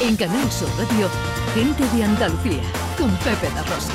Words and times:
En 0.00 0.14
Canal 0.14 0.48
Sur 0.52 0.68
Radio, 0.78 1.08
Gente 1.54 1.82
de 1.96 2.04
Andalucía, 2.04 2.62
con 2.96 3.10
Pepe 3.16 3.52
da 3.52 3.64
Rosa. 3.64 3.92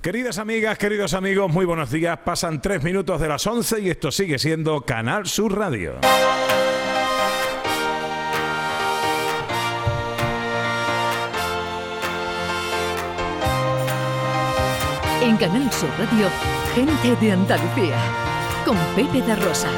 Queridas 0.00 0.38
amigas, 0.38 0.78
queridos 0.78 1.14
amigos, 1.14 1.50
muy 1.50 1.64
buenos 1.64 1.90
días. 1.90 2.16
Pasan 2.24 2.62
tres 2.62 2.84
minutos 2.84 3.20
de 3.20 3.28
las 3.28 3.44
11 3.44 3.80
y 3.80 3.90
esto 3.90 4.12
sigue 4.12 4.38
siendo 4.38 4.82
Canal 4.82 5.26
Sur 5.26 5.58
Radio. 5.58 5.94
En 15.20 15.36
Canal 15.36 15.72
Sur 15.72 15.90
Radio, 15.98 16.28
Gente 16.76 17.16
de 17.16 17.32
Andalucía, 17.32 17.96
con 18.64 18.76
Pepe 18.94 19.20
da 19.26 19.34
Rosa. 19.34 19.68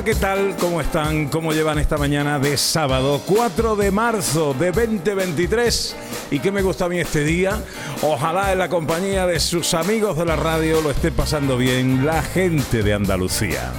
Hola, 0.00 0.06
¿qué 0.06 0.14
tal? 0.14 0.56
¿Cómo 0.58 0.80
están? 0.80 1.28
¿Cómo 1.28 1.52
llevan 1.52 1.78
esta 1.78 1.98
mañana 1.98 2.38
de 2.38 2.56
sábado 2.56 3.20
4 3.26 3.76
de 3.76 3.90
marzo 3.90 4.54
de 4.54 4.72
2023? 4.72 5.94
¿Y 6.30 6.38
qué 6.38 6.50
me 6.50 6.62
gusta 6.62 6.86
a 6.86 6.88
mí 6.88 6.98
este 6.98 7.22
día? 7.22 7.62
Ojalá 8.00 8.50
en 8.50 8.60
la 8.60 8.70
compañía 8.70 9.26
de 9.26 9.38
sus 9.38 9.74
amigos 9.74 10.16
de 10.16 10.24
la 10.24 10.36
radio 10.36 10.80
lo 10.80 10.90
esté 10.90 11.12
pasando 11.12 11.58
bien 11.58 12.06
la 12.06 12.22
gente 12.22 12.82
de 12.82 12.94
Andalucía. 12.94 13.70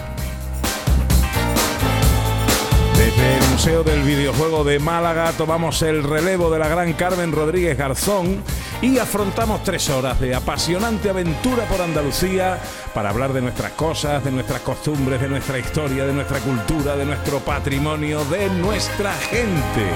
Desde 2.96 3.38
el 3.38 3.52
Museo 3.52 3.84
del 3.84 4.04
Videojuego 4.04 4.64
de 4.64 4.78
Málaga 4.78 5.32
tomamos 5.32 5.82
el 5.82 6.04
relevo 6.04 6.52
de 6.52 6.60
la 6.60 6.68
gran 6.68 6.94
Carmen 6.94 7.32
Rodríguez 7.32 7.76
Garzón 7.80 8.44
y 8.82 8.98
afrontamos 8.98 9.64
tres 9.64 9.90
horas 9.90 10.20
de 10.20 10.34
apasionante 10.34 11.10
aventura 11.10 11.66
por 11.66 11.82
Andalucía 11.82 12.60
para 12.94 13.12
hablar 13.12 13.32
de 13.32 13.42
nuestras 13.42 13.72
cosas, 13.74 14.24
de 14.24 14.32
nuestras 14.32 14.62
costumbres, 14.62 15.22
de 15.22 15.30
nuestra 15.30 15.60
historia, 15.60 16.06
de 16.06 16.14
nuestra 16.14 16.40
cultura, 16.40 16.96
de 16.96 17.06
nuestro 17.06 17.40
patrimonio, 17.40 18.26
de 18.26 18.50
nuestra 18.50 19.14
gente. 19.14 19.88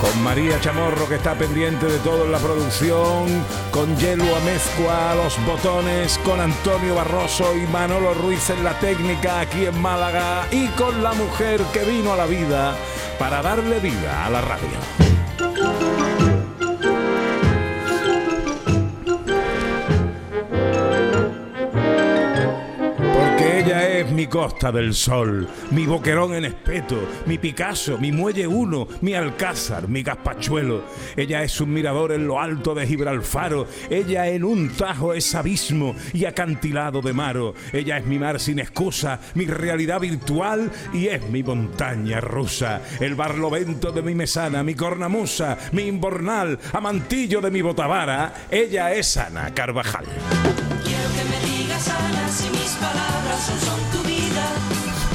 Con 0.00 0.22
María 0.22 0.60
Chamorro 0.60 1.08
que 1.08 1.16
está 1.16 1.34
pendiente 1.34 1.86
de 1.86 1.98
todo 1.98 2.24
en 2.24 2.32
la 2.32 2.38
producción, 2.38 3.26
con 3.70 3.96
Yelu 3.96 4.24
Amezcua 4.34 5.12
a 5.12 5.14
los 5.14 5.44
botones, 5.44 6.18
con 6.24 6.40
Antonio 6.40 6.94
Barroso 6.94 7.56
y 7.56 7.66
Manolo 7.68 8.14
Ruiz 8.14 8.50
en 8.50 8.62
la 8.64 8.78
técnica 8.78 9.40
aquí 9.40 9.66
en 9.66 9.80
Málaga 9.80 10.46
y 10.50 10.66
con 10.68 11.02
la 11.02 11.12
mujer 11.14 11.60
que 11.72 11.84
vino 11.84 12.12
a 12.12 12.16
la 12.16 12.26
vida 12.26 12.76
para 13.18 13.42
darle 13.42 13.80
vida 13.80 14.26
a 14.26 14.30
la 14.30 14.40
radio. 14.40 15.77
Mi 24.18 24.26
Costa 24.26 24.72
del 24.72 24.94
Sol, 24.94 25.46
mi 25.70 25.86
Boquerón 25.86 26.34
en 26.34 26.44
espeto, 26.44 26.96
mi 27.26 27.38
Picasso, 27.38 27.98
mi 27.98 28.10
Muelle 28.10 28.48
Uno, 28.48 28.88
mi 29.00 29.14
Alcázar, 29.14 29.86
mi 29.86 30.02
Gazpachuelo. 30.02 30.82
Ella 31.16 31.44
es 31.44 31.60
un 31.60 31.72
mirador 31.72 32.10
en 32.10 32.26
lo 32.26 32.40
alto 32.40 32.74
de 32.74 32.84
Gibralfaro, 32.84 33.68
ella 33.88 34.26
en 34.26 34.42
un 34.42 34.70
tajo 34.70 35.14
es 35.14 35.36
abismo 35.36 35.94
y 36.12 36.24
acantilado 36.24 37.00
de 37.00 37.12
maro. 37.12 37.54
Ella 37.72 37.98
es 37.98 38.06
mi 38.06 38.18
mar 38.18 38.40
sin 38.40 38.58
excusa, 38.58 39.20
mi 39.34 39.44
realidad 39.44 40.00
virtual 40.00 40.68
y 40.92 41.06
es 41.06 41.22
mi 41.30 41.44
montaña 41.44 42.20
rusa. 42.20 42.82
El 42.98 43.14
barlovento 43.14 43.92
de 43.92 44.02
mi 44.02 44.16
mesana, 44.16 44.64
mi 44.64 44.74
cornamusa, 44.74 45.56
mi 45.70 45.82
imbornal, 45.84 46.58
amantillo 46.72 47.40
de 47.40 47.52
mi 47.52 47.62
botavara. 47.62 48.34
Ella 48.50 48.92
es 48.92 49.16
Ana 49.16 49.54
Carvajal. 49.54 50.06
Quiero 50.82 51.08
que 51.14 51.24
me 51.30 51.52
digas 51.52 51.88
Ana 51.88 52.28
si 52.28 52.50
mis 52.50 52.72
palabras 52.80 53.52
son. 53.64 53.77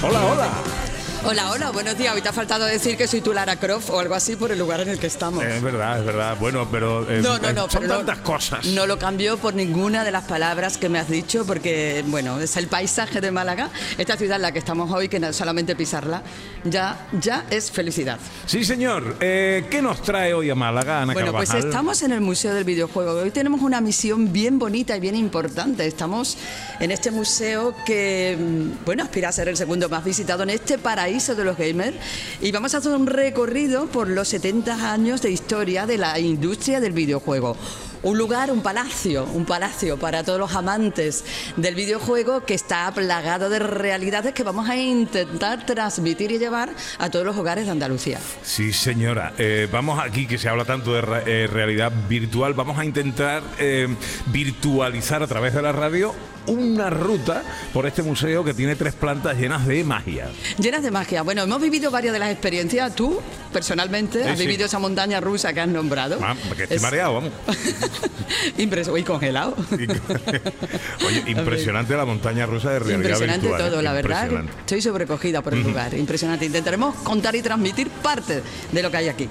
Hola, 0.03 0.19
hola. 0.19 0.92
Hola, 1.25 1.51
hola, 1.51 1.71
buenos 1.71 1.97
días. 1.97 2.13
Hoy 2.13 2.21
te 2.21 2.27
ha 2.27 2.33
faltado 2.33 2.65
decir 2.65 2.97
que 2.97 3.07
soy 3.07 3.21
tu 3.21 3.31
Lara 3.33 3.55
Croft 3.55 3.89
o 3.91 3.99
algo 3.99 4.13
así 4.13 4.35
por 4.35 4.51
el 4.51 4.59
lugar 4.59 4.81
en 4.81 4.89
el 4.89 4.99
que 4.99 5.07
estamos. 5.07 5.41
Es 5.43 5.61
verdad, 5.61 5.99
es 5.99 6.05
verdad. 6.05 6.35
Bueno, 6.37 6.67
pero 6.69 7.09
eh, 7.09 7.21
No, 7.21 7.39
no, 7.39 7.47
eh, 7.49 7.53
no, 7.53 7.69
son 7.69 7.81
pero 7.83 7.93
no- 7.93 7.97
tantas 7.99 8.17
cosas. 8.19 8.65
No 8.65 8.85
lo 8.85 8.99
cambio 8.99 9.37
por 9.37 9.53
ninguna 9.53 10.03
de 10.03 10.11
las 10.11 10.25
palabras 10.25 10.77
que 10.77 10.89
me 10.89 10.99
has 10.99 11.07
dicho, 11.09 11.45
porque, 11.45 12.03
bueno, 12.07 12.41
es 12.41 12.57
el 12.57 12.67
paisaje 12.67 13.21
de 13.21 13.31
Málaga, 13.31 13.69
esta 13.97 14.17
ciudad 14.17 14.35
en 14.35 14.41
la 14.41 14.51
que 14.51 14.59
estamos 14.59 14.91
hoy, 14.91 15.07
que 15.07 15.17
no 15.21 15.31
solamente 15.31 15.77
pisarla, 15.77 16.23
ya, 16.65 17.07
ya 17.21 17.45
es 17.49 17.71
felicidad. 17.71 18.19
Sí, 18.45 18.65
señor. 18.65 19.15
Eh, 19.21 19.65
¿Qué 19.71 19.81
nos 19.81 20.01
trae 20.01 20.33
hoy 20.33 20.49
a 20.49 20.55
Málaga, 20.55 21.01
Ana 21.03 21.13
Bueno, 21.13 21.31
pues 21.31 21.53
estamos 21.53 22.01
en 22.03 22.11
el 22.11 22.19
Museo 22.21 22.53
del 22.53 22.65
Videojuego. 22.65 23.11
Hoy 23.13 23.31
tenemos 23.31 23.61
una 23.61 23.79
misión 23.79 24.33
bien 24.33 24.59
bonita 24.59 24.97
y 24.97 24.99
bien 24.99 25.15
importante. 25.15 25.87
Estamos 25.87 26.37
en 26.81 26.91
este 26.91 27.11
museo 27.11 27.73
que, 27.85 28.37
mm, 28.37 28.83
bueno, 28.85 29.03
aspira 29.03 29.29
a 29.29 29.31
ser 29.31 29.47
el 29.47 29.55
segundo 29.55 29.87
más 29.87 30.03
visitado 30.03 30.43
en 30.43 30.49
este 30.49 30.77
paraíso 30.77 31.12
de 31.13 31.43
los 31.43 31.57
gamers. 31.57 31.95
Y 32.41 32.51
vamos 32.51 32.73
a 32.73 32.77
hacer 32.79 32.91
un 32.91 33.05
recorrido 33.05 33.85
por 33.85 34.09
los 34.09 34.27
70 34.29 34.91
años 34.91 35.21
de 35.21 35.29
historia 35.29 35.85
de 35.85 35.99
la 35.99 36.19
industria 36.19 36.79
del 36.79 36.91
videojuego. 36.91 37.55
Un 38.01 38.17
lugar, 38.17 38.51
un 38.51 38.61
palacio, 38.61 39.23
un 39.33 39.45
palacio 39.45 39.97
para 39.97 40.23
todos 40.23 40.37
los 40.37 40.53
amantes 40.55 41.23
del 41.55 41.73
videojuego 41.73 42.43
que 42.45 42.53
está 42.53 42.91
plagado 42.93 43.49
de 43.49 43.59
realidades 43.59 44.33
que 44.33 44.43
vamos 44.43 44.69
a 44.69 44.75
intentar 44.75 45.65
transmitir 45.65 46.31
y 46.31 46.39
llevar 46.39 46.71
a 46.97 47.09
todos 47.09 47.25
los 47.25 47.37
hogares 47.37 47.65
de 47.65 47.71
Andalucía. 47.71 48.19
Sí, 48.41 48.73
señora. 48.73 49.33
Eh, 49.37 49.69
vamos 49.71 49.99
aquí, 50.03 50.27
que 50.27 50.37
se 50.37 50.49
habla 50.49 50.65
tanto 50.65 50.93
de 50.93 51.01
eh, 51.25 51.47
realidad 51.47 51.93
virtual, 52.09 52.53
vamos 52.53 52.77
a 52.77 52.83
intentar 52.83 53.41
eh, 53.57 53.87
virtualizar 54.25 55.23
a 55.23 55.27
través 55.27 55.53
de 55.53 55.61
la 55.61 55.71
radio 55.71 56.13
una 56.47 56.89
ruta 56.89 57.43
por 57.73 57.85
este 57.85 58.01
museo 58.03 58.43
que 58.43 58.53
tiene 58.53 58.75
tres 58.75 58.93
plantas 58.93 59.37
llenas 59.37 59.65
de 59.65 59.83
magia. 59.83 60.27
Llenas 60.57 60.83
de 60.83 60.91
magia. 60.91 61.21
Bueno, 61.23 61.43
hemos 61.43 61.61
vivido 61.61 61.89
varias 61.91 62.13
de 62.13 62.19
las 62.19 62.31
experiencias. 62.31 62.93
Tú, 62.95 63.19
personalmente, 63.51 64.23
Sí, 64.23 64.29
has 64.29 64.37
sí. 64.39 64.45
vivido 64.45 64.65
esa 64.65 64.79
montaña 64.79 65.19
rusa 65.21 65.53
que 65.53 65.61
has 65.61 65.67
nombrado. 65.67 66.19
Ah, 66.21 66.35
que 66.55 66.63
estoy 66.63 66.77
Es- 66.77 66.81
mareado, 66.83 67.13
vamos. 67.15 67.31
Impresionante. 68.57 68.99
Y 69.01 69.03
congelado. 69.03 69.55
Oye, 71.07 71.23
impresionante 71.27 71.95
la 71.95 72.05
montaña 72.05 72.45
rusa 72.45 72.71
de 72.71 72.79
realidad 72.79 72.99
Impresionante 72.99 73.47
virtual. 73.47 73.69
todo, 73.71 73.79
¿eh? 73.79 73.83
la 73.83 73.93
verdad. 73.93 74.29
Estoy 74.59 74.81
sobrecogida 74.81 75.41
por 75.41 75.53
el 75.53 75.63
lugar. 75.63 75.93
Impresionante. 75.93 76.45
Intentaremos 76.45 76.95
contar 76.97 77.35
y 77.35 77.41
transmitir 77.41 77.89
parte 77.89 78.41
de 78.71 78.83
lo 78.83 78.91
que 78.91 78.97
hay 78.97 79.09
aquí. 79.09 79.29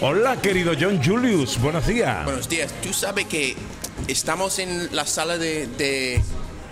Hola, 0.00 0.36
querido 0.40 0.72
John 0.78 1.02
Julius. 1.02 1.58
Buenos 1.60 1.86
días. 1.86 2.24
Buenos 2.24 2.48
días. 2.48 2.72
Tú 2.82 2.92
sabes 2.92 3.26
que 3.26 3.56
estamos 4.08 4.58
en 4.58 4.94
la 4.94 5.06
sala 5.06 5.38
de, 5.38 5.66
de 5.78 6.20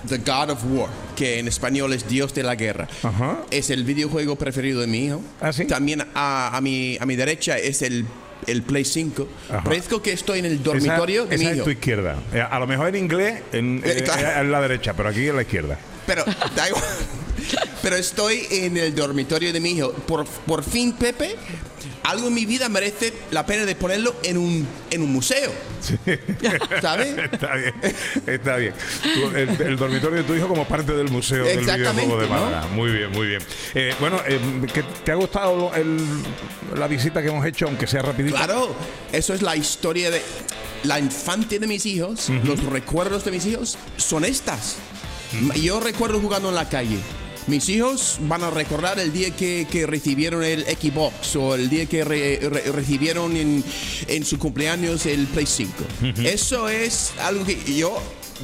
The 0.08 0.18
God 0.18 0.50
of 0.50 0.64
War, 0.70 0.88
que 1.16 1.38
en 1.38 1.48
español 1.48 1.92
es 1.92 2.08
Dios 2.08 2.34
de 2.34 2.42
la 2.42 2.54
Guerra. 2.54 2.88
Ajá. 3.02 3.38
Es 3.50 3.70
el 3.70 3.84
videojuego 3.84 4.36
preferido 4.36 4.80
de 4.80 4.86
mi 4.86 5.04
hijo. 5.06 5.22
¿Ah, 5.40 5.52
sí? 5.52 5.64
También 5.66 6.04
a, 6.14 6.56
a 6.56 6.60
mi, 6.60 6.96
a 7.00 7.06
mi 7.06 7.16
derecha 7.16 7.58
es 7.58 7.82
el, 7.82 8.04
el 8.46 8.62
Play 8.62 8.84
5. 8.84 9.28
Ajá. 9.50 9.64
Parezco 9.64 10.00
que 10.02 10.12
estoy 10.12 10.38
en 10.40 10.46
el 10.46 10.62
dormitorio 10.62 11.22
esa, 11.24 11.30
de 11.30 11.38
mi 11.38 11.44
esa 11.44 11.54
es 11.54 11.64
tu 11.64 11.70
izquierda. 11.70 12.16
Eh, 12.32 12.40
A 12.40 12.58
lo 12.58 12.66
mejor 12.66 12.88
en 12.88 12.96
inglés 12.96 13.42
en, 13.52 13.78
Eh, 13.84 13.98
eh, 13.98 14.02
claro. 14.04 14.40
en 14.40 14.52
la 14.52 14.60
derecha, 14.60 14.94
pero 14.94 15.08
aquí 15.10 15.26
en 15.28 15.36
la 15.36 15.42
izquierda. 15.42 15.78
Pero, 16.06 16.24
da 16.56 16.68
igual. 16.68 16.82
Pero 17.82 17.94
estoy 17.96 18.46
en 18.50 18.76
el 18.76 18.94
dormitorio 18.94 19.52
de 19.52 19.60
mi 19.60 19.70
hijo. 19.70 19.92
Por, 19.92 20.26
por 20.26 20.64
fin, 20.64 20.92
Pepe, 20.94 21.36
algo 22.08 22.28
en 22.28 22.34
mi 22.34 22.46
vida 22.46 22.68
merece 22.68 23.12
la 23.30 23.44
pena 23.46 23.64
de 23.66 23.74
ponerlo 23.74 24.14
en 24.22 24.38
un, 24.38 24.66
en 24.90 25.02
un 25.02 25.12
museo. 25.12 25.52
¿Sabes? 26.80 27.16
Está 27.18 27.54
bien, 27.56 27.74
está 28.26 28.56
bien. 28.56 28.74
El, 29.36 29.48
el 29.60 29.76
dormitorio 29.76 30.18
de 30.18 30.24
tu 30.24 30.34
hijo 30.34 30.48
como 30.48 30.66
parte 30.66 30.92
del 30.92 31.08
museo 31.10 31.44
del 31.44 31.60
videojuego 31.60 32.18
de 32.20 32.28
¿no? 32.28 32.34
Málaga. 32.34 32.66
Muy 32.68 32.90
bien, 32.92 33.10
muy 33.12 33.26
bien. 33.26 33.42
Eh, 33.74 33.94
bueno, 34.00 34.20
eh, 34.26 34.38
¿qué- 34.72 34.82
¿te 35.04 35.12
ha 35.12 35.16
gustado 35.16 35.72
el- 35.74 35.98
la 36.76 36.86
visita 36.88 37.22
que 37.22 37.28
hemos 37.28 37.44
hecho, 37.46 37.66
aunque 37.66 37.86
sea 37.86 38.02
rapidita? 38.02 38.36
Claro, 38.36 38.74
eso 39.12 39.34
es 39.34 39.42
la 39.42 39.54
historia 39.56 40.10
de 40.10 40.22
la 40.84 40.98
infancia 40.98 41.58
de 41.58 41.66
mis 41.66 41.84
hijos, 41.86 42.28
los 42.44 42.62
recuerdos 42.64 43.24
de 43.24 43.30
mis 43.32 43.44
hijos 43.46 43.76
son 43.96 44.24
estas. 44.24 44.76
Yo 45.60 45.78
recuerdo 45.80 46.20
jugando 46.20 46.48
en 46.48 46.54
la 46.54 46.68
calle. 46.68 46.98
Mis 47.48 47.68
hijos 47.70 48.18
van 48.22 48.44
a 48.44 48.50
recordar 48.50 48.98
el 48.98 49.10
día 49.12 49.30
que, 49.34 49.66
que 49.70 49.86
recibieron 49.86 50.44
el 50.44 50.64
Xbox 50.64 51.34
o 51.36 51.54
el 51.54 51.70
día 51.70 51.86
que 51.86 52.04
re- 52.04 52.38
re- 52.42 52.70
recibieron 52.72 53.34
en, 53.36 53.64
en 54.06 54.24
su 54.26 54.38
cumpleaños 54.38 55.06
el 55.06 55.26
Play 55.26 55.46
5. 55.46 55.72
Eso 56.22 56.68
es 56.68 57.12
algo 57.20 57.44
que 57.46 57.56
yo 57.74 57.96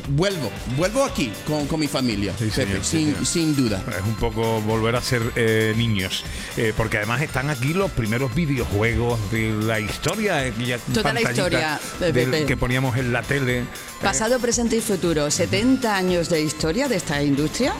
vuelvo, 0.08 0.50
vuelvo 0.76 1.04
aquí 1.04 1.30
con, 1.46 1.66
con 1.66 1.80
mi 1.80 1.88
familia, 1.88 2.32
Sí, 2.38 2.44
Pepe, 2.46 2.54
señor, 2.54 2.84
sí, 2.84 2.90
sin, 2.98 3.06
señor. 3.12 3.26
sin 3.26 3.56
duda. 3.56 3.82
Es 3.98 4.04
un 4.04 4.14
poco 4.16 4.60
volver 4.62 4.96
a 4.96 5.02
ser 5.02 5.22
eh, 5.36 5.74
niños, 5.76 6.24
Eh, 6.56 6.72
porque 6.76 6.98
además 6.98 7.20
están 7.22 7.50
aquí 7.50 7.74
los 7.74 7.90
primeros 7.90 8.34
videojuegos 8.34 9.18
de 9.30 9.52
la 9.52 9.80
historia, 9.80 10.38
aquella 10.40 10.78
Toda 10.92 11.12
la 11.12 11.22
historia, 11.22 11.80
del 12.00 12.46
que 12.46 12.56
poníamos 12.56 12.96
en 12.96 13.12
la 13.12 13.22
tele. 13.22 13.64
Pasado, 14.02 14.38
presente 14.38 14.76
y 14.76 14.80
futuro. 14.80 15.30
70 15.30 15.96
años 15.96 16.28
de 16.28 16.42
historia 16.42 16.88
de 16.88 16.96
esta 16.96 17.22
industria 17.22 17.72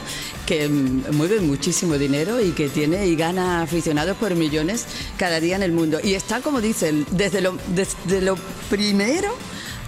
que 0.47 0.69
mm, 0.69 1.13
mueve 1.13 1.41
muchísimo 1.41 1.99
dinero 1.99 2.41
y 2.41 2.53
que 2.53 2.69
tiene 2.69 3.07
y 3.07 3.15
gana 3.17 3.63
aficionados 3.63 4.17
por 4.17 4.35
millones 4.35 4.87
cada 5.19 5.39
día 5.41 5.57
en 5.57 5.63
el 5.63 5.73
mundo. 5.73 5.99
Y 6.03 6.15
está, 6.15 6.41
como 6.41 6.61
dicen, 6.61 7.07
desde 7.11 7.41
lo, 7.41 7.57
desde 7.75 8.23
lo 8.23 8.37
primero 8.71 9.37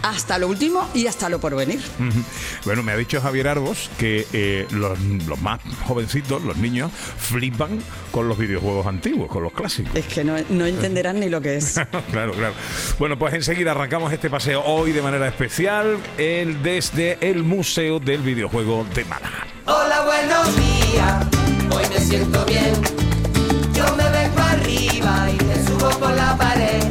hasta 0.09 0.39
lo 0.39 0.49
último 0.49 0.89
y 0.95 1.07
hasta 1.07 1.29
lo 1.29 1.41
porvenir. 1.41 1.81
Ujú. 1.99 2.23
Bueno, 2.65 2.83
me 2.83 2.93
ha 2.93 2.97
dicho 2.97 3.21
Javier 3.21 3.49
Arbos 3.49 3.91
que 3.99 4.27
eh, 4.33 4.67
los, 4.71 4.99
los 5.01 5.41
más 5.41 5.61
jovencitos, 5.87 6.43
los 6.43 6.57
niños, 6.57 6.93
flipan 6.93 7.81
con 8.13 8.29
los 8.29 8.39
videojuegos 8.39 8.87
antiguos, 8.87 9.29
con 9.29 9.43
los 9.43 9.53
clásicos. 9.53 9.95
Es 9.95 10.07
que 10.07 10.25
no, 10.25 10.37
no 10.51 10.67
entenderán 10.67 11.21
ni 11.21 11.29
lo 11.29 11.41
que 11.41 11.57
es. 11.57 11.75
claro, 12.13 12.33
claro. 12.33 12.55
Bueno, 12.99 13.19
pues 13.19 13.35
enseguida 13.35 13.73
arrancamos 13.73 14.13
este 14.13 14.31
paseo 14.31 14.63
hoy 14.65 14.93
de 14.93 15.03
manera 15.03 15.27
especial 15.27 15.99
el, 16.19 16.63
desde 16.63 17.19
el 17.21 17.43
Museo 17.43 17.99
del 17.99 18.21
Videojuego 18.21 18.87
de 18.95 19.05
Málaga. 19.05 19.47
Hola, 19.67 20.05
buenos 20.05 20.57
días, 20.57 21.27
hoy 21.71 21.85
me 21.89 22.01
siento 22.01 22.45
bien. 22.45 22.75
Yo 23.75 23.85
me 23.97 24.09
vengo 24.11 24.41
arriba 24.41 25.29
y 25.33 25.37
te 25.37 25.65
subo 25.67 25.91
por 25.99 26.15
la 26.15 26.37
pared. 26.37 26.86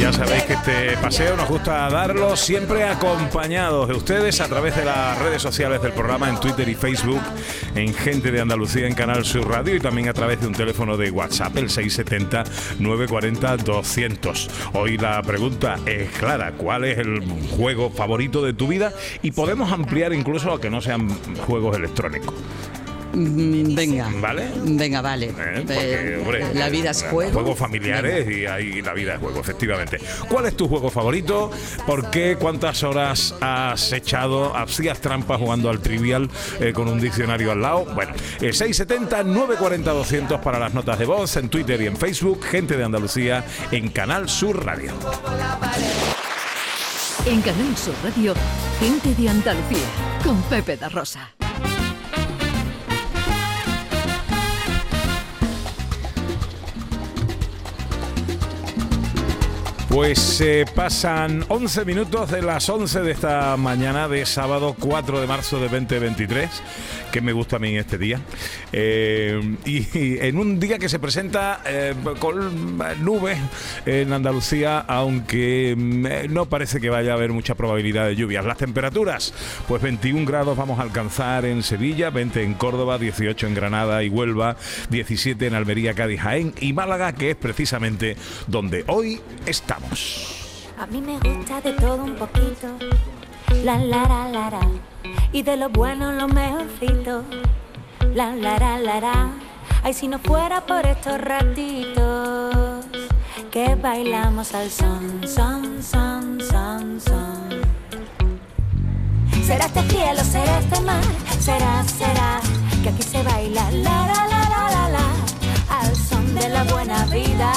Ya 0.00 0.12
sabéis 0.14 0.44
que 0.44 0.54
este 0.54 0.96
paseo 0.96 1.36
nos 1.36 1.46
gusta 1.46 1.90
darlo 1.90 2.34
siempre 2.34 2.84
acompañados 2.84 3.86
de 3.86 3.92
ustedes 3.94 4.40
a 4.40 4.48
través 4.48 4.74
de 4.74 4.86
las 4.86 5.18
redes 5.18 5.42
sociales 5.42 5.82
del 5.82 5.92
programa 5.92 6.30
en 6.30 6.40
Twitter 6.40 6.66
y 6.70 6.74
Facebook, 6.74 7.20
en 7.74 7.92
Gente 7.92 8.32
de 8.32 8.40
Andalucía 8.40 8.86
en 8.86 8.94
Canal 8.94 9.26
Sur 9.26 9.46
Radio 9.46 9.76
y 9.76 9.80
también 9.80 10.08
a 10.08 10.14
través 10.14 10.40
de 10.40 10.46
un 10.46 10.54
teléfono 10.54 10.96
de 10.96 11.10
WhatsApp, 11.10 11.54
el 11.58 11.68
670-940-200. 11.68 14.48
Hoy 14.72 14.96
la 14.96 15.20
pregunta 15.20 15.76
es 15.84 16.08
clara, 16.12 16.52
¿cuál 16.52 16.86
es 16.86 16.96
el 16.96 17.20
juego 17.58 17.90
favorito 17.90 18.42
de 18.42 18.54
tu 18.54 18.68
vida? 18.68 18.94
Y 19.20 19.32
podemos 19.32 19.70
ampliar 19.70 20.14
incluso 20.14 20.50
a 20.50 20.62
que 20.62 20.70
no 20.70 20.80
sean 20.80 21.10
juegos 21.40 21.76
electrónicos. 21.76 22.34
Mm, 23.12 23.74
Venga. 23.74 24.08
¿Vale? 24.20 24.50
Venga, 24.64 25.00
vale. 25.00 25.26
¿eh? 25.26 25.32
Porque, 25.66 26.14
Eh, 26.14 26.18
hombre, 26.20 26.54
la 26.54 26.68
vida 26.68 26.90
es 26.90 27.02
juego. 27.04 27.32
Juegos 27.32 27.58
familiares 27.58 28.28
y 28.30 28.46
ahí 28.46 28.82
la 28.82 28.92
vida 28.94 29.14
es 29.14 29.20
juego, 29.20 29.40
efectivamente. 29.40 29.98
¿Cuál 30.28 30.46
es 30.46 30.56
tu 30.56 30.68
juego 30.68 30.90
favorito? 30.90 31.50
¿Por 31.86 32.10
qué? 32.10 32.36
¿Cuántas 32.38 32.82
horas 32.82 33.34
has 33.40 33.92
echado? 33.92 34.54
¿Hacías 34.56 35.00
trampas 35.00 35.38
jugando 35.38 35.70
al 35.70 35.80
trivial 35.80 36.30
eh, 36.60 36.72
con 36.72 36.88
un 36.88 37.00
diccionario 37.00 37.52
al 37.52 37.62
lado? 37.62 37.84
Bueno, 37.94 38.12
eh, 38.40 38.50
670-940-200 38.50 40.40
para 40.40 40.58
las 40.58 40.74
notas 40.74 40.98
de 40.98 41.06
voz 41.06 41.36
en 41.36 41.48
Twitter 41.48 41.80
y 41.82 41.86
en 41.86 41.96
Facebook. 41.96 42.44
Gente 42.44 42.76
de 42.76 42.84
Andalucía 42.84 43.44
en 43.72 43.88
Canal 43.88 44.28
Sur 44.28 44.64
Radio. 44.64 44.92
En 47.26 47.42
Canal 47.42 47.76
Sur 47.76 47.94
Radio, 48.02 48.34
gente 48.78 49.14
de 49.14 49.28
Andalucía, 49.28 49.84
con 50.24 50.40
Pepe 50.44 50.76
da 50.76 50.88
Rosa. 50.88 51.30
Pues 59.90 60.40
eh, 60.40 60.66
pasan 60.72 61.44
11 61.48 61.84
minutos 61.84 62.30
de 62.30 62.42
las 62.42 62.68
11 62.68 63.00
de 63.00 63.10
esta 63.10 63.56
mañana 63.56 64.06
de 64.06 64.24
sábado 64.24 64.76
4 64.78 65.20
de 65.20 65.26
marzo 65.26 65.56
de 65.58 65.68
2023, 65.68 66.48
que 67.10 67.20
me 67.20 67.32
gusta 67.32 67.56
a 67.56 67.58
mí 67.58 67.76
este 67.76 67.98
día. 67.98 68.20
Eh, 68.72 69.56
y, 69.64 69.88
en 70.24 70.38
un 70.38 70.60
día 70.60 70.78
que 70.78 70.88
se 70.88 71.00
presenta 71.00 71.60
eh, 71.66 71.94
con 72.20 72.78
nubes 73.02 73.38
en 73.84 74.12
Andalucía, 74.12 74.78
aunque 74.78 75.74
mm, 75.76 76.06
eh, 76.06 76.26
no 76.28 76.46
parece 76.46 76.80
que 76.80 76.88
vaya 76.88 77.10
a 77.10 77.14
haber 77.14 77.32
mucha 77.32 77.56
probabilidad 77.56 78.06
de 78.06 78.14
lluvias. 78.14 78.44
Las 78.44 78.58
temperaturas, 78.58 79.34
pues 79.66 79.82
21 79.82 80.24
grados 80.24 80.56
vamos 80.56 80.78
a 80.78 80.82
alcanzar 80.82 81.44
en 81.44 81.64
Sevilla, 81.64 82.10
20 82.10 82.44
en 82.44 82.54
Córdoba, 82.54 82.96
18 82.96 83.48
en 83.48 83.54
Granada 83.54 84.04
y 84.04 84.08
Huelva, 84.08 84.56
17 84.90 85.48
en 85.48 85.54
Almería, 85.54 85.94
Cádiz, 85.94 86.20
Jaén 86.20 86.54
y 86.60 86.72
Málaga, 86.72 87.12
que 87.12 87.30
es 87.30 87.36
precisamente 87.36 88.16
donde 88.46 88.84
hoy 88.86 89.20
A 90.78 90.86
mí 90.86 91.00
me 91.00 91.18
gusta 91.18 91.60
de 91.60 91.72
todo 91.72 92.04
un 92.04 92.14
poquito. 92.16 92.68
La 93.64 93.78
la 93.78 94.06
la 94.06 94.50
la. 94.50 94.60
Y 95.32 95.42
de 95.42 95.56
lo 95.56 95.68
bueno 95.68 96.12
lo 96.12 96.28
mejorcito. 96.28 97.24
La 98.14 98.34
la 98.34 98.58
la 98.58 98.78
la 98.78 99.00
la. 99.00 99.30
Ay, 99.82 99.94
si 99.94 100.08
no 100.08 100.18
fuera 100.18 100.60
por 100.66 100.86
estos 100.86 101.20
ratitos 101.20 102.84
que 103.50 103.74
bailamos 103.74 104.54
al 104.54 104.70
son, 104.70 105.26
son, 105.26 105.82
son, 105.82 106.38
son, 106.40 107.00
son. 107.00 107.60
Será 109.44 109.66
este 109.66 109.82
cielo, 109.88 110.22
será 110.22 110.58
este 110.60 110.80
mar, 110.82 111.02
será, 111.40 111.82
será 111.84 112.40
que 112.82 112.90
aquí 112.90 113.02
se 113.02 113.22
baila 113.22 113.70
la 113.72 114.06
la 114.06 114.26
la 114.32 114.40
la 114.52 114.70
la 114.70 114.88
la 114.90 115.80
al 115.80 115.96
son 115.96 116.34
de 116.34 116.48
la 116.48 116.62
buena 116.64 117.04
vida. 117.06 117.52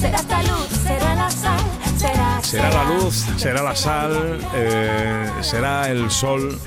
Será 0.00 0.16
esta 0.16 0.42
luz, 0.44 0.68
será 0.82 1.14
la 1.14 1.30
sal, 1.30 1.60
será, 1.98 2.40
Será 2.42 2.70
la 2.70 2.84
luz, 2.84 3.26
será 3.36 3.62
la 3.62 3.76
sal, 3.76 4.40
eh, 4.54 5.30
será 5.42 5.90
el 5.90 6.10
sol 6.10 6.58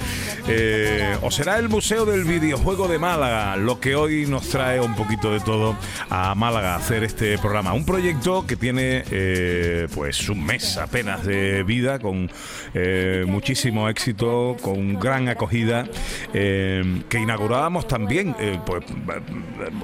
eh, 0.47 1.17
o 1.21 1.31
será 1.31 1.57
el 1.57 1.69
Museo 1.69 2.05
del 2.05 2.25
Videojuego 2.25 2.89
de 2.89 2.99
Málaga, 2.99 3.55
lo 3.55 3.79
que 3.79 3.95
hoy 3.95 4.25
nos 4.25 4.49
trae 4.49 4.81
un 4.81 4.93
poquito 4.93 5.31
de 5.31 5.39
todo 5.39 5.77
a 6.09 6.35
Málaga 6.35 6.73
a 6.73 6.77
hacer 6.77 7.03
este 7.03 7.37
programa. 7.37 7.71
Un 7.71 7.85
proyecto 7.85 8.45
que 8.45 8.57
tiene 8.57 9.05
eh, 9.09 9.87
pues 9.93 10.27
un 10.27 10.43
mes 10.43 10.77
apenas 10.77 11.23
de 11.25 11.63
vida, 11.63 11.99
con 11.99 12.29
eh, 12.73 13.23
muchísimo 13.25 13.87
éxito, 13.87 14.57
con 14.61 14.99
gran 14.99 15.29
acogida, 15.29 15.85
que 16.33 17.19
inaugurábamos 17.19 17.87
también 17.87 18.35
pues, 18.65 18.83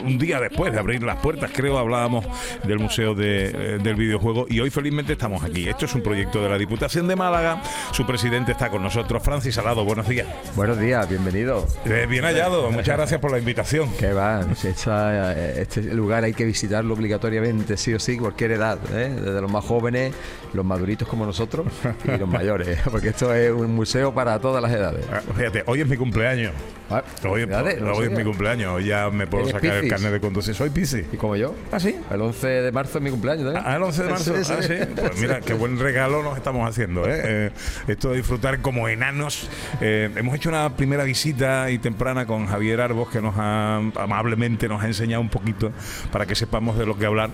un 0.04 0.18
día 0.18 0.40
después 0.40 0.74
de 0.74 0.80
abrir 0.80 1.04
las 1.04 1.18
puertas, 1.18 1.52
creo, 1.54 1.78
hablábamos 1.78 2.26
del 2.66 2.80
Museo 2.80 3.16
de, 3.16 3.78
del 3.80 3.96
Videojuego 3.96 4.46
y 4.50 4.60
hoy 4.60 4.70
felizmente 4.70 5.14
estamos 5.14 5.44
aquí. 5.44 5.70
Esto 5.70 5.86
es 5.86 5.96
un 5.96 6.02
proyecto 6.02 6.42
de 6.42 6.50
la 6.50 6.58
Diputación 6.58 7.08
de 7.08 7.16
Málaga, 7.16 7.62
su 7.92 8.06
presidente 8.06 8.52
está 8.52 8.70
con 8.70 8.84
nosotros, 8.84 9.24
Francis 9.24 9.56
Salado, 9.56 9.86
buenos 9.86 10.08
días. 10.08 10.28
Buenos 10.56 10.80
días, 10.80 11.08
bienvenido. 11.08 11.66
Eh, 11.86 12.06
bien 12.10 12.24
hallado, 12.26 12.70
muchas 12.72 12.98
gracias 12.98 13.22
por 13.22 13.32
la 13.32 13.38
invitación. 13.40 13.90
¿Qué 13.98 14.12
va? 14.12 14.46
Esta- 14.64 15.34
eh, 15.34 15.62
este 15.62 15.82
lugar 15.84 16.24
hay 16.26 16.34
que 16.34 16.44
visitarlo 16.44 16.94
obligatoriamente, 16.96 17.78
sí 17.78 17.94
o 17.94 18.00
sí, 18.00 18.18
cualquier 18.18 18.52
edad, 18.52 18.78
¿eh? 18.94 19.10
desde 19.16 19.40
los 19.42 19.50
más 19.50 19.64
jóvenes, 19.64 20.14
los 20.54 20.66
maduritos 20.66 21.08
como 21.08 21.26
nosotros 21.26 21.68
y 22.04 22.18
los 22.18 22.28
mayores, 22.28 22.78
porque 22.92 23.10
esto 23.10 23.34
es 23.34 23.52
un 23.52 23.74
museo 23.74 24.14
para 24.14 24.38
todas 24.40 24.62
las 24.62 24.72
edades. 24.74 25.06
Ah, 25.12 25.22
Fíjate, 25.36 25.64
hoy 25.66 25.82
es 25.82 25.88
mi 25.88 25.96
cumpleaños. 25.96 26.52
Ah, 26.92 27.04
Hoy, 27.30 27.46
fíjate, 27.46 27.80
no 27.82 27.94
hoy 27.94 28.08
es 28.08 28.12
mi 28.12 28.24
cumpleaños, 28.24 28.74
hoy 28.74 28.86
ya 28.88 29.12
me 29.12 29.28
puedo 29.28 29.44
¿Eres 29.44 29.54
sacar 29.54 29.76
el 29.78 29.88
carnet 29.88 30.12
de 30.12 30.20
conducir. 30.20 30.56
Soy 30.56 30.72
Piscis. 30.72 31.06
¿Y 31.14 31.18
como 31.18 31.36
yo? 31.36 31.54
¿Ah, 31.72 31.80
sí? 31.80 31.96
El 32.10 32.20
11 32.20 32.48
de 32.48 32.72
marzo 32.72 32.98
es 32.98 33.04
mi 33.04 33.12
cumpleaños, 33.12 33.56
¿eh? 33.56 33.60
Ah, 33.64 33.76
el 33.76 33.84
11 33.84 34.04
de 34.04 34.10
marzo. 34.10 34.36
Sí, 34.36 34.44
sí. 34.44 34.54
Ah, 34.58 34.62
sí. 34.64 34.74
Pues 34.96 35.22
mira, 35.22 35.40
qué 35.42 35.54
buen 35.54 35.78
regalo 35.80 36.24
nos 36.24 36.36
estamos 36.36 36.68
haciendo. 36.68 37.06
¿eh? 37.08 37.22
Eh, 37.24 37.52
esto 37.90 38.10
de 38.10 38.18
disfrutar 38.18 38.62
como 38.62 38.90
enanos. 38.90 39.48
Hemos 39.80 40.34
hecho 40.40 40.48
una 40.48 40.74
primera 40.74 41.04
visita 41.04 41.70
y 41.70 41.80
temprana 41.80 42.26
con 42.26 42.48
Javier 42.48 42.80
Arbos, 42.80 43.10
que 43.10 43.22
nos 43.22 43.36
ha 43.38 43.76
amablemente 43.76 44.70
nos 44.70 44.82
ha 44.82 44.88
enseñado 44.88 45.22
un 45.22 45.28
poquito 45.28 45.74
para 46.14 46.26
que 46.26 46.34
sepamos 46.34 46.78
de 46.78 46.86
lo 46.86 46.98
que 46.98 47.06
hablar. 47.06 47.30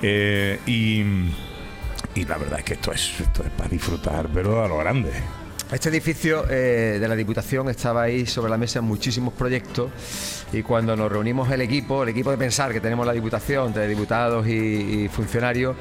Eh, 0.00 0.60
y, 0.64 1.02
y 2.14 2.24
la 2.24 2.38
verdad 2.38 2.60
es 2.60 2.64
que 2.64 2.74
esto 2.74 2.92
es, 2.92 3.20
esto 3.20 3.42
es 3.42 3.50
para 3.50 3.68
disfrutar, 3.68 4.28
pero 4.32 4.64
a 4.64 4.68
lo 4.68 4.78
grande. 4.78 5.10
Este 5.72 5.88
edificio 5.88 6.44
eh, 6.48 6.98
de 7.00 7.08
la 7.08 7.16
Diputación 7.16 7.68
estaba 7.68 8.02
ahí 8.02 8.24
sobre 8.26 8.50
la 8.50 8.56
mesa 8.56 8.80
muchísimos 8.80 9.34
proyectos 9.34 9.90
y 10.52 10.62
cuando 10.62 10.94
nos 10.94 11.10
reunimos 11.10 11.50
el 11.50 11.60
equipo, 11.62 12.04
el 12.04 12.10
equipo 12.10 12.30
de 12.30 12.36
pensar 12.36 12.72
que 12.72 12.80
tenemos 12.80 13.04
la 13.04 13.12
Diputación, 13.12 13.72
de 13.72 13.88
diputados 13.88 14.46
y, 14.46 15.08
funcionarios, 15.08 15.74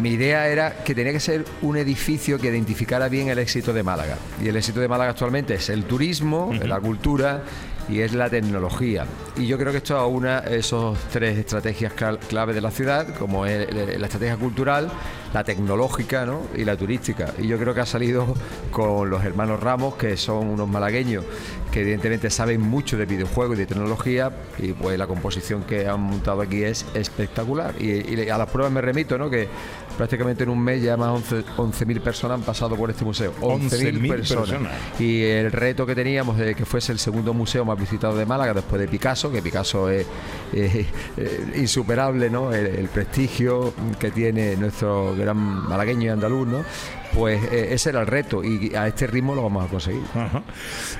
mi 0.00 0.10
idea 0.10 0.48
era 0.48 0.82
que 0.84 0.94
tenía 0.94 1.12
que 1.12 1.20
ser 1.20 1.44
un 1.62 1.76
edificio 1.76 2.38
que 2.38 2.48
identificara 2.48 3.08
bien 3.08 3.28
el 3.28 3.38
éxito 3.38 3.72
de 3.72 3.82
Málaga. 3.82 4.16
Y 4.42 4.48
el 4.48 4.56
éxito 4.56 4.80
de 4.80 4.88
Málaga 4.88 5.10
actualmente 5.10 5.54
es 5.54 5.68
el 5.68 5.84
turismo, 5.84 6.52
la 6.64 6.80
cultura 6.80 7.42
y 7.88 8.00
es 8.00 8.12
la 8.12 8.30
tecnología. 8.30 9.04
Y 9.36 9.46
yo 9.46 9.58
creo 9.58 9.72
que 9.72 9.78
esto 9.78 9.96
aúna 9.96 10.38
esos 10.38 10.98
tres 11.12 11.38
estrategias 11.38 11.92
clave 11.92 12.54
de 12.54 12.60
la 12.60 12.70
ciudad, 12.70 13.14
como 13.16 13.46
es 13.46 13.68
eh, 13.68 13.96
la 13.98 14.06
estrategia 14.06 14.36
cultural, 14.36 14.90
la 15.34 15.42
tecnológica 15.42 16.24
¿no? 16.24 16.42
y 16.56 16.64
la 16.64 16.76
turística. 16.76 17.34
Y 17.38 17.48
yo 17.48 17.58
creo 17.58 17.74
que 17.74 17.80
ha 17.80 17.86
salido 17.86 18.34
con 18.70 19.10
los 19.10 19.24
hermanos 19.24 19.60
Ramos, 19.60 19.96
que 19.96 20.16
son 20.16 20.46
unos 20.46 20.68
malagueños 20.68 21.24
que 21.74 21.80
evidentemente 21.80 22.30
saben 22.30 22.60
mucho 22.60 22.96
de 22.96 23.04
videojuegos 23.04 23.56
y 23.56 23.60
de 23.62 23.66
tecnología, 23.66 24.30
y 24.58 24.72
pues 24.72 24.96
la 24.96 25.08
composición 25.08 25.64
que 25.64 25.88
han 25.88 26.00
montado 26.00 26.40
aquí 26.40 26.62
es 26.62 26.86
espectacular. 26.94 27.74
Y, 27.80 28.14
y 28.14 28.28
a 28.30 28.38
las 28.38 28.48
pruebas 28.48 28.72
me 28.72 28.80
remito, 28.80 29.18
¿no? 29.18 29.28
que 29.28 29.48
prácticamente 29.96 30.44
en 30.44 30.50
un 30.50 30.62
mes 30.62 30.82
ya 30.82 30.96
más 30.96 31.30
de 31.30 31.44
11.000 31.44 32.00
personas 32.00 32.38
han 32.38 32.44
pasado 32.44 32.76
por 32.76 32.90
este 32.90 33.04
museo. 33.04 33.32
11.000 33.40 34.08
personas. 34.08 34.72
Y 35.00 35.22
el 35.22 35.50
reto 35.50 35.84
que 35.84 35.96
teníamos 35.96 36.38
de 36.38 36.54
que 36.54 36.64
fuese 36.64 36.92
el 36.92 37.00
segundo 37.00 37.34
museo 37.34 37.64
más 37.64 37.78
visitado 37.78 38.16
de 38.16 38.24
Málaga 38.24 38.54
después 38.54 38.80
de 38.80 38.86
Picasso, 38.86 39.32
que 39.32 39.42
Picasso 39.42 39.90
es, 39.90 40.06
es, 40.52 40.86
insuperable, 41.56 42.30
¿no? 42.30 42.52
El, 42.52 42.66
el 42.66 42.88
prestigio 42.88 43.74
que 43.98 44.12
tiene 44.12 44.56
nuestro 44.56 45.14
gran 45.24 45.68
malagueño 45.68 46.04
y 46.04 46.08
andaluz, 46.08 46.46
¿no? 46.46 46.64
Pues 47.14 47.42
eh, 47.52 47.68
ese 47.72 47.90
era 47.90 48.00
el 48.00 48.06
reto 48.06 48.42
y 48.42 48.74
a 48.74 48.88
este 48.88 49.06
ritmo 49.06 49.34
lo 49.34 49.42
vamos 49.42 49.64
a 49.64 49.68
conseguir. 49.68 50.02
Ajá. 50.14 50.42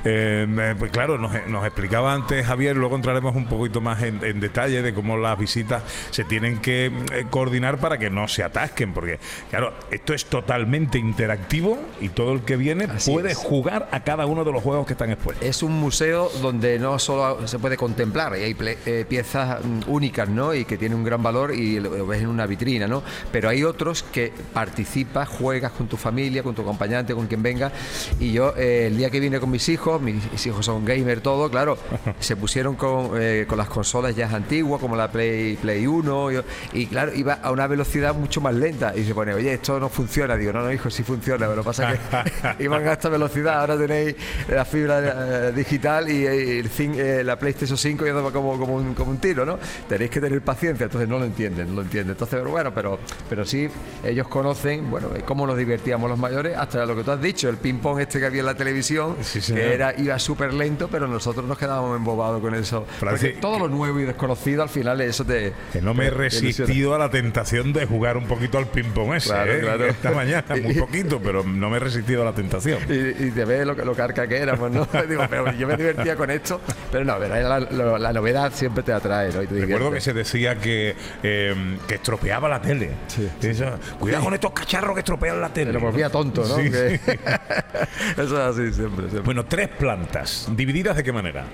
Eh, 0.04 0.46
eh, 0.48 0.74
pues 0.78 0.90
claro, 0.90 1.18
nos, 1.18 1.32
nos 1.48 1.64
explicaba 1.64 2.12
antes 2.12 2.46
Javier, 2.46 2.76
luego 2.76 2.96
entraremos 2.96 3.34
un 3.34 3.46
poquito 3.46 3.80
más 3.80 4.02
en, 4.02 4.22
en 4.24 4.40
detalle 4.40 4.82
de 4.82 4.94
cómo 4.94 5.16
las 5.16 5.38
visitas 5.38 5.82
se 6.10 6.24
tienen 6.24 6.58
que 6.58 6.92
coordinar 7.30 7.78
para 7.78 7.98
que 7.98 8.10
no 8.10 8.28
se 8.28 8.42
atasquen, 8.42 8.92
porque 8.92 9.18
claro, 9.50 9.72
esto 9.90 10.14
es 10.14 10.26
totalmente 10.26 10.98
interactivo 10.98 11.78
y 12.00 12.10
todo 12.10 12.32
el 12.32 12.42
que 12.42 12.56
viene 12.56 12.84
Así 12.84 13.10
puede 13.10 13.32
es. 13.32 13.38
jugar 13.38 13.88
a 13.90 14.00
cada 14.00 14.26
uno 14.26 14.44
de 14.44 14.52
los 14.52 14.62
juegos 14.62 14.86
que 14.86 14.92
están 14.92 15.10
expuestos. 15.10 15.46
Es 15.46 15.62
un 15.62 15.72
museo 15.72 16.30
donde 16.42 16.78
no 16.78 16.98
solo 16.98 17.46
se 17.48 17.58
puede 17.58 17.76
contemplar, 17.76 18.36
y 18.38 18.42
hay 18.42 18.56
eh, 18.86 19.04
piezas 19.08 19.64
mm, 19.64 19.90
únicas, 19.90 20.28
¿no? 20.28 20.54
Y 20.54 20.64
que 20.64 20.76
tienen 20.76 20.98
un 20.98 21.04
gran 21.04 21.22
valor 21.22 21.54
y 21.54 21.80
lo 21.80 21.94
lo 21.94 22.06
ves 22.06 22.22
en 22.22 22.28
una 22.28 22.46
vitrina, 22.46 22.86
¿no? 22.86 23.02
Pero 23.30 23.48
hay 23.48 23.62
otros 23.62 24.02
que 24.02 24.32
participas, 24.52 25.28
juegas 25.28 25.72
con 25.72 25.86
tu 25.86 25.96
familia, 26.04 26.42
con 26.42 26.54
tu 26.54 26.62
acompañante, 26.62 27.14
con 27.14 27.26
quien 27.26 27.42
venga. 27.42 27.72
Y 28.20 28.32
yo, 28.32 28.54
eh, 28.56 28.88
el 28.88 28.96
día 28.98 29.10
que 29.10 29.20
vine 29.20 29.40
con 29.40 29.50
mis 29.50 29.68
hijos, 29.68 30.00
mis, 30.02 30.46
hijos 30.46 30.64
son 30.66 30.84
gamer, 30.84 31.20
todo, 31.20 31.50
claro, 31.50 31.78
se 32.20 32.36
pusieron 32.36 32.76
con, 32.76 33.12
eh, 33.20 33.46
con 33.48 33.56
las 33.58 33.68
consolas 33.68 34.14
ya 34.14 34.28
antiguas, 34.28 34.80
como 34.80 34.96
la 34.96 35.10
Play, 35.10 35.56
Play 35.56 35.86
1, 35.86 36.30
yo- 36.30 36.42
y 36.72 36.86
claro, 36.86 37.14
iba 37.14 37.34
a 37.34 37.50
una 37.50 37.66
velocidad 37.66 38.14
mucho 38.14 38.40
más 38.40 38.54
lenta. 38.54 38.92
Y 38.94 39.04
se 39.04 39.14
pone, 39.14 39.32
oye, 39.34 39.54
esto 39.54 39.80
no 39.80 39.88
funciona. 39.88 40.36
Digo, 40.36 40.52
no, 40.52 40.62
no, 40.62 40.72
hijo, 40.72 40.90
sí 40.90 41.02
funciona, 41.02 41.46
pero 41.48 41.62
pasa 41.64 41.92
que 41.92 41.98
iban 42.64 42.86
a 42.86 42.92
esta 42.92 43.08
velocidad. 43.08 43.60
Ahora 43.60 43.78
tenéis 43.78 44.14
la 44.48 44.64
fibra 44.64 45.48
eh, 45.48 45.52
digital 45.52 46.10
y, 46.10 46.26
eh, 46.26 46.58
el 46.60 46.70
eh, 46.98 47.24
la 47.24 47.38
PlayStation 47.38 47.78
5 47.78 48.04
ya 48.06 48.12
va 48.12 48.30
como, 48.32 48.58
como, 48.58 48.74
un, 48.74 48.94
como 48.94 49.10
un 49.10 49.18
tiro, 49.18 49.44
¿no? 49.46 49.58
Tenéis 49.88 50.10
que 50.10 50.20
tener 50.20 50.42
paciencia, 50.42 50.84
entonces 50.84 51.08
no 51.08 51.18
lo 51.18 51.24
entienden, 51.24 51.68
no 51.68 51.76
lo 51.76 51.82
entienden. 51.82 52.12
Entonces, 52.12 52.38
pero 52.38 52.50
bueno, 52.50 52.72
pero, 52.74 52.98
pero 53.28 53.44
sí, 53.44 53.68
ellos 54.04 54.28
conocen, 54.28 54.90
bueno, 54.90 55.08
eh, 55.14 55.22
cómo 55.24 55.46
nos 55.46 55.56
divertíamos 55.56 55.93
los 55.98 56.18
mayores, 56.18 56.56
hasta 56.56 56.84
lo 56.86 56.94
que 56.96 57.02
tú 57.04 57.10
has 57.12 57.20
dicho, 57.20 57.48
el 57.48 57.56
ping-pong 57.56 58.00
este 58.00 58.18
que 58.20 58.26
había 58.26 58.40
en 58.40 58.46
la 58.46 58.54
televisión, 58.54 59.16
Sí, 59.22 59.40
que 59.40 59.74
era, 59.74 59.94
iba 59.98 60.18
súper 60.18 60.52
lento, 60.54 60.88
pero 60.88 61.06
nosotros 61.08 61.46
nos 61.46 61.58
quedábamos 61.58 61.96
embobados 61.96 62.40
con 62.40 62.54
eso. 62.54 62.86
Francis, 62.98 63.30
Porque 63.30 63.40
todo 63.40 63.58
lo 63.60 63.68
nuevo 63.68 64.00
y 64.00 64.04
desconocido, 64.04 64.62
al 64.62 64.68
final, 64.68 65.00
eso 65.00 65.24
te. 65.24 65.52
Que 65.72 65.80
no 65.80 65.94
me 65.94 66.04
he 66.04 66.08
ilusiona. 66.08 66.24
resistido 66.24 66.94
a 66.94 66.98
la 66.98 67.10
tentación 67.10 67.72
de 67.72 67.86
jugar 67.86 68.16
un 68.16 68.26
poquito 68.26 68.58
al 68.58 68.66
ping-pong 68.66 69.14
ese, 69.14 69.28
Claro, 69.30 69.52
¿eh? 69.52 69.60
claro. 69.60 69.86
Esta 69.86 70.10
mañana, 70.10 70.44
muy 70.62 70.74
poquito, 70.74 71.20
pero 71.22 71.42
no 71.44 71.70
me 71.70 71.76
he 71.76 71.80
resistido 71.80 72.22
a 72.22 72.24
la 72.26 72.32
tentación. 72.32 72.78
Y, 72.88 73.24
y 73.26 73.30
te 73.30 73.44
ves 73.44 73.66
lo, 73.66 73.74
que- 73.76 73.84
lo 73.84 73.94
carca 73.94 74.26
que 74.26 74.36
éramos, 74.38 74.70
¿no? 74.70 74.86
Digo, 75.08 75.24
pero 75.28 75.52
yo 75.52 75.66
me 75.66 75.76
divertía 75.76 76.16
con 76.16 76.30
esto, 76.30 76.60
pero 76.90 77.04
no, 77.04 77.16
pero 77.18 77.98
la, 77.98 78.12
novedad 78.12 78.52
siempre 78.54 78.82
te 78.82 78.92
atrae, 78.92 79.32
¿no? 79.32 79.42
Y 79.42 79.46
te 79.46 79.60
Recuerdo 79.60 79.90
que 79.90 80.00
se 80.00 80.12
decía 80.12 80.56
que, 80.56 80.94
eh, 81.22 81.76
que 81.86 81.94
estropeaba 81.96 82.48
la 82.48 82.60
tele. 82.60 82.90
Sí. 83.08 83.28
Eso, 83.42 83.66
Cuidado 83.98 84.24
con 84.24 84.34
estos 84.34 84.52
cacharros 84.52 84.94
que 84.94 85.00
estropean 85.00 85.40
la 85.40 85.48
tele. 85.48 85.72
Lo 85.74 85.80
volvía 85.80 86.10
tonto, 86.10 86.42
¿no? 86.46 86.56
Sí. 86.56 86.62
Eso 88.16 88.22
es 88.22 88.32
así 88.32 88.72
siempre, 88.72 89.08
siempre. 89.10 89.20
Bueno, 89.20 89.44
tres 89.44 89.68
plantas. 89.68 90.48
¿Divididas 90.54 90.96
de 90.96 91.04
qué 91.04 91.12
manera? 91.12 91.44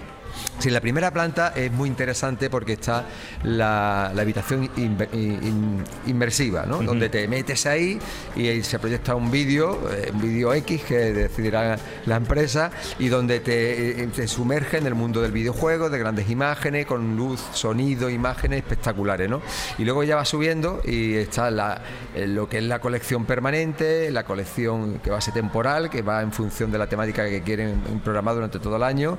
Sí, 0.59 0.69
la 0.69 0.81
primera 0.83 1.11
planta 1.11 1.55
es 1.57 1.73
muy 1.73 1.89
interesante 1.89 2.51
porque 2.51 2.75
está 2.75 3.07
la, 3.45 4.13
la 4.15 4.21
habitación 4.23 4.69
in- 4.77 5.83
inmersiva, 6.07 6.67
¿no? 6.67 6.83
Donde 6.83 7.09
te 7.09 7.27
metes 7.29 7.65
ahí 7.65 7.99
y 8.37 8.47
ahí 8.49 8.63
se 8.63 8.79
proyecta 8.79 9.15
un 9.15 9.31
vídeo, 9.31 9.81
eh, 9.91 10.11
un 10.13 10.21
vídeo 10.21 10.53
X 10.53 10.83
que 10.83 11.13
decidirá 11.15 11.79
la 12.05 12.17
empresa 12.17 12.71
y 12.99 13.09
donde 13.09 13.41
te, 13.41 14.03
eh, 14.03 14.07
te 14.15 14.29
sumerge 14.29 14.77
en 14.77 14.87
el 14.87 14.95
mundo 14.95 15.23
del 15.23 15.33
videojuego, 15.33 15.89
de 15.89 15.99
grandes 15.99 16.29
imágenes, 16.29 16.85
con 16.85 17.17
luz, 17.17 17.41
sonido, 17.55 18.11
imágenes 18.11 18.59
espectaculares, 18.59 19.31
¿no? 19.31 19.41
Y 19.79 19.85
luego 19.85 20.05
ya 20.05 20.17
va 20.17 20.27
subiendo 20.27 20.83
y 20.85 21.15
está 21.15 21.51
la, 21.51 21.81
eh, 22.15 22.27
lo 22.27 22.51
que 22.51 22.59
es 22.59 22.65
la 22.65 22.81
colección 22.81 23.25
permanente, 23.25 24.11
la 24.11 24.25
colección 24.25 24.99
que 24.99 25.11
va 25.11 25.17
a 25.17 25.21
ser 25.23 25.33
temporal, 25.33 25.89
que 25.89 26.03
va 26.03 26.21
en 26.21 26.33
función 26.33 26.71
de 26.71 26.77
la 26.77 26.87
temática 26.87 27.27
que 27.27 27.41
quieren 27.43 27.81
programar 28.05 28.35
durante 28.35 28.59
todo 28.59 28.77
el 28.77 28.83
año. 28.83 29.17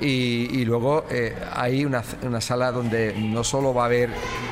Y, 0.00 0.55
y 0.56 0.64
luego 0.64 1.04
eh, 1.10 1.34
hay 1.52 1.84
una, 1.84 2.02
una 2.22 2.40
sala 2.40 2.72
donde 2.72 3.14
no 3.18 3.44
solo 3.44 3.74
va 3.74 3.82
a 3.82 3.86
haber 3.86 4.10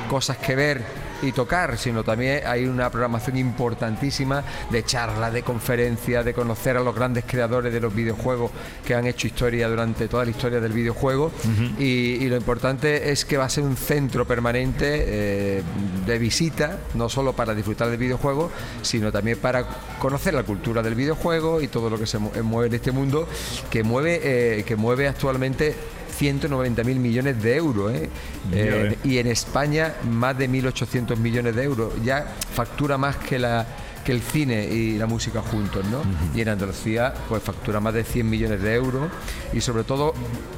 cosas 0.09 0.37
que 0.37 0.55
ver 0.55 0.81
y 1.21 1.31
tocar, 1.31 1.77
sino 1.77 2.03
también 2.03 2.41
hay 2.45 2.65
una 2.65 2.89
programación 2.89 3.37
importantísima 3.37 4.43
de 4.69 4.83
charlas, 4.83 5.33
de 5.33 5.43
conferencias, 5.43 6.23
de 6.25 6.33
conocer 6.33 6.77
a 6.77 6.81
los 6.81 6.95
grandes 6.95 7.23
creadores 7.25 7.71
de 7.73 7.79
los 7.79 7.93
videojuegos 7.93 8.51
que 8.85 8.95
han 8.95 9.05
hecho 9.07 9.27
historia 9.27 9.67
durante 9.67 10.07
toda 10.07 10.25
la 10.25 10.31
historia 10.31 10.59
del 10.59 10.73
videojuego. 10.73 11.31
y, 11.79 11.83
y 12.23 12.29
lo 12.29 12.35
importante 12.37 13.11
es 13.11 13.25
que 13.25 13.37
va 13.37 13.45
a 13.45 13.49
ser 13.49 13.63
un 13.63 13.77
centro 13.77 14.25
permanente 14.25 14.85
eh, 15.07 15.63
de 16.05 16.17
visita, 16.19 16.79
no 16.93 17.09
solo 17.09 17.33
para 17.33 17.53
disfrutar 17.55 17.89
del 17.89 17.97
videojuego, 17.97 18.51
sino 18.81 19.11
también 19.11 19.37
para 19.39 19.65
conocer 19.99 20.33
la 20.33 20.43
cultura 20.43 20.81
del 20.83 20.95
videojuego 20.95 21.61
y 21.61 21.67
todo 21.67 21.89
lo 21.89 21.97
que 21.97 22.05
se 22.05 22.17
mu- 22.17 22.31
mueve 22.43 22.67
en 22.67 22.73
este 22.75 22.91
mundo, 22.91 23.27
que 23.69 23.83
mueve, 23.83 24.19
eh, 24.59 24.63
que 24.63 24.75
mueve 24.75 25.07
actualmente 25.07 25.75
190 26.15 26.83
mil 26.83 26.99
millones 26.99 27.41
de 27.41 27.55
euros 27.55 27.93
¿eh? 27.93 28.09
Eh, 28.51 28.97
y 29.03 29.17
en 29.17 29.27
España 29.27 29.95
más 30.09 30.37
de 30.37 30.49
1.800 30.49 31.17
millones 31.17 31.55
de 31.55 31.63
euros. 31.63 31.93
Ya 32.03 32.25
factura 32.53 32.97
más 32.97 33.17
que 33.17 33.39
la 33.39 33.65
que 34.05 34.11
el 34.11 34.21
cine 34.21 34.65
y 34.65 34.97
la 34.97 35.07
música 35.07 35.41
juntos, 35.41 35.83
¿no? 35.87 36.01
Y 36.35 36.41
en 36.41 36.49
Andalucía 36.49 37.13
pues 37.27 37.41
factura 37.43 37.79
más 37.79 37.93
de 37.93 38.03
100 38.03 38.29
millones 38.29 38.61
de 38.61 38.75
euros 38.75 39.09
y 39.51 39.59
sobre 39.61 39.83
todo 39.83 40.13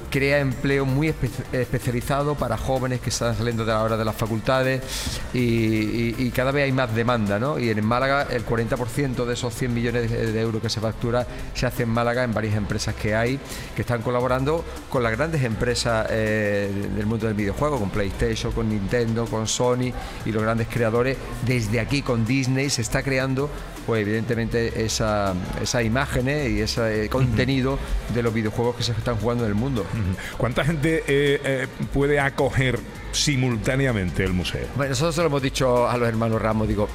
crea 0.10 0.40
empleo 0.40 0.86
muy 0.86 1.10
espe- 1.10 1.30
especializado 1.54 2.36
para 2.36 2.58
jóvenes 2.58 3.02
que 3.02 3.10
están 3.10 3.36
saliendo 3.38 3.66
de 3.66 3.74
la 3.74 3.84
hora 3.84 3.98
de 3.98 4.06
las 4.06 4.16
facultades 4.16 4.82
y, 5.34 5.40
y- 5.40 6.16
y 6.18 6.32
cada 6.32 6.52
vez 6.52 6.64
hay 6.64 6.72
más 6.72 6.94
demanda, 6.96 7.40
¿no? 7.40 7.60
Y 7.60 7.70
en 7.70 7.86
Málaga 7.86 8.26
el 8.30 8.46
40% 8.46 9.26
de 9.26 9.34
esos 9.34 9.54
100 9.54 9.74
millones 9.74 10.10
de, 10.10 10.32
de 10.32 10.42
euros 10.42 10.62
que 10.62 10.70
se 10.70 10.80
factura 10.80 11.28
se 11.54 11.66
hace 11.66 11.84
en 11.84 11.90
Málaga 11.90 12.24
en 12.24 12.34
varias 12.34 12.56
empresas 12.56 12.96
que 12.96 13.16
hay 13.16 13.38
que 13.76 13.82
están 13.82 14.02
colaborando 14.02 14.64
con 14.90 15.04
las 15.04 15.12
grandes 15.12 15.44
empresas 15.44 16.08
eh, 16.10 16.72
del 16.96 17.06
mundo 17.06 17.28
del 17.28 17.36
videojuego, 17.36 17.78
con 17.80 17.90
PlayStation, 17.90 18.52
con 18.54 18.70
Nintendo, 18.70 19.26
con 19.26 19.46
Sony 19.48 19.92
y 20.26 20.32
los 20.32 20.42
grandes 20.42 20.68
creadores. 20.68 21.18
Desde 21.46 21.80
aquí 21.82 22.02
con 22.02 22.26
Disney 22.26 22.70
se 22.70 22.82
está 22.82 23.04
creando 23.04 23.37
pues 23.86 24.02
evidentemente 24.02 24.84
esa, 24.84 25.34
esa 25.62 25.82
imágenes 25.82 26.50
y 26.50 26.62
ese 26.62 27.06
eh, 27.06 27.10
contenido 27.10 27.80
de 28.14 28.22
los 28.22 28.34
videojuegos 28.34 28.76
que 28.76 28.84
se 28.84 28.92
están 28.92 29.16
jugando 29.16 29.46
en 29.46 29.52
el 29.52 29.56
mundo. 29.56 29.86
¿Cuánta 30.38 30.66
gente 30.66 31.04
eh, 31.08 31.42
eh, 31.44 31.68
puede 31.94 32.20
acoger 32.20 32.80
simultáneamente 33.14 34.24
el 34.26 34.34
museo? 34.34 34.68
Bueno, 34.76 34.90
nosotros 34.90 35.16
se 35.16 35.22
lo 35.22 35.28
hemos 35.28 35.42
dicho 35.42 35.88
a 35.88 35.98
los 35.98 36.08
hermanos 36.08 36.42
Ramos, 36.42 36.68
digo, 36.68 36.90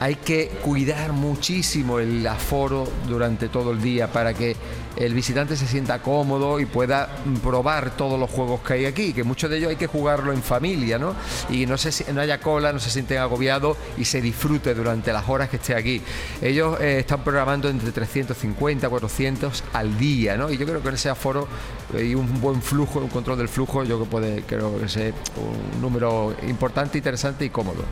hay 0.00 0.16
que 0.16 0.48
cuidar 0.62 1.12
muchísimo 1.12 1.98
el 1.98 2.26
aforo 2.26 2.86
durante 3.08 3.48
todo 3.48 3.72
el 3.72 3.80
día 3.80 4.12
para 4.12 4.34
que 4.34 4.56
el 4.96 5.14
visitante 5.14 5.56
se 5.56 5.66
sienta 5.66 6.00
cómodo 6.00 6.58
y 6.58 6.66
pueda 6.66 7.08
probar 7.42 7.96
todos 7.96 8.18
los 8.18 8.30
juegos 8.30 8.60
que 8.60 8.74
hay 8.74 8.84
aquí, 8.86 9.12
que 9.12 9.24
muchos 9.24 9.50
de 9.50 9.58
ellos 9.58 9.70
hay 9.70 9.76
que 9.76 9.86
jugarlo 9.86 10.32
en 10.32 10.42
familia, 10.42 10.98
¿no? 10.98 11.14
Y 11.50 11.66
no, 11.66 11.76
se, 11.76 12.12
no 12.12 12.20
haya 12.20 12.40
cola, 12.40 12.72
no 12.72 12.78
se 12.78 12.90
sienten 12.90 13.18
agobiados 13.18 13.76
y 13.98 14.04
se 14.04 14.20
disfrute 14.20 14.74
durante 14.74 15.12
las 15.12 15.28
horas 15.28 15.50
que 15.50 15.56
esté 15.56 15.74
aquí. 15.74 16.00
Ellos 16.40 16.80
eh, 16.80 17.00
están 17.00 17.22
programando 17.22 17.68
entre 17.68 17.92
350 17.92 18.88
400 18.88 19.64
al 19.74 19.98
día, 19.98 20.36
¿no? 20.36 20.50
Y 20.50 20.56
yo 20.56 20.66
creo 20.66 20.82
que 20.82 20.88
en 20.88 20.94
ese 20.94 21.10
aforo 21.10 21.46
y 21.94 22.14
un 22.14 22.40
buen 22.40 22.62
flujo, 22.62 23.00
un 23.00 23.08
control 23.08 23.38
del 23.38 23.48
flujo, 23.48 23.84
yo 23.84 23.98
que 24.02 24.06
puede, 24.06 24.42
creo 24.42 24.78
que 24.80 24.88
sea 24.88 25.12
un 25.36 25.80
número 25.80 26.34
importante, 26.48 26.98
interesante 26.98 27.44
y 27.44 27.50
cómodo. 27.50 27.84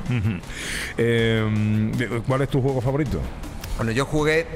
¿Cuál 2.27 2.43
es 2.43 2.49
tu 2.49 2.61
juego 2.61 2.81
favorito? 2.81 3.19
Bueno, 3.77 3.93
yo 3.93 4.05
jugué 4.05 4.47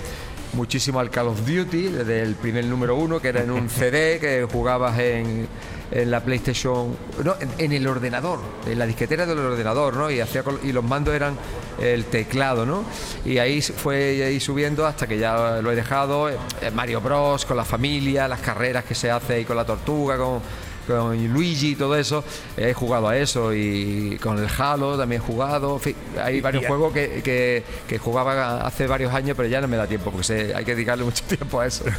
muchísimo 0.54 1.00
al 1.00 1.11
Call 1.11 1.28
of 1.28 1.40
Duty, 1.47 1.88
desde 1.88 2.23
el 2.23 2.35
primer 2.35 2.64
número 2.64 2.97
uno, 2.97 3.21
que 3.21 3.28
era 3.28 3.42
en 3.42 3.50
un 3.50 3.68
CD, 3.68 4.18
que 4.18 4.47
jugabas 4.50 4.99
en, 4.99 5.47
en 5.90 6.11
la 6.11 6.21
PlayStation, 6.21 6.97
no, 7.23 7.35
en, 7.59 7.73
el 7.73 7.87
ordenador, 7.87 8.40
en 8.66 8.78
la 8.78 8.87
disquetera 8.87 9.26
del 9.26 9.38
ordenador, 9.38 9.97
¿no? 9.97 10.11
Y, 10.11 10.21
hacía, 10.21 10.42
y 10.62 10.73
los 10.73 10.85
mandos 10.85 11.14
eran 11.14 11.37
el 11.80 12.07
teclado, 12.07 12.66
¿no? 12.66 12.85
Y 13.25 13.38
ahí 13.38 13.61
fue 13.61 14.25
ahí 14.25 14.40
subiendo 14.40 14.87
hasta 14.87 15.07
que 15.07 15.18
ya 15.18 15.61
lo 15.61 15.71
he 15.71 15.76
dejado. 15.76 16.28
eh, 16.28 16.37
Mario 16.75 17.00
Bros, 17.00 17.45
con 17.45 17.57
la 17.57 17.64
familia, 17.64 18.26
las 18.26 18.40
carreras 18.40 18.85
que 18.85 18.95
se 18.95 19.11
hace 19.11 19.35
ahí 19.35 19.45
con 19.45 19.57
la 19.57 19.64
tortuga, 19.64 20.16
con 20.16 20.40
con 20.88 21.33
Luigi 21.33 21.71
y 21.73 21.75
todo 21.76 21.95
eso, 21.97 22.25
he 22.57 22.73
jugado 22.75 23.09
a 23.09 23.16
eso 23.16 23.54
y 23.54 24.18
con 24.21 24.38
el 24.38 24.49
Halo 24.59 24.99
también 24.99 25.23
he 25.23 25.25
jugado. 25.25 25.75
En 25.75 25.80
fin, 25.80 25.95
hay 26.21 26.40
varios 26.40 26.66
juegos 26.66 26.92
que, 26.92 27.21
que, 27.23 27.62
que 27.87 27.99
jugaba 27.99 28.66
hace 28.66 28.87
varios 28.88 29.14
años, 29.14 29.37
pero 29.37 29.49
ya 29.49 29.61
no 29.61 29.68
me 29.68 29.76
da 29.76 29.87
tiempo 29.87 30.11
porque 30.11 30.25
se- 30.25 30.54
hay 30.54 30.64
que 30.64 30.75
dedicarle 30.75 31.04
mucho 31.04 31.23
tiempo 31.28 31.61
a 31.61 31.66
eso. 31.66 31.85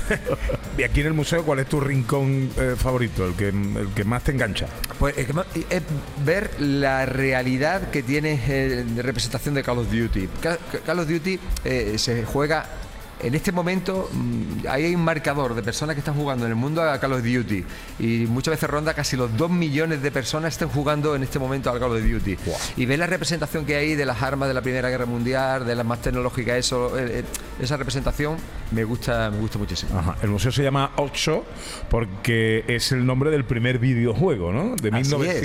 Y 0.77 0.83
aquí 0.83 1.01
en 1.01 1.07
el 1.07 1.13
museo, 1.13 1.43
¿cuál 1.43 1.59
es 1.59 1.67
tu 1.67 1.81
rincón 1.81 2.49
eh, 2.57 2.75
favorito? 2.77 3.25
El 3.25 3.33
que, 3.33 3.49
el 3.49 3.89
que 3.93 4.05
más 4.05 4.23
te 4.23 4.31
engancha. 4.31 4.65
Pues 4.97 5.17
es, 5.17 5.27
es 5.69 5.81
ver 6.23 6.51
la 6.61 7.05
realidad 7.05 7.89
que 7.89 8.01
tiene 8.01 8.39
eh, 8.47 8.85
de 8.87 9.01
representación 9.01 9.55
de 9.55 9.63
Call 9.63 9.79
of 9.79 9.91
Duty. 9.91 10.29
Ca- 10.41 10.55
ca- 10.71 10.79
Call 10.85 10.99
of 10.99 11.09
Duty 11.09 11.37
eh, 11.65 11.95
se 11.97 12.23
juega. 12.23 12.65
En 13.21 13.35
este 13.35 13.51
momento 13.51 14.09
mm, 14.11 14.67
ahí 14.69 14.85
hay 14.85 14.95
un 14.95 15.03
marcador 15.03 15.53
de 15.53 15.61
personas 15.61 15.95
que 15.95 15.99
están 15.99 16.15
jugando 16.15 16.45
en 16.45 16.51
el 16.51 16.55
mundo 16.55 16.81
a 16.81 16.99
Call 16.99 17.13
of 17.13 17.23
Duty 17.23 17.63
y 17.99 18.25
muchas 18.27 18.53
veces 18.53 18.69
ronda 18.69 18.93
casi 18.93 19.17
los 19.17 19.35
2 19.35 19.49
millones 19.51 20.01
de 20.01 20.11
personas 20.11 20.53
están 20.53 20.69
jugando 20.69 21.15
en 21.15 21.23
este 21.23 21.37
momento 21.39 21.69
al 21.69 21.79
Call 21.79 21.91
of 21.91 22.01
Duty. 22.01 22.37
Y 22.77 22.85
ver 22.85 22.99
la 22.99 23.07
representación 23.07 23.65
que 23.65 23.75
hay 23.75 23.95
de 23.95 24.05
las 24.05 24.21
armas 24.21 24.47
de 24.47 24.53
la 24.53 24.61
Primera 24.61 24.89
Guerra 24.89 25.05
Mundial, 25.05 25.65
de 25.65 25.75
las 25.75 25.85
más 25.85 26.01
tecnológicas, 26.01 26.57
eso, 26.57 26.97
eh, 26.97 27.19
eh, 27.19 27.23
esa 27.59 27.77
representación 27.77 28.37
me 28.71 28.83
gusta, 28.83 29.29
me 29.31 29.39
gusta 29.39 29.57
muchísimo. 29.57 29.97
Ajá. 29.97 30.15
El 30.21 30.29
museo 30.29 30.51
se 30.51 30.63
llama 30.63 30.91
Oxo 30.95 31.43
porque 31.89 32.63
es 32.67 32.91
el 32.91 33.05
nombre 33.05 33.31
del 33.31 33.43
primer 33.43 33.79
videojuego, 33.79 34.51
¿no? 34.51 34.75
De 34.75 34.89
Así 34.89 35.13
es. 35.15 35.41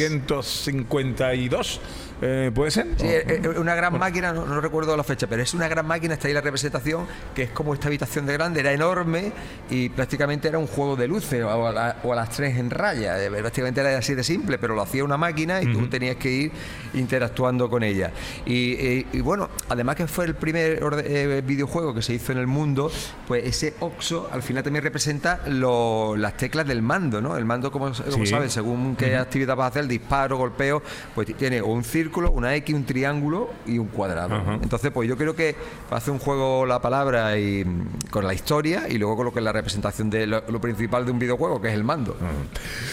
1952. 2.25 2.49
Eh, 2.49 2.51
¿Puede 2.55 2.71
ser? 2.71 2.87
Sí, 2.97 3.07
¿O- 3.07 3.11
eh, 3.11 3.25
eh, 3.55 3.59
una 3.59 3.75
gran 3.75 3.99
máquina, 3.99 4.33
no, 4.33 4.47
no 4.47 4.61
recuerdo 4.61 4.97
la 4.97 5.05
fecha, 5.05 5.27
pero 5.27 5.43
es 5.43 5.53
una 5.55 5.69
gran 5.69 5.87
máquina, 5.87 6.15
está 6.15 6.29
ahí 6.29 6.35
la 6.35 6.41
representación, 6.41 7.07
que 7.35 7.43
es 7.45 7.51
como 7.51 7.75
esta 7.75 7.89
habitación 7.89 8.27
de 8.27 8.33
grande, 8.33 8.61
era 8.61 8.73
enorme 8.73 9.33
y 9.71 9.89
prácticamente 9.91 10.49
era 10.49 10.59
un 10.59 10.67
juego 10.67 10.97
de 10.97 11.07
luces 11.09 11.43
o 11.45 11.67
a, 11.67 11.73
la- 11.73 11.97
o 12.03 12.13
a 12.13 12.17
las 12.17 12.31
tres 12.31 12.57
en 12.57 12.71
raya. 12.71 13.17
Prácticamente 13.31 13.81
era 13.81 13.99
así 13.99 14.15
de 14.15 14.25
simple, 14.25 14.59
pero 14.59 14.75
lo 14.75 14.83
hacía 14.83 15.05
una 15.05 15.17
máquina 15.17 15.61
y 15.63 15.73
tú 15.73 15.87
tenías 15.89 16.17
que 16.17 16.31
ir 16.31 16.53
interactuando 16.95 17.69
con 17.69 17.83
ella. 17.83 18.11
Y, 18.47 19.05
y 19.13 19.21
bueno, 19.21 19.51
además 19.69 19.97
que 19.97 20.07
fue 20.07 20.25
el 20.25 20.35
primer 20.35 20.83
orde- 20.83 21.05
eh, 21.07 21.43
videojuego 21.43 21.95
que 21.95 22.03
se 22.03 22.15
hizo 22.15 22.33
en 22.33 22.39
el 22.39 22.47
mundo, 22.47 22.91
pues 23.29 23.45
ese 23.45 23.75
OXO 23.81 24.29
al 24.33 24.43
final 24.43 24.63
también 24.63 24.83
representa 24.83 25.41
lo- 25.47 26.17
las 26.17 26.37
teclas 26.37 26.67
del 26.67 26.83
mando, 26.83 27.21
¿no? 27.21 27.37
El 27.37 27.45
mando, 27.45 27.71
como, 27.71 27.87
como 27.93 28.25
Sí. 28.25 28.27
sabes, 28.27 28.53
según 28.53 28.97
qué 28.97 29.17
actividad 29.17 29.57
vas 29.57 29.67
a 29.67 29.69
hacer, 29.69 29.87
disparo, 29.87 30.37
golpeo, 30.37 30.83
pues 31.15 31.35
tiene 31.37 31.61
un 31.63 31.85
círculo, 31.85 32.14
una 32.17 32.55
X, 32.57 32.75
un 32.75 32.85
triángulo 32.85 33.51
y 33.67 33.79
un 33.79 33.89
cuadrado. 33.89 34.35
Ajá. 34.35 34.59
Entonces, 34.63 34.91
pues 34.93 35.09
yo 35.09 35.17
creo 35.17 35.35
que 35.35 35.57
hace 35.91 36.11
un 36.11 36.19
juego 36.19 36.67
la 36.67 36.81
palabra 36.81 37.39
y 37.39 37.65
mm, 37.65 38.11
con 38.11 38.27
la 38.27 38.35
historia 38.35 38.89
y 38.89 38.99
luego 38.99 39.17
con 39.17 39.27
lo 39.27 39.33
que 39.33 39.41
es 39.41 39.45
la 39.45 39.53
representación 39.53 40.11
de 40.11 40.27
lo, 40.27 40.43
lo 40.49 40.61
principal 40.61 41.05
de 41.05 41.13
un 41.13 41.19
videojuego, 41.19 41.61
que 41.61 41.69
es 41.69 41.75
el 41.75 41.85
mando. 41.85 42.17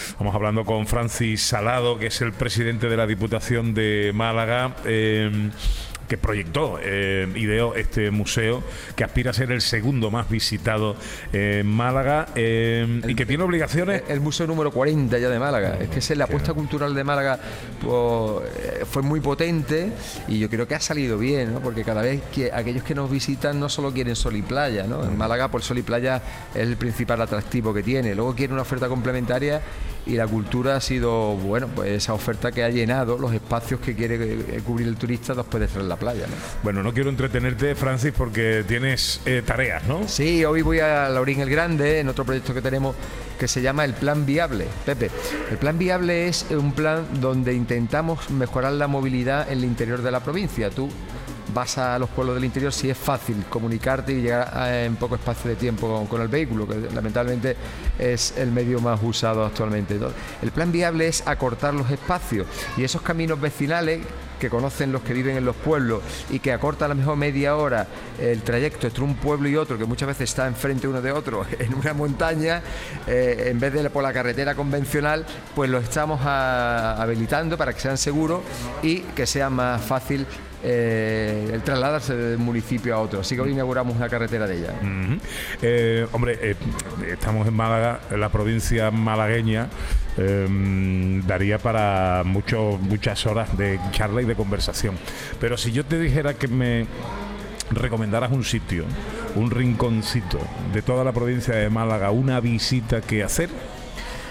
Estamos 0.08 0.34
hablando 0.34 0.64
con 0.64 0.86
Francis 0.86 1.42
Salado, 1.42 1.98
que 1.98 2.06
es 2.06 2.20
el 2.20 2.32
presidente 2.32 2.88
de 2.88 2.96
la 2.96 3.06
Diputación 3.06 3.74
de 3.74 4.12
Málaga. 4.14 4.74
eh, 4.84 5.50
que 6.12 6.18
proyectó, 6.18 6.78
eh, 6.82 7.26
ideó 7.36 7.74
este 7.74 8.10
museo, 8.10 8.62
que 8.94 9.02
aspira 9.02 9.30
a 9.30 9.32
ser 9.32 9.50
el 9.50 9.62
segundo 9.62 10.10
más 10.10 10.28
visitado 10.28 10.94
en 11.32 11.66
Málaga 11.66 12.26
eh, 12.34 13.00
y 13.08 13.14
que 13.14 13.24
tiene 13.24 13.42
obligaciones. 13.44 14.02
El 14.08 14.20
museo 14.20 14.46
número 14.46 14.70
40 14.72 15.16
ya 15.18 15.30
de 15.30 15.38
Málaga. 15.38 15.78
Es 15.80 15.88
que 15.88 16.00
ese- 16.00 16.14
la 16.14 16.24
apuesta 16.24 16.52
cultural 16.52 16.94
de 16.94 17.02
Málaga 17.02 17.40
pues, 17.80 18.42
eh, 18.58 18.84
fue 18.84 19.00
muy 19.00 19.20
potente 19.20 19.90
y 20.28 20.38
yo 20.38 20.50
creo 20.50 20.68
que 20.68 20.74
ha 20.74 20.80
salido 20.80 21.16
bien, 21.16 21.54
¿no? 21.54 21.60
porque 21.60 21.82
cada 21.82 22.02
vez 22.02 22.20
que 22.30 22.52
aquellos 22.52 22.82
que 22.84 22.94
nos 22.94 23.10
visitan 23.10 23.58
no 23.58 23.70
solo 23.70 23.90
quieren 23.90 24.14
sol 24.14 24.36
y 24.36 24.42
playa, 24.42 24.84
¿no? 24.84 25.02
En 25.04 25.16
Málaga, 25.16 25.48
por 25.48 25.62
sol 25.62 25.78
y 25.78 25.82
playa 25.82 26.20
es 26.54 26.60
el 26.60 26.76
principal 26.76 27.22
atractivo 27.22 27.72
que 27.72 27.82
tiene. 27.82 28.14
Luego 28.14 28.34
quieren 28.34 28.52
una 28.52 28.62
oferta 28.62 28.86
complementaria 28.86 29.62
y 30.06 30.12
la 30.12 30.26
cultura 30.26 30.76
ha 30.76 30.80
sido, 30.80 31.34
bueno, 31.36 31.68
pues 31.74 31.90
esa 31.90 32.14
oferta 32.14 32.50
que 32.50 32.64
ha 32.64 32.68
llenado 32.68 33.18
los 33.18 33.32
espacios 33.32 33.80
que 33.80 33.94
quiere 33.94 34.16
eh, 34.16 34.60
cubrir 34.64 34.88
el 34.88 34.96
turista 34.96 35.34
después 35.34 35.60
de 35.60 35.66
estar 35.66 35.82
en 35.82 35.88
la 35.88 35.96
playa, 35.96 36.26
¿no? 36.26 36.34
Bueno, 36.62 36.82
no 36.82 36.92
quiero 36.92 37.10
entretenerte, 37.10 37.74
Francis, 37.74 38.12
porque 38.16 38.64
tienes 38.66 39.20
eh, 39.26 39.42
tareas, 39.44 39.84
¿no? 39.86 40.08
Sí, 40.08 40.44
hoy 40.44 40.62
voy 40.62 40.80
a 40.80 41.08
Laurín 41.08 41.40
el 41.40 41.50
Grande, 41.50 42.00
en 42.00 42.08
otro 42.08 42.24
proyecto 42.24 42.52
que 42.52 42.62
tenemos 42.62 42.96
que 43.38 43.48
se 43.48 43.62
llama 43.62 43.84
el 43.84 43.94
Plan 43.94 44.26
Viable. 44.26 44.66
Pepe, 44.86 45.10
el 45.50 45.56
Plan 45.56 45.78
Viable 45.78 46.28
es 46.28 46.46
un 46.50 46.72
plan 46.72 47.04
donde 47.20 47.54
intentamos 47.54 48.30
mejorar 48.30 48.72
la 48.72 48.86
movilidad 48.86 49.50
en 49.50 49.58
el 49.58 49.64
interior 49.64 50.02
de 50.02 50.10
la 50.10 50.20
provincia. 50.20 50.70
Tú 50.70 50.88
vas 51.52 51.78
a 51.78 51.98
los 51.98 52.08
pueblos 52.10 52.34
del 52.36 52.44
interior 52.44 52.72
si 52.72 52.90
es 52.90 52.96
fácil 52.96 53.44
comunicarte 53.48 54.12
y 54.12 54.22
llegar 54.22 54.72
en 54.72 54.96
poco 54.96 55.14
espacio 55.14 55.50
de 55.50 55.56
tiempo 55.56 56.06
con, 56.08 56.20
el 56.20 56.28
vehículo, 56.28 56.66
que 56.66 56.74
lamentablemente 56.94 57.56
es 57.98 58.34
el 58.36 58.50
medio 58.52 58.80
más 58.80 59.00
usado 59.02 59.44
actualmente. 59.44 59.98
El 60.42 60.52
plan 60.52 60.72
viable 60.72 61.08
es 61.08 61.26
acortar 61.26 61.74
los 61.74 61.90
espacios 61.90 62.46
y 62.76 62.84
esos 62.84 63.02
caminos 63.02 63.40
vecinales 63.40 64.00
que 64.42 64.50
conocen 64.50 64.90
los 64.90 65.02
que 65.02 65.12
viven 65.12 65.36
en 65.36 65.44
los 65.44 65.54
pueblos 65.54 66.02
y 66.28 66.40
que 66.40 66.52
acorta 66.52 66.86
a 66.86 66.88
lo 66.88 66.96
mejor 66.96 67.16
media 67.16 67.54
hora 67.54 67.86
el 68.20 68.42
trayecto 68.42 68.88
entre 68.88 69.04
un 69.04 69.14
pueblo 69.14 69.48
y 69.48 69.54
otro, 69.54 69.78
que 69.78 69.84
muchas 69.84 70.08
veces 70.08 70.30
está 70.30 70.48
enfrente 70.48 70.88
uno 70.88 71.00
de 71.00 71.12
otro 71.12 71.46
en 71.60 71.72
una 71.74 71.94
montaña, 71.94 72.60
eh, 73.06 73.50
en 73.50 73.60
vez 73.60 73.72
de 73.72 73.88
por 73.88 74.02
la 74.02 74.12
carretera 74.12 74.56
convencional, 74.56 75.24
pues 75.54 75.70
lo 75.70 75.78
estamos 75.78 76.20
habilitando 76.24 77.56
para 77.56 77.72
que 77.72 77.78
sean 77.78 77.96
seguros 77.96 78.40
y 78.82 79.00
que 79.00 79.26
sea 79.26 79.48
más 79.48 79.80
fácil 79.80 80.26
eh, 80.62 81.50
el 81.52 81.62
trasladarse 81.62 82.14
de 82.14 82.36
un 82.36 82.44
municipio 82.44 82.94
a 82.94 83.00
otro. 83.00 83.20
Así 83.20 83.34
que 83.34 83.40
hoy 83.40 83.52
inauguramos 83.52 83.96
una 83.96 84.08
carretera 84.08 84.46
de 84.46 84.58
ella. 84.58 84.74
Eh, 85.60 86.06
hombre, 86.12 86.38
eh, 86.40 86.56
estamos 87.10 87.46
en 87.46 87.54
Málaga, 87.54 88.00
en 88.10 88.20
la 88.20 88.30
provincia 88.30 88.90
malagueña. 88.90 89.68
eh, 90.18 91.20
daría 91.26 91.58
para 91.58 92.22
mucho, 92.24 92.78
muchas 92.80 93.24
horas 93.26 93.56
de 93.56 93.78
charla 93.92 94.22
y 94.22 94.24
de 94.24 94.34
conversación. 94.34 94.96
Pero 95.40 95.56
si 95.56 95.72
yo 95.72 95.84
te 95.84 95.98
dijera 95.98 96.34
que 96.34 96.48
me 96.48 96.86
recomendaras 97.70 98.30
un 98.32 98.44
sitio, 98.44 98.84
un 99.34 99.50
rinconcito 99.50 100.38
de 100.72 100.82
toda 100.82 101.04
la 101.04 101.12
provincia 101.12 101.54
de 101.54 101.70
Málaga, 101.70 102.10
una 102.10 102.40
visita 102.40 103.00
que 103.00 103.22
hacer, 103.22 103.48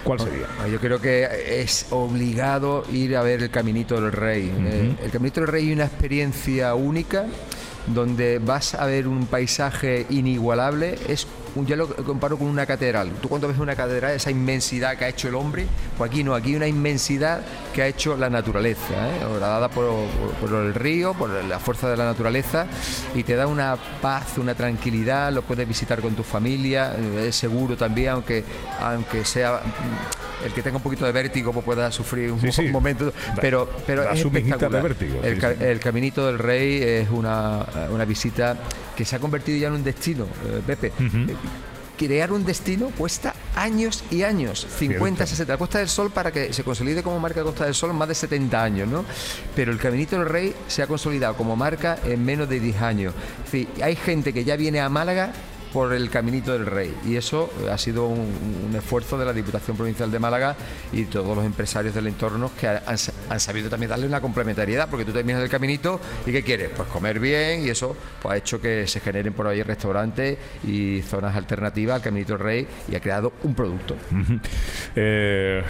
¿cuál 0.04 0.20
sería? 0.20 0.46
Ah, 0.60 0.68
Yo 0.68 0.80
creo 0.80 1.00
que 1.00 1.28
es 1.62 1.88
obligado 1.92 2.84
ir 2.92 3.16
a 3.16 3.24
ver 3.24 3.44
el 3.44 3.50
Caminito 3.50 4.00
del 4.00 4.12
Rey. 4.12 4.52
Eh, 4.66 4.96
el 5.04 5.12
Caminito 5.12 5.42
del 5.42 5.50
Rey 5.50 5.70
es 5.70 5.76
una 5.76 5.86
experiencia 5.86 6.74
única 6.76 7.26
donde 7.88 8.40
vas 8.40 8.76
a 8.76 8.86
ver 8.86 9.08
un 9.08 9.26
paisaje 9.26 10.06
inigualable. 10.10 10.98
Es 11.08 11.28
ya 11.66 11.76
lo 11.76 11.88
comparo 11.88 12.38
con 12.38 12.48
una 12.48 12.66
catedral. 12.66 13.12
Tú 13.22 13.28
cuando 13.30 13.48
ves 13.48 13.58
una 13.60 13.76
catedral, 13.76 14.12
esa 14.16 14.32
inmensidad 14.32 14.98
que 14.98 15.06
ha 15.06 15.10
hecho 15.10 15.28
el 15.28 15.36
hombre, 15.36 15.66
pues 15.98 16.10
aquí 16.10 16.24
no, 16.24 16.34
aquí 16.34 16.50
hay 16.52 16.56
una 16.56 16.68
inmensidad 16.68 17.42
que 17.74 17.82
ha 17.84 17.88
hecho 17.88 18.16
la 18.18 18.30
naturaleza, 18.30 18.94
¿eh? 19.10 19.20
dada 19.40 19.70
por, 19.70 19.86
por- 20.40 20.50
por 20.50 20.60
el 20.66 20.74
río, 20.74 21.14
por 21.14 21.30
la 21.44 21.60
fuerza 21.60 21.90
de 21.90 21.98
la 21.98 22.06
naturaleza, 22.06 22.68
y 23.16 23.24
te 23.24 23.36
da 23.36 23.48
una 23.48 23.76
paz, 24.02 24.38
una 24.38 24.56
tranquilidad, 24.56 25.32
lo 25.32 25.42
puedes 25.42 25.68
visitar 25.68 26.02
con 26.02 26.16
tu 26.16 26.24
familia, 26.24 26.94
eh, 26.98 27.28
es 27.30 27.36
seguro 27.36 27.76
también, 27.76 28.10
aunque, 28.10 28.44
aunque 28.80 29.26
sea 29.26 29.62
mm, 29.64 30.46
el 30.46 30.54
que 30.54 30.64
tenga 30.64 30.78
un 30.78 30.84
poquito 30.84 31.06
de 31.06 31.12
vértigo 31.12 31.52
pues 31.54 31.64
pueda 31.64 31.92
sufrir 31.92 32.32
un, 32.32 32.42
Sí, 32.42 32.52
sí. 32.52 32.68
momento, 32.70 33.14
pero, 33.40 33.70
pero 33.86 34.04
es 34.10 34.24
de 34.24 34.40
espectacular. 34.40 34.82
vértigo, 34.84 35.20
el, 35.24 35.40
sí, 35.40 35.80
Caminito 35.80 36.26
del 36.28 36.40
Rey 36.40 36.82
es 36.82 37.10
una, 37.10 37.66
una 37.92 38.06
visita 38.06 38.58
que 38.96 39.06
se 39.06 39.16
ha 39.16 39.20
convertido 39.20 39.58
ya 39.58 39.68
en 39.68 39.74
un 39.76 39.84
destino, 39.84 40.26
eh, 40.46 40.62
Pepe. 40.66 40.92
Crear 41.98 42.32
un 42.32 42.44
destino 42.46 42.90
cuesta 42.98 43.36
años 43.56 44.04
y 44.10 44.24
años, 44.24 44.66
50, 44.80 45.18
Cierto. 45.18 45.28
60. 45.28 45.54
La 45.54 45.58
Costa 45.60 45.78
del 45.78 45.88
Sol, 45.88 46.12
para 46.12 46.32
que 46.32 46.52
se 46.52 46.64
consolide 46.64 47.04
como 47.04 47.20
marca 47.20 47.44
Costa 47.44 47.66
del 47.66 47.76
Sol, 47.76 47.94
más 47.94 48.08
de 48.08 48.16
70 48.16 48.64
años, 48.64 48.88
¿no? 48.88 49.06
Pero 49.56 49.72
el 49.72 49.78
Caminito 49.78 50.18
del 50.18 50.28
Rey 50.28 50.56
se 50.68 50.82
ha 50.82 50.88
consolidado 50.88 51.36
como 51.36 51.56
marca 51.56 52.00
en 52.04 52.26
menos 52.26 52.50
de 52.50 52.60
10 52.60 52.82
años. 52.82 53.14
Es 53.46 53.52
decir, 53.52 53.68
hay 53.84 53.96
gente 53.96 54.34
que 54.34 54.44
ya 54.44 54.56
viene 54.56 54.80
a 54.80 54.90
Málaga 54.90 55.32
por 55.74 55.94
el 55.94 56.10
Caminito 56.10 56.54
del 56.54 56.66
Rey 56.66 56.94
y 57.06 57.16
eso 57.16 57.50
ha 57.72 57.78
sido 57.78 58.08
un, 58.08 58.20
un 58.70 58.76
esfuerzo 58.76 59.18
de 59.18 59.26
la 59.26 59.34
Diputación 59.34 59.78
Provincial 59.78 60.12
de 60.12 60.20
Málaga 60.20 60.56
y 60.92 61.06
todos 61.06 61.36
los 61.36 61.46
empresarios 61.46 61.94
del 61.96 62.08
entorno 62.08 62.52
que 62.60 62.68
han, 62.68 62.82
han 63.30 63.40
sabido 63.40 63.70
también 63.70 63.90
darle 63.90 64.08
una 64.08 64.22
complementariedad 64.22 64.90
porque 64.90 65.06
tú 65.06 65.12
terminas 65.12 65.42
el 65.42 65.50
caminito 65.50 66.00
y 66.26 66.32
¿qué 66.32 66.44
quieres? 66.44 66.70
Pues 66.76 66.88
comer 66.90 67.20
bien 67.20 67.64
y 67.66 67.70
eso 67.70 67.96
pues, 68.22 68.34
ha 68.34 68.38
hecho 68.38 68.60
que 68.62 68.88
se 68.88 69.00
generen 69.00 69.34
por 69.34 69.48
ahí 69.48 69.64
restaurantes 69.64 70.38
y 70.66 71.02
zonas 71.04 71.36
alternativas 71.36 71.96
al 71.96 72.02
Caminito 72.02 72.34
del 72.34 72.42
Rey 72.44 72.68
y 72.90 72.96
ha 72.96 73.00
creado 73.00 73.34
un 73.44 73.56
producto. 73.56 73.96
Eh, 74.96 75.64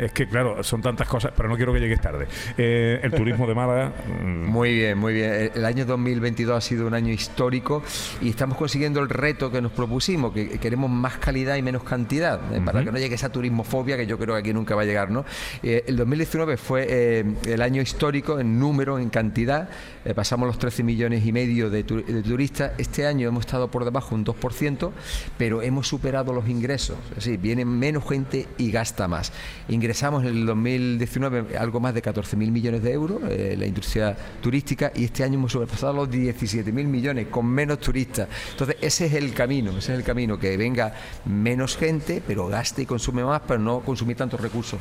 es 0.00 0.12
que, 0.12 0.26
claro, 0.28 0.62
son 0.62 0.82
tantas 0.82 1.08
cosas, 1.08 1.32
pero 1.36 1.48
no 1.48 1.56
quiero 1.56 1.72
que 1.72 1.80
llegues 1.80 2.00
tarde. 2.00 2.26
Eh, 2.56 3.00
el 3.02 3.12
turismo 3.12 3.46
de 3.46 3.54
Málaga. 3.54 3.92
mm, 4.22 4.46
Muy 4.46 4.74
bien, 4.74 4.98
muy 4.98 5.12
bien. 5.14 5.32
El- 5.32 5.52
El 5.54 5.64
año 5.64 5.84
2022 5.86 6.56
ha 6.56 6.60
sido 6.60 6.86
un 6.86 6.94
año 6.94 7.12
histórico 7.12 7.82
y 8.20 8.30
estamos 8.30 8.56
consiguiendo 8.56 9.00
el 9.00 9.08
reto 9.08 9.37
reto 9.38 9.52
que 9.52 9.62
nos 9.62 9.70
propusimos, 9.70 10.32
que 10.32 10.58
queremos 10.58 10.90
más 10.90 11.18
calidad 11.18 11.54
y 11.54 11.62
menos 11.62 11.84
cantidad, 11.84 12.40
eh, 12.52 12.60
para 12.60 12.82
que 12.82 12.90
no 12.90 12.98
llegue 12.98 13.14
esa 13.14 13.28
turismofobia 13.28 13.96
que 13.96 14.04
yo 14.04 14.18
creo 14.18 14.34
que 14.34 14.40
aquí 14.40 14.52
nunca 14.52 14.74
va 14.74 14.82
a 14.82 14.84
llegar. 14.84 15.12
¿no? 15.12 15.24
Eh, 15.62 15.84
el 15.86 15.96
2019 15.96 16.56
fue 16.56 16.86
eh, 16.88 17.24
el 17.46 17.62
año 17.62 17.80
histórico 17.80 18.40
en 18.40 18.58
número, 18.58 18.98
en 18.98 19.10
cantidad, 19.10 19.68
pasamos 20.16 20.48
los 20.48 20.58
13 20.58 20.82
millones 20.82 21.24
y 21.24 21.32
medio 21.32 21.70
de, 21.70 21.84
de, 21.84 22.22
turistas, 22.22 22.72
este 22.78 23.06
año 23.06 23.28
hemos 23.28 23.44
estado 23.44 23.70
por 23.70 23.84
debajo 23.84 24.14
un 24.14 24.24
2%, 24.24 24.90
pero 25.36 25.62
hemos 25.62 25.86
superado 25.86 26.32
los 26.32 26.48
ingresos, 26.48 26.96
es 27.10 27.16
decir, 27.16 27.38
viene 27.38 27.64
menos 27.64 28.08
gente 28.08 28.48
y 28.56 28.72
gasta 28.72 29.06
más. 29.06 29.32
Ingresamos 29.68 30.24
en 30.24 30.30
el 30.30 30.46
2019 30.46 31.58
algo 31.58 31.78
más 31.78 31.94
de 31.94 32.02
14.000 32.02 32.36
millones 32.50 32.82
de 32.82 32.92
euros, 32.92 33.20
la 33.22 33.66
industria 33.66 34.16
turística, 34.40 34.90
y 34.94 35.04
este 35.04 35.22
año 35.24 35.34
hemos 35.34 35.52
sobrepasado 35.52 35.92
los 35.92 36.08
17.000 36.08 36.72
millones 36.72 37.26
con 37.30 37.46
menos 37.46 37.78
turistas. 37.78 38.28
Entonces, 38.52 38.76
ese 38.80 39.06
es 39.06 39.12
el 39.12 39.27
camino, 39.32 39.70
ese 39.70 39.92
es 39.92 39.98
el 39.98 40.04
camino, 40.04 40.38
que 40.38 40.56
venga 40.56 40.94
menos 41.24 41.76
gente, 41.76 42.22
pero 42.26 42.48
gaste 42.48 42.82
y 42.82 42.86
consume 42.86 43.24
más, 43.24 43.42
pero 43.46 43.60
no 43.60 43.80
consumir 43.80 44.16
tantos 44.16 44.40
recursos. 44.40 44.78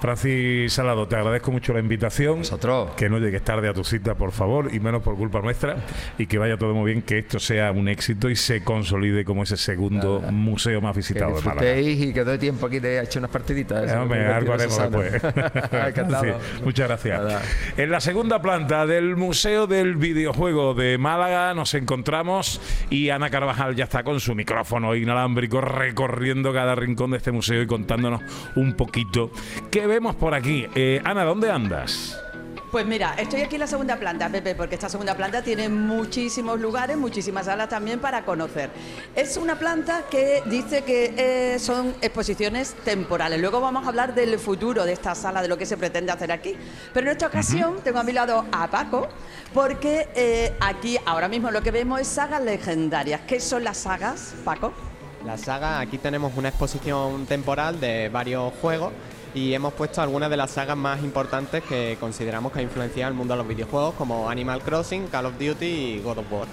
Francis 0.00 0.72
Salado, 0.72 1.06
te 1.08 1.16
agradezco 1.16 1.52
mucho 1.52 1.72
la 1.72 1.80
invitación. 1.80 2.38
Nosotros. 2.38 2.90
Que 2.96 3.08
no 3.08 3.18
llegues 3.18 3.42
tarde 3.42 3.68
a 3.68 3.74
tu 3.74 3.84
cita, 3.84 4.14
por 4.14 4.32
favor, 4.32 4.74
y 4.74 4.80
menos 4.80 5.02
por 5.02 5.16
culpa 5.16 5.40
nuestra, 5.40 5.76
y 6.18 6.26
que 6.26 6.38
vaya 6.38 6.56
todo 6.56 6.74
muy 6.74 6.92
bien, 6.92 7.02
que 7.02 7.18
esto 7.18 7.38
sea 7.38 7.72
un 7.72 7.88
éxito 7.88 8.30
y 8.30 8.36
se 8.36 8.62
consolide 8.62 9.24
como 9.24 9.42
ese 9.42 9.56
segundo 9.56 10.20
museo 10.30 10.80
más 10.80 10.96
visitado 10.96 11.36
de 11.36 11.42
Málaga. 11.42 11.80
y 11.80 12.12
que 12.12 12.24
doy 12.24 12.38
tiempo 12.38 12.66
aquí 12.66 12.78
de 12.78 13.00
echar 13.00 13.20
unas 13.20 13.30
partiditas. 13.30 13.90
algo 13.90 14.52
haremos 14.52 14.78
después. 14.78 15.22
muchas 16.64 16.88
gracias. 16.88 17.42
En 17.76 17.90
la 17.90 18.00
segunda 18.00 18.40
planta 18.40 18.86
del 18.86 19.16
Museo 19.16 19.66
del 19.66 19.96
Videojuego 19.96 20.74
de 20.74 20.98
Málaga 20.98 21.54
nos 21.54 21.74
encontramos 21.74 22.60
y 22.90 23.10
Ana 23.10 23.30
Carvajal 23.32 23.74
ya 23.74 23.84
está 23.84 24.04
con 24.04 24.20
su 24.20 24.34
micrófono 24.34 24.94
inalámbrico 24.94 25.62
recorriendo 25.62 26.52
cada 26.52 26.74
rincón 26.74 27.12
de 27.12 27.16
este 27.16 27.32
museo 27.32 27.62
y 27.62 27.66
contándonos 27.66 28.20
un 28.56 28.74
poquito 28.74 29.30
qué 29.70 29.86
vemos 29.86 30.14
por 30.16 30.34
aquí. 30.34 30.66
Eh, 30.74 31.00
Ana, 31.02 31.24
¿dónde 31.24 31.50
andas? 31.50 32.22
Pues 32.72 32.86
mira, 32.86 33.14
estoy 33.18 33.42
aquí 33.42 33.56
en 33.56 33.60
la 33.60 33.66
segunda 33.66 33.96
planta, 33.96 34.30
Pepe, 34.30 34.54
porque 34.54 34.76
esta 34.76 34.88
segunda 34.88 35.14
planta 35.14 35.42
tiene 35.42 35.68
muchísimos 35.68 36.58
lugares, 36.58 36.96
muchísimas 36.96 37.44
salas 37.44 37.68
también 37.68 38.00
para 38.00 38.24
conocer. 38.24 38.70
Es 39.14 39.36
una 39.36 39.58
planta 39.58 40.04
que 40.10 40.42
dice 40.46 40.82
que 40.82 41.12
eh, 41.18 41.58
son 41.58 41.94
exposiciones 42.00 42.72
temporales. 42.82 43.38
Luego 43.42 43.60
vamos 43.60 43.84
a 43.84 43.88
hablar 43.88 44.14
del 44.14 44.38
futuro 44.38 44.86
de 44.86 44.94
esta 44.94 45.14
sala, 45.14 45.42
de 45.42 45.48
lo 45.48 45.58
que 45.58 45.66
se 45.66 45.76
pretende 45.76 46.12
hacer 46.12 46.32
aquí. 46.32 46.56
Pero 46.94 47.08
en 47.08 47.12
esta 47.12 47.26
ocasión 47.26 47.76
tengo 47.84 47.98
a 47.98 48.04
mi 48.04 48.12
lado 48.12 48.46
a 48.50 48.70
Paco, 48.70 49.06
porque 49.52 50.08
eh, 50.14 50.56
aquí 50.58 50.96
ahora 51.04 51.28
mismo 51.28 51.50
lo 51.50 51.60
que 51.60 51.72
vemos 51.72 52.00
es 52.00 52.08
sagas 52.08 52.42
legendarias. 52.42 53.20
¿Qué 53.26 53.38
son 53.38 53.64
las 53.64 53.76
sagas, 53.76 54.32
Paco? 54.46 54.72
La 55.26 55.36
saga, 55.36 55.78
aquí 55.78 55.98
tenemos 55.98 56.32
una 56.38 56.48
exposición 56.48 57.26
temporal 57.26 57.78
de 57.80 58.08
varios 58.08 58.50
juegos 58.62 58.94
y 59.34 59.54
hemos 59.54 59.72
puesto 59.72 60.02
algunas 60.02 60.30
de 60.30 60.36
las 60.36 60.50
sagas 60.50 60.76
más 60.76 61.02
importantes 61.02 61.62
que 61.62 61.96
consideramos 61.98 62.52
que 62.52 62.60
ha 62.60 62.62
influenciado 62.62 63.10
el 63.10 63.16
mundo 63.16 63.34
de 63.34 63.38
los 63.38 63.48
videojuegos, 63.48 63.94
como 63.94 64.28
Animal 64.28 64.60
Crossing, 64.62 65.08
Call 65.08 65.26
of 65.26 65.38
Duty 65.38 65.66
y 65.66 66.00
God 66.00 66.18
of 66.18 66.32
War. 66.32 66.48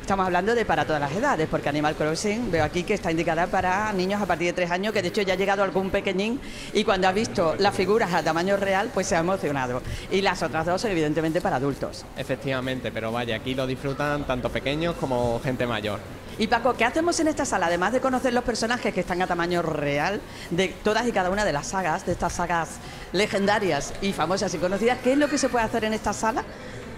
Estamos 0.00 0.26
hablando 0.26 0.56
de 0.56 0.64
para 0.64 0.84
todas 0.84 1.00
las 1.00 1.12
edades, 1.12 1.48
porque 1.48 1.68
Animal 1.68 1.94
Crossing 1.94 2.50
veo 2.50 2.64
aquí 2.64 2.82
que 2.82 2.94
está 2.94 3.12
indicada 3.12 3.46
para 3.46 3.92
niños 3.92 4.20
a 4.20 4.26
partir 4.26 4.48
de 4.48 4.52
tres 4.52 4.70
años, 4.70 4.92
que 4.92 5.00
de 5.00 5.08
hecho 5.08 5.22
ya 5.22 5.34
ha 5.34 5.36
llegado 5.36 5.62
algún 5.62 5.90
pequeñín 5.90 6.40
y 6.72 6.82
cuando 6.82 7.06
ha 7.06 7.12
visto 7.12 7.54
las 7.58 7.74
figuras 7.74 8.12
a 8.12 8.22
tamaño 8.22 8.56
real, 8.56 8.90
pues 8.92 9.06
se 9.06 9.14
ha 9.14 9.20
emocionado. 9.20 9.80
Y 10.10 10.20
las 10.20 10.42
otras 10.42 10.66
dos, 10.66 10.84
evidentemente, 10.86 11.40
para 11.40 11.56
adultos. 11.56 12.04
Efectivamente, 12.16 12.90
pero 12.90 13.12
vaya, 13.12 13.36
aquí 13.36 13.54
lo 13.54 13.64
disfrutan 13.64 14.24
tanto 14.24 14.48
pequeños 14.48 14.96
como 14.96 15.40
gente 15.40 15.68
mayor. 15.68 16.00
Y 16.38 16.46
Paco, 16.46 16.72
¿qué 16.74 16.84
hacemos 16.84 17.20
en 17.20 17.28
esta 17.28 17.44
sala? 17.44 17.66
Además 17.66 17.92
de 17.92 18.00
conocer 18.00 18.32
los 18.32 18.42
personajes 18.42 18.94
que 18.94 19.00
están 19.00 19.20
a 19.20 19.26
tamaño 19.26 19.60
real 19.60 20.20
de 20.50 20.68
todas 20.68 21.06
y 21.06 21.12
cada 21.12 21.30
una 21.30 21.44
de 21.44 21.52
las 21.52 21.68
sagas, 21.68 22.06
de 22.06 22.12
estas 22.12 22.32
sagas 22.32 22.78
legendarias 23.12 23.92
y 24.00 24.12
famosas 24.12 24.52
y 24.54 24.58
conocidas, 24.58 24.98
¿qué 25.04 25.12
es 25.12 25.18
lo 25.18 25.28
que 25.28 25.36
se 25.36 25.50
puede 25.50 25.64
hacer 25.64 25.84
en 25.84 25.92
esta 25.92 26.12
sala? 26.12 26.42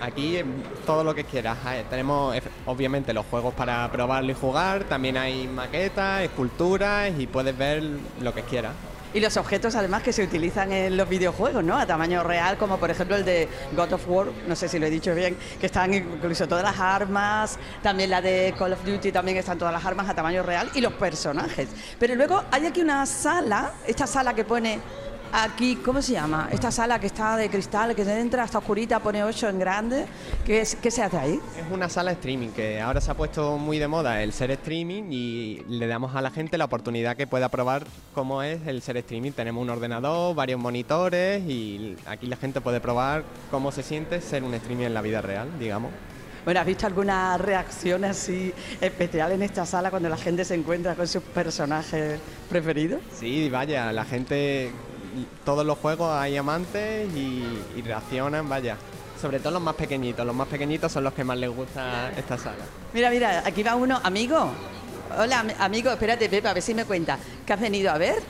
Aquí 0.01 0.41
todo 0.87 1.03
lo 1.03 1.15
que 1.15 1.25
quieras. 1.25 1.59
Tenemos 1.91 2.37
obviamente 2.67 3.13
los 3.13 3.27
juegos 3.27 3.55
para 3.55 3.91
probarlo 3.91 4.31
y 4.31 4.35
jugar, 4.35 4.85
también 4.85 5.17
hay 5.17 5.49
maquetas, 5.49 6.23
esculturas 6.23 7.11
y 7.19 7.27
puedes 7.27 7.57
ver 7.57 7.83
lo 8.21 8.33
que 8.35 8.43
quieras 8.43 8.73
y 9.15 9.21
los 9.21 9.37
objetos 9.37 9.77
además 9.77 10.03
que 10.03 10.13
se 10.13 10.23
utilizan 10.23 10.73
en 10.73 10.97
los 10.97 11.09
videojuegos, 11.09 11.63
¿no? 11.63 11.79
A 11.79 11.87
tamaño 11.87 12.25
real, 12.25 12.59
como 12.59 12.79
por 12.79 12.91
ejemplo 12.91 13.17
el 13.17 13.25
de 13.25 13.49
God 13.75 13.93
of 13.93 14.09
War, 14.09 14.27
no 14.47 14.57
sé 14.57 14.69
si 14.69 14.79
lo 14.79 14.87
he 14.87 14.91
dicho 14.91 15.15
bien, 15.15 15.37
que 15.61 15.67
están 15.67 15.95
incluso 15.95 16.49
todas 16.49 16.65
las 16.65 16.79
armas, 16.79 17.59
también 17.83 18.11
la 18.11 18.21
de 18.21 18.53
Call 18.59 18.73
of 18.73 18.85
Duty 18.85 19.13
también 19.13 19.37
están 19.37 19.57
todas 19.57 19.73
las 19.73 19.85
armas 19.85 20.09
a 20.09 20.15
tamaño 20.15 20.43
real 20.43 20.69
y 20.75 20.81
los 20.81 20.93
personajes. 20.95 21.69
Pero 21.99 22.17
luego 22.17 22.43
hay 22.51 22.67
aquí 22.67 22.83
una 22.83 23.07
sala, 23.07 23.73
esta 23.87 24.07
sala 24.07 24.35
que 24.35 24.45
pone 24.45 24.81
aquí, 25.35 25.77
¿cómo 25.77 26.01
se 26.01 26.13
llama? 26.13 26.49
Esta 26.53 26.71
sala 26.71 27.01
que 27.01 27.09
está 27.09 27.37
de 27.37 27.51
cristal, 27.51 27.95
que 27.95 28.05
se 28.05 28.21
entra 28.21 28.45
hasta 28.45 28.59
oscurita, 28.59 29.01
pone 29.01 29.25
8 29.25 29.49
en 29.49 29.59
grande. 29.59 30.07
¿Qué, 30.45 30.67
¿Qué 30.81 30.91
se 30.91 31.03
hace 31.03 31.19
ahí? 31.19 31.41
Es 31.59 31.73
una 31.73 31.89
sala 31.89 32.13
streaming 32.13 32.51
que 32.51 32.81
ahora 32.81 33.01
se 33.01 33.11
ha 33.11 33.15
puesto 33.15 33.59
muy 33.59 33.79
de 33.79 33.89
moda 33.89 34.23
el 34.23 34.33
ser 34.33 34.53
streaming 34.53 35.05
y 35.11 35.63
le 35.69 35.87
damos 35.89 36.15
a 36.15 36.23
la 36.23 36.31
gente 36.31 36.57
la 36.57 36.67
oportunidad 36.67 37.17
que 37.17 37.27
pueda 37.27 37.49
probar 37.49 37.85
cómo 38.15 38.43
es 38.43 38.65
el 38.67 38.81
ser 38.81 38.97
streaming. 38.99 39.33
Tenemos 39.33 39.61
un 39.61 39.71
ordenador, 39.71 40.35
varios 40.37 40.61
monitores 40.61 41.43
y 41.43 41.97
aquí 42.07 42.27
la 42.27 42.37
gente 42.37 42.61
puede 42.61 42.81
probar 42.81 43.25
cómo 43.51 43.73
se 43.73 43.83
siente 43.83 44.21
ser 44.21 44.45
un 44.45 44.55
streaming 44.55 44.87
en 44.87 44.95
la 44.95 45.03
vida 45.03 45.21
real, 45.21 45.49
digamos. 45.59 45.91
Bueno, 46.45 46.61
¿has 46.61 46.67
visto 46.67 46.87
alguna 46.87 47.39
reacción 47.39 48.05
así 48.05 48.53
especial 48.81 49.33
en 49.33 49.43
esta 49.43 49.65
sala 49.65 49.91
cuando 49.91 50.11
la 50.11 50.19
gente 50.19 50.45
se 50.45 50.55
encuentra 50.55 50.95
con 50.95 51.09
sus 51.09 51.23
personajes 51.23 52.21
preferidos? 52.51 53.01
Sí, 53.19 53.49
vaya, 53.49 53.91
la 53.93 54.05
gente 54.05 54.71
todos 55.45 55.65
los 55.65 55.79
juegos 55.79 56.11
hay 56.13 56.37
amantes 56.37 57.09
y, 57.15 57.83
reaccionan, 57.83 58.49
vaya. 58.49 58.77
Sobre 59.21 59.39
todo 59.39 59.53
los 59.53 59.63
más 59.63 59.75
pequeñitos. 59.75 60.27
Los 60.27 60.35
más 60.35 60.49
pequeñitos 60.49 60.93
son 60.93 61.05
los 61.05 61.15
que 61.15 61.25
más 61.25 61.39
les 61.39 61.51
gusta 61.51 62.13
esta 62.17 62.37
sala. 62.37 62.65
Mira, 62.93 63.11
mira, 63.11 63.43
aquí 63.47 63.63
va 63.63 63.75
uno. 63.75 64.01
Amigo. 64.03 64.51
Hola, 65.19 65.45
amigo. 65.59 65.91
Espérate, 65.91 66.29
Pepa, 66.29 66.51
a 66.51 66.55
ver 66.55 66.63
si 66.63 66.75
me 66.75 66.85
cuenta. 66.85 67.19
¿Qué 67.47 67.53
has 67.53 67.61
venido 67.61 67.91
a 67.91 67.99
ver? 67.99 68.23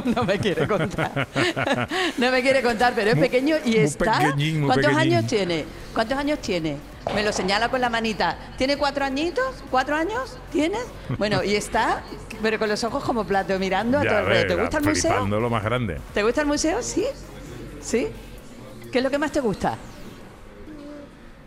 No, 0.16 0.24
me 0.24 0.38
quiere 0.38 0.66
contar. 0.66 1.26
no 2.18 2.30
me 2.30 2.42
quiere 2.42 2.62
contar, 2.62 2.92
pero 2.94 3.10
es 3.10 3.18
pequeño 3.18 3.56
y 3.64 3.76
está. 3.76 4.34
¿Cuántos 4.64 4.94
años 4.94 5.26
tiene? 5.26 5.64
¿Cuántos 5.94 6.18
años 6.18 6.38
tiene? 6.40 6.76
Me 7.14 7.22
lo 7.22 7.32
señala 7.32 7.68
con 7.68 7.80
la 7.80 7.88
manita. 7.88 8.36
¿Tiene 8.58 8.76
cuatro 8.76 9.04
añitos? 9.04 9.62
¿Cuatro 9.70 9.96
años? 9.96 10.38
¿Tienes? 10.50 10.84
Bueno, 11.18 11.42
y 11.42 11.54
está, 11.54 12.02
pero 12.42 12.58
con 12.58 12.68
los 12.68 12.82
ojos 12.84 13.04
como 13.04 13.24
plato, 13.24 13.58
mirando 13.58 13.98
a 13.98 14.02
todo 14.02 14.30
el 14.30 14.46
¿Te 14.46 14.54
gusta 14.56 14.78
el 14.78 14.84
museo? 14.84 15.26
lo 15.26 15.50
más 15.50 15.64
grande. 15.64 15.98
¿Te 16.12 16.22
gusta 16.22 16.40
el 16.40 16.46
museo? 16.46 16.82
Sí. 16.82 17.06
¿Sí? 17.80 18.08
¿Qué 18.90 18.98
es 18.98 19.04
lo 19.04 19.10
que 19.10 19.18
más 19.18 19.32
te 19.32 19.40
gusta? 19.40 19.76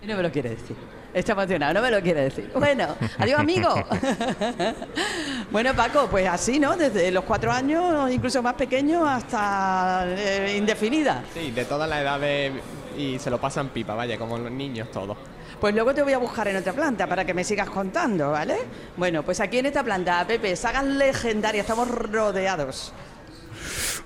No 0.05 0.15
me 0.15 0.23
lo 0.23 0.31
quiere 0.31 0.49
decir. 0.49 0.75
Está 1.13 1.32
emocionado, 1.32 1.74
no 1.74 1.82
me 1.82 1.89
lo 1.89 2.02
quiere 2.02 2.22
decir. 2.22 2.52
Bueno, 2.56 2.95
adiós 3.17 3.39
amigo. 3.39 3.74
bueno, 5.52 5.74
Paco, 5.74 6.08
pues 6.10 6.28
así, 6.28 6.60
¿no? 6.60 6.78
Desde 6.78 7.12
los 7.12 7.24
cuatro 7.24 7.52
años, 7.52 8.12
incluso 8.12 8.43
más 8.43 8.54
pequeños, 8.54 9.08
hasta 9.08 10.06
eh, 10.08 10.56
indefinida. 10.58 11.24
Sí, 11.34 11.52
de 11.52 11.65
todas 11.65 11.89
las 11.89 12.02
edades 12.02 12.54
y 12.98 13.17
se 13.17 13.30
lo 13.30 13.39
pasan 13.39 13.69
pipa, 13.69 13.95
vaya, 13.95 14.17
como 14.17 14.38
los 14.38 14.52
niños 14.52 14.91
todos. 14.91 15.17
Pues 15.60 15.74
luego 15.74 15.93
te 15.93 16.04
voy 16.04 16.13
a 16.13 16.17
buscar 16.19 16.48
en 16.48 16.58
otra 16.58 16.74
planta 16.74 17.08
para 17.08 17.26
que 17.26 17.34
me 17.34 17.43
sigas 17.43 17.69
contando, 17.69 18.32
¿vale? 18.32 18.58
Bueno, 18.95 19.24
pues 19.24 19.39
aquí 19.39 19.58
en 19.58 19.65
esta 19.65 19.84
planta, 19.84 20.26
Pepe, 20.28 20.56
sagas 20.56 20.86
legendarias, 20.86 21.63
estamos 21.63 21.89
rodeados. 21.89 22.93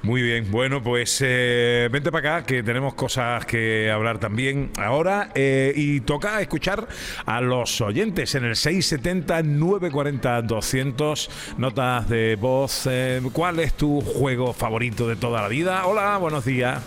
Muy 0.04 0.22
bien, 0.22 0.52
bueno, 0.52 0.84
pues 0.84 1.20
eh, 1.26 1.88
vente 1.89 2.12
para 2.12 2.38
acá 2.38 2.46
que 2.46 2.62
tenemos 2.62 2.94
cosas 2.94 3.46
que 3.46 3.89
hablar 3.89 4.20
también 4.20 4.70
ahora 4.78 5.30
eh, 5.34 5.72
y 5.74 6.02
toca 6.02 6.42
escuchar 6.42 6.89
a 7.26 7.39
los 7.39 7.80
oyentes 7.80 8.36
en 8.36 8.44
el 8.44 8.56
670-940-200 8.56 11.30
notas 11.58 12.10
de 12.10 12.36
voz. 12.36 12.86
Eh, 12.92 13.22
¿Cuál 13.32 13.62
es 13.62 13.76
tu 13.76 14.02
juego 14.02 14.52
favorito 14.52 15.08
de 15.08 15.16
toda 15.16 15.42
la 15.42 15.48
vida? 15.48 15.86
Hola, 15.86 16.18
buenos 16.18 16.44
días. 16.44 16.82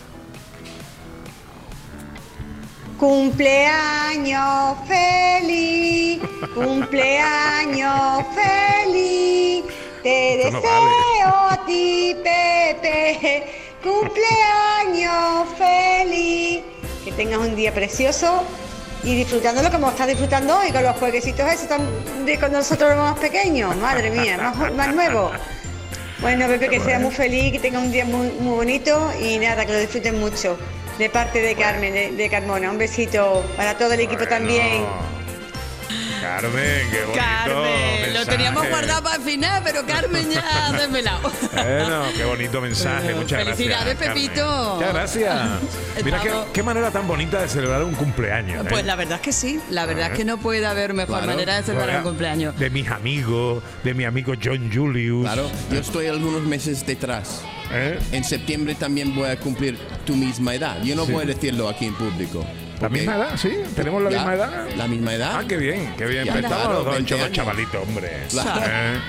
Cumpleaños 2.99 4.77
feliz, 4.87 6.21
cumpleaños 6.55 8.27
feliz. 8.35 9.65
Te 10.07 10.37
deseo 10.37 10.63
a 10.63 11.65
ti, 11.67 12.15
Pepe, 12.23 13.43
cumpleaños 13.83 15.49
feliz. 15.59 16.63
Que 17.05 17.11
tengas 17.11 17.41
un 17.41 17.57
día 17.57 17.75
precioso 17.75 18.45
y 19.03 19.17
disfrutándolo 19.17 19.69
como 19.69 19.89
estás 19.89 20.07
disfrutando 20.07 20.61
hoy 20.61 20.71
con 20.71 20.85
los 20.85 20.97
jueguecitos 20.99 21.51
esos 21.51 21.81
de 22.25 22.39
con 22.39 22.53
nosotros 22.53 22.91
los 22.91 22.99
más 22.99 23.19
pequeños. 23.19 23.75
Madre 23.79 24.13
mía, 24.13 24.39
más, 24.39 24.73
más 24.75 24.95
nuevo. 24.95 25.33
Bueno, 26.21 26.47
Pepe, 26.47 26.69
que 26.69 26.79
sea 26.79 27.01
muy 27.01 27.11
feliz, 27.11 27.51
que 27.55 27.59
tenga 27.59 27.81
un 27.81 27.91
día 27.91 28.05
muy, 28.05 28.29
muy 28.39 28.55
bonito 28.55 29.11
y 29.21 29.41
nada, 29.41 29.67
que 29.67 29.73
lo 29.73 29.81
disfruten 29.81 30.21
mucho 30.21 30.57
de 31.01 31.11
parte 31.11 31.43
de 31.43 31.57
Carmen, 31.57 32.17
de, 32.17 32.31
Carmona. 32.31 32.71
Un 32.71 32.79
besito 32.79 33.45
para 33.57 33.77
todo 33.77 33.95
el 33.95 34.01
equipo 34.03 34.25
también. 34.29 34.85
Carmen, 36.27 36.91
qué 36.91 37.01
bonito. 37.05 37.13
Carmen, 37.15 38.01
lo 38.03 38.19
mensaje. 38.19 38.27
teníamos 38.27 38.69
guardado 38.69 39.03
para 39.05 39.17
el 39.17 39.23
final, 39.23 39.63
pero 39.65 39.87
Carmen 39.87 40.31
ya 40.31 40.67
ha 40.67 40.73
desvelado. 40.79 41.33
Bueno, 41.53 42.03
qué 42.17 42.25
bonito 42.25 42.61
mensaje, 42.61 43.15
muchas 43.15 43.45
Felicidades, 43.45 43.97
gracias. 43.97 43.99
Carmen. 43.99 44.15
Pepito. 44.27 44.75
Muchas 44.77 44.93
gracias. 44.93 45.49
Mira 46.05 46.21
qué, 46.21 46.31
qué 46.53 46.63
manera 46.63 46.91
tan 46.91 47.07
bonita 47.07 47.41
de 47.41 47.49
celebrar 47.49 47.85
un 47.85 47.95
cumpleaños. 47.95 48.65
¿eh? 48.67 48.69
Pues 48.69 48.85
la 48.85 48.97
verdad 48.97 49.17
es 49.17 49.21
que 49.23 49.33
sí, 49.33 49.61
la 49.71 49.87
verdad 49.87 50.11
es 50.13 50.17
que 50.19 50.25
no 50.25 50.39
puede 50.39 50.67
haber 50.67 50.93
mejor 50.95 51.17
Claro. 51.19 51.27
manera 51.33 51.57
de 51.57 51.63
celebrar 51.63 51.99
un 51.99 52.03
cumpleaños. 52.03 52.59
De 52.59 52.71
mis 52.71 52.89
amigos, 52.91 53.63
de 53.85 53.95
mi 53.95 54.05
amigo 54.05 54.35
John 54.43 54.71
Julius. 54.73 55.23
Claro, 55.25 55.51
yo 55.71 55.79
estoy 55.81 56.07
algunos 56.09 56.43
meses 56.43 56.85
detrás. 56.87 57.43
¿Eh? 57.73 57.99
En 58.13 58.25
septiembre 58.25 58.75
también 58.75 59.15
voy 59.15 59.29
a 59.31 59.39
cumplir 59.39 59.79
tu 60.05 60.15
misma 60.17 60.55
edad. 60.55 60.83
Yo 60.83 60.95
no 60.97 61.05
Sí. 61.07 61.13
voy 61.13 61.23
a 61.25 61.27
decirlo 61.27 61.69
aquí 61.69 61.87
en 61.87 61.95
público. 61.95 62.45
¿La 62.81 62.89
misma 62.89 63.17
edad? 63.17 63.37
¿Sí? 63.37 63.53
¿Tenemos 63.75 64.03
la 64.03 64.11
ya, 64.11 64.17
misma 64.19 64.35
edad? 64.35 64.69
La 64.77 64.87
misma 64.87 65.15
edad. 65.15 65.31
Ah, 65.37 65.45
qué 65.49 65.57
bien, 65.57 65.95
qué 65.97 66.07
bien. 66.07 66.25
Ya, 66.25 66.41
claro, 66.41 66.73
los 66.75 66.85
dos 66.85 66.95
20 66.95 67.03
hechos 67.03 67.19
dos 67.19 67.27
años. 67.27 67.37
chavalitos, 67.37 67.83
hombre. 67.83 68.11
Claro. 68.31 68.61
Eh. 68.67 69.01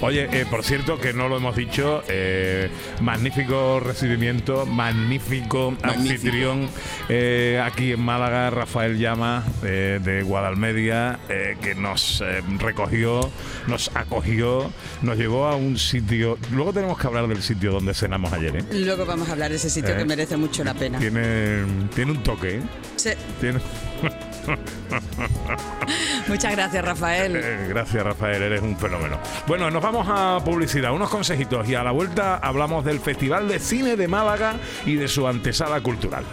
Oye, 0.00 0.28
eh, 0.32 0.46
por 0.48 0.62
cierto, 0.62 0.98
que 0.98 1.12
no 1.12 1.28
lo 1.28 1.38
hemos 1.38 1.56
dicho, 1.56 2.02
eh, 2.08 2.70
magnífico 3.00 3.80
recibimiento, 3.80 4.64
magnífico, 4.64 5.72
Magnífico. 5.72 5.88
anfitrión 5.90 6.68
eh, 7.08 7.60
aquí 7.64 7.92
en 7.92 8.00
Málaga, 8.00 8.50
Rafael 8.50 8.96
Llama, 8.98 9.44
eh, 9.64 9.98
de 10.02 10.22
Guadalmedia, 10.22 11.18
que 11.60 11.74
nos 11.74 12.22
recogió, 12.58 13.28
nos 13.66 13.90
acogió, 13.94 14.70
nos 15.02 15.18
llevó 15.18 15.46
a 15.46 15.56
un 15.56 15.76
sitio. 15.78 16.38
Luego 16.52 16.72
tenemos 16.72 16.96
que 16.98 17.06
hablar 17.06 17.26
del 17.26 17.42
sitio 17.42 17.72
donde 17.72 17.92
cenamos 17.92 18.32
ayer. 18.32 18.56
¿eh? 18.56 18.64
Luego 18.72 19.04
vamos 19.04 19.28
a 19.28 19.32
hablar 19.32 19.50
de 19.50 19.56
ese 19.56 19.68
sitio 19.68 19.96
que 19.96 20.04
merece 20.04 20.36
mucho 20.36 20.62
la 20.62 20.74
pena. 20.74 20.98
Tiene, 21.00 21.64
tiene 21.94 22.12
un 22.12 22.22
toque, 22.22 22.56
¿eh? 22.58 22.62
Sí. 22.96 23.10
Tiene... 23.40 23.58
Muchas 26.28 26.52
gracias, 26.52 26.84
Rafael. 26.84 27.36
Eh, 27.36 27.66
gracias, 27.68 28.02
Rafael, 28.04 28.42
eres 28.42 28.62
un 28.62 28.76
fenómeno. 28.76 29.18
Bueno, 29.46 29.70
nos 29.70 29.82
vamos 29.82 30.06
a 30.08 30.38
publicidad, 30.44 30.92
unos 30.92 31.10
consejitos 31.10 31.68
y 31.68 31.74
a 31.74 31.82
la 31.82 31.90
vuelta 31.90 32.36
hablamos 32.36 32.84
del 32.84 33.00
Festival 33.00 33.48
de 33.48 33.58
Cine 33.58 33.96
de 33.96 34.08
Málaga 34.08 34.54
y 34.86 34.94
de 34.94 35.08
su 35.08 35.26
antesala 35.26 35.80
cultural. 35.80 36.24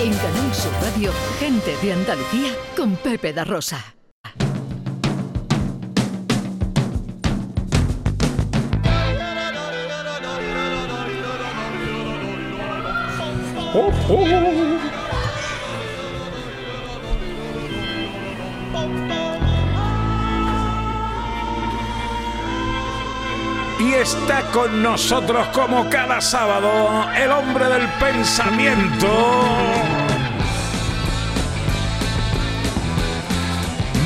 En 0.00 0.12
Canal 0.12 0.54
Sur 0.54 0.72
Radio, 0.82 1.12
gente 1.38 1.76
de 1.82 1.92
Andalucía 1.92 2.52
con 2.76 2.96
Pepe 2.96 3.32
da 3.32 3.44
Rosa. 3.44 3.94
Y 13.74 14.63
está 24.04 24.42
con 24.52 24.82
nosotros 24.82 25.46
como 25.48 25.88
cada 25.88 26.20
sábado 26.20 27.10
el 27.16 27.30
hombre 27.30 27.64
del 27.64 27.88
pensamiento. 27.98 29.08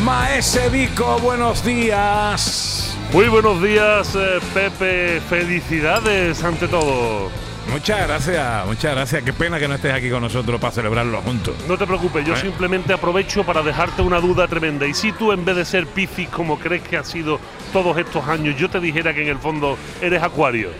Maese 0.05 0.69
Vico, 0.69 1.19
buenos 1.19 1.65
días. 1.65 2.97
Muy 3.13 3.27
buenos 3.27 3.61
días, 3.61 4.15
eh, 4.15 4.39
Pepe. 4.55 5.21
Felicidades 5.29 6.45
ante 6.45 6.69
todo. 6.69 7.48
Muchas 7.71 8.07
gracias, 8.07 8.67
muchas 8.67 8.95
gracias. 8.95 9.23
Qué 9.23 9.33
pena 9.33 9.59
que 9.59 9.69
no 9.69 9.75
estés 9.75 9.93
aquí 9.93 10.11
con 10.11 10.23
nosotros 10.23 10.61
para 10.61 10.73
celebrarlo 10.73 11.21
juntos. 11.21 11.55
No 11.69 11.77
te 11.77 11.87
preocupes, 11.87 12.27
yo 12.27 12.35
¿Eh? 12.35 12.37
simplemente 12.37 12.93
aprovecho 12.93 13.45
para 13.45 13.63
dejarte 13.63 14.03
una 14.03 14.21
duda 14.21 14.49
tremenda. 14.49 14.87
Y 14.87 14.95
si 14.95 15.13
tú, 15.13 15.33
en 15.33 15.45
vez 15.45 15.57
de 15.57 15.65
ser 15.65 15.87
Piscis, 15.87 16.29
como 16.29 16.59
crees 16.59 16.83
que 16.83 16.97
has 16.97 17.09
sido 17.09 17.39
todos 17.73 17.97
estos 17.99 18.27
años, 18.27 18.57
yo 18.57 18.71
te 18.71 18.81
dijera 18.81 19.13
que 19.13 19.23
en 19.23 19.29
el 19.29 19.39
fondo 19.39 19.77
eres 20.01 20.23
Acuario. 20.23 20.71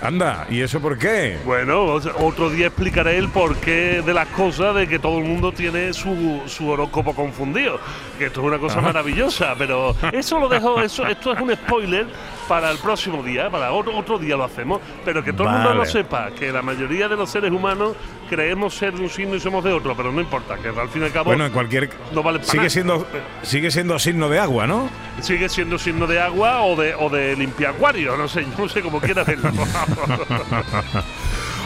Anda, 0.00 0.46
¿y 0.48 0.60
eso 0.60 0.80
por 0.80 0.96
qué? 0.96 1.38
Bueno, 1.44 1.94
otro 2.20 2.50
día 2.50 2.68
explicaré 2.68 3.18
el 3.18 3.28
porqué 3.28 4.00
de 4.00 4.14
las 4.14 4.28
cosas, 4.28 4.74
de 4.76 4.86
que 4.86 4.98
todo 5.00 5.18
el 5.18 5.24
mundo 5.24 5.50
tiene 5.50 5.92
su, 5.92 6.40
su 6.46 6.68
horóscopo 6.68 7.14
confundido. 7.14 7.80
Que 8.16 8.26
esto 8.26 8.40
es 8.40 8.46
una 8.46 8.58
cosa 8.58 8.78
Ajá. 8.78 8.86
maravillosa, 8.88 9.54
pero 9.58 9.96
eso 10.12 10.38
lo 10.38 10.48
dejo, 10.48 10.80
eso, 10.80 11.04
esto 11.06 11.32
es 11.32 11.40
un 11.40 11.52
spoiler 11.52 12.06
para 12.46 12.70
el 12.70 12.78
próximo 12.78 13.22
día, 13.24 13.50
para 13.50 13.72
otro, 13.72 13.96
otro 13.96 14.18
día 14.18 14.36
lo 14.36 14.44
hacemos, 14.44 14.80
pero 15.04 15.22
que 15.24 15.32
todo 15.32 15.48
el 15.48 15.54
mundo 15.54 15.74
lo 15.74 15.84
sepa, 15.84 16.30
que 16.30 16.52
la 16.52 16.62
mayoría 16.62 17.08
de 17.08 17.16
los 17.16 17.28
seres 17.28 17.50
humanos 17.50 17.94
creemos 18.28 18.74
ser 18.74 18.94
de 18.94 19.02
un 19.02 19.10
signo 19.10 19.34
y 19.34 19.40
somos 19.40 19.64
de 19.64 19.72
otro, 19.72 19.96
pero 19.96 20.12
no 20.12 20.20
importa, 20.20 20.56
que 20.56 20.68
al 20.68 20.88
fin 20.88 21.02
y 21.02 21.04
al 21.06 21.12
cabo 21.12 21.26
Bueno, 21.26 21.46
en 21.46 21.52
cualquier 21.52 21.90
no 22.12 22.22
vale 22.22 22.38
para 22.38 22.50
sigue 22.50 22.58
nada. 22.58 22.70
siendo 22.70 23.06
sigue 23.42 23.70
siendo 23.70 23.98
signo 23.98 24.28
de 24.28 24.38
agua, 24.38 24.66
¿no? 24.66 24.88
sigue 25.20 25.48
siendo 25.48 25.78
signo 25.78 26.06
de 26.06 26.20
agua 26.20 26.62
o 26.62 26.76
de, 26.76 26.94
o 26.94 27.08
de 27.10 27.34
limpiacuario, 27.36 28.16
no 28.16 28.28
sé, 28.28 28.44
no 28.56 28.68
sé 28.68 28.82
cómo 28.82 29.00
quieras 29.00 29.26
verlo. 29.26 29.50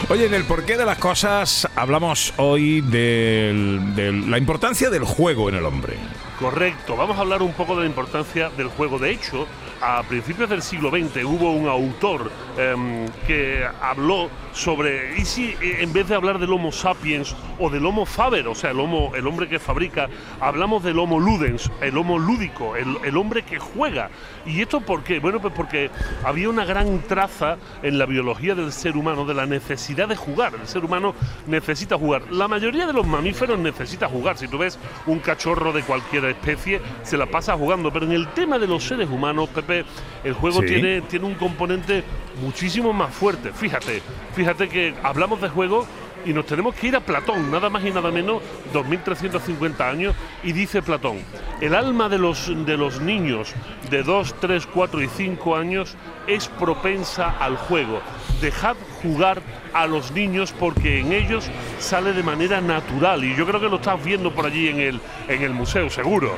Oye, 0.09 0.25
en 0.25 0.33
el 0.33 0.43
porqué 0.43 0.75
de 0.75 0.85
las 0.85 0.97
cosas 0.97 1.67
hablamos 1.75 2.33
hoy 2.37 2.81
de 2.81 3.79
la 4.27 4.37
importancia 4.37 4.89
del 4.89 5.05
juego 5.05 5.47
en 5.49 5.55
el 5.55 5.65
hombre. 5.65 5.95
Correcto, 6.39 6.97
vamos 6.97 7.17
a 7.17 7.21
hablar 7.21 7.41
un 7.41 7.53
poco 7.53 7.75
de 7.75 7.81
la 7.83 7.87
importancia 7.87 8.49
del 8.49 8.67
juego. 8.67 8.99
De 8.99 9.11
hecho, 9.11 9.47
a 9.81 10.03
principios 10.03 10.49
del 10.49 10.61
siglo 10.61 10.89
XX 10.89 11.23
hubo 11.23 11.51
un 11.51 11.67
autor 11.69 12.29
em, 12.57 13.05
que 13.25 13.65
habló 13.81 14.29
sobre, 14.53 15.17
¿y 15.17 15.25
si 15.25 15.49
eh, 15.61 15.77
en 15.79 15.91
vez 15.93 16.07
de 16.07 16.15
hablar 16.15 16.37
del 16.39 16.51
Homo 16.53 16.71
sapiens 16.71 17.35
o 17.59 17.69
del 17.69 17.85
Homo 17.85 18.05
faber, 18.05 18.47
o 18.47 18.55
sea, 18.55 18.71
el, 18.71 18.79
homo, 18.79 19.11
el 19.15 19.25
hombre 19.27 19.49
que 19.49 19.57
fabrica, 19.59 20.07
hablamos 20.39 20.83
del 20.83 20.99
Homo 20.99 21.19
ludens, 21.19 21.71
el 21.81 21.97
Homo 21.97 22.19
lúdico, 22.19 22.75
el, 22.75 22.97
el 23.03 23.17
hombre 23.17 23.41
que 23.43 23.57
juega? 23.57 24.09
¿Y 24.45 24.61
esto 24.61 24.79
por 24.81 25.03
qué? 25.03 25.19
Bueno, 25.19 25.39
pues 25.41 25.53
porque 25.55 25.89
había 26.23 26.49
una 26.49 26.65
gran 26.65 26.99
traza 27.01 27.57
en 27.81 27.97
la 27.97 28.05
biología 28.05 28.53
del 28.55 28.71
ser 28.71 28.95
humano 28.95 29.25
de 29.25 29.33
la 29.33 29.45
necesidad 29.45 30.07
de 30.07 30.15
jugar. 30.15 30.53
El 30.61 30.67
ser 30.67 30.85
humano 30.85 31.15
necesita 31.47 31.97
jugar. 31.97 32.31
La 32.31 32.47
mayoría 32.47 32.85
de 32.85 32.93
los 32.93 33.07
mamíferos 33.07 33.57
necesita 33.57 34.07
jugar. 34.07 34.37
Si 34.37 34.47
tú 34.47 34.59
ves 34.59 34.77
un 35.07 35.19
cachorro 35.19 35.71
de 35.73 35.81
cualquier 35.81 36.25
especie, 36.25 36.79
se 37.03 37.17
la 37.17 37.25
pasa 37.25 37.55
jugando. 37.57 37.91
Pero 37.91 38.05
en 38.05 38.11
el 38.11 38.27
tema 38.29 38.59
de 38.59 38.67
los 38.67 38.83
seres 38.83 39.09
humanos, 39.09 39.49
Pepe, 39.49 39.85
el 40.23 40.33
juego 40.33 40.61
Sí. 40.61 40.67
tiene, 40.67 41.01
tiene 41.01 41.25
un 41.25 41.35
componente 41.35 42.03
muchísimo 42.41 42.93
más 42.93 43.13
fuerte. 43.13 43.51
Fíjate, 43.53 44.01
fíjate 44.35 44.42
que 44.69 44.93
hablamos 45.03 45.41
de 45.41 45.49
juego 45.49 45.85
y 46.25 46.33
nos 46.33 46.45
tenemos 46.45 46.75
que 46.75 46.87
ir 46.87 46.95
a 46.95 47.01
Platón, 47.01 47.51
nada 47.51 47.69
más 47.69 47.83
y 47.83 47.91
nada 47.91 48.11
menos, 48.11 48.41
2350 48.71 49.89
años, 49.89 50.15
y 50.43 50.53
dice 50.53 50.81
Platón, 50.81 51.19
el 51.61 51.75
alma 51.75 52.09
de 52.09 52.17
los, 52.17 52.51
de 52.65 52.77
los 52.77 53.01
niños 53.01 53.53
de 53.89 54.03
2, 54.03 54.35
3, 54.39 54.67
4 54.67 55.01
y 55.01 55.07
5 55.07 55.55
años 55.55 55.95
es 56.27 56.47
propensa 56.47 57.37
al 57.39 57.57
juego. 57.57 58.01
Dejad 58.41 58.75
jugar 59.01 59.41
a 59.73 59.87
los 59.87 60.11
niños 60.11 60.53
porque 60.57 60.99
en 60.99 61.11
ellos 61.11 61.49
sale 61.79 62.13
de 62.13 62.23
manera 62.23 62.61
natural, 62.61 63.23
y 63.23 63.35
yo 63.35 63.45
creo 63.45 63.59
que 63.59 63.69
lo 63.69 63.77
estás 63.77 64.03
viendo 64.03 64.31
por 64.31 64.45
allí 64.45 64.69
en 64.69 64.79
el, 64.79 64.99
en 65.27 65.41
el 65.41 65.53
museo, 65.53 65.89
seguro. 65.89 66.33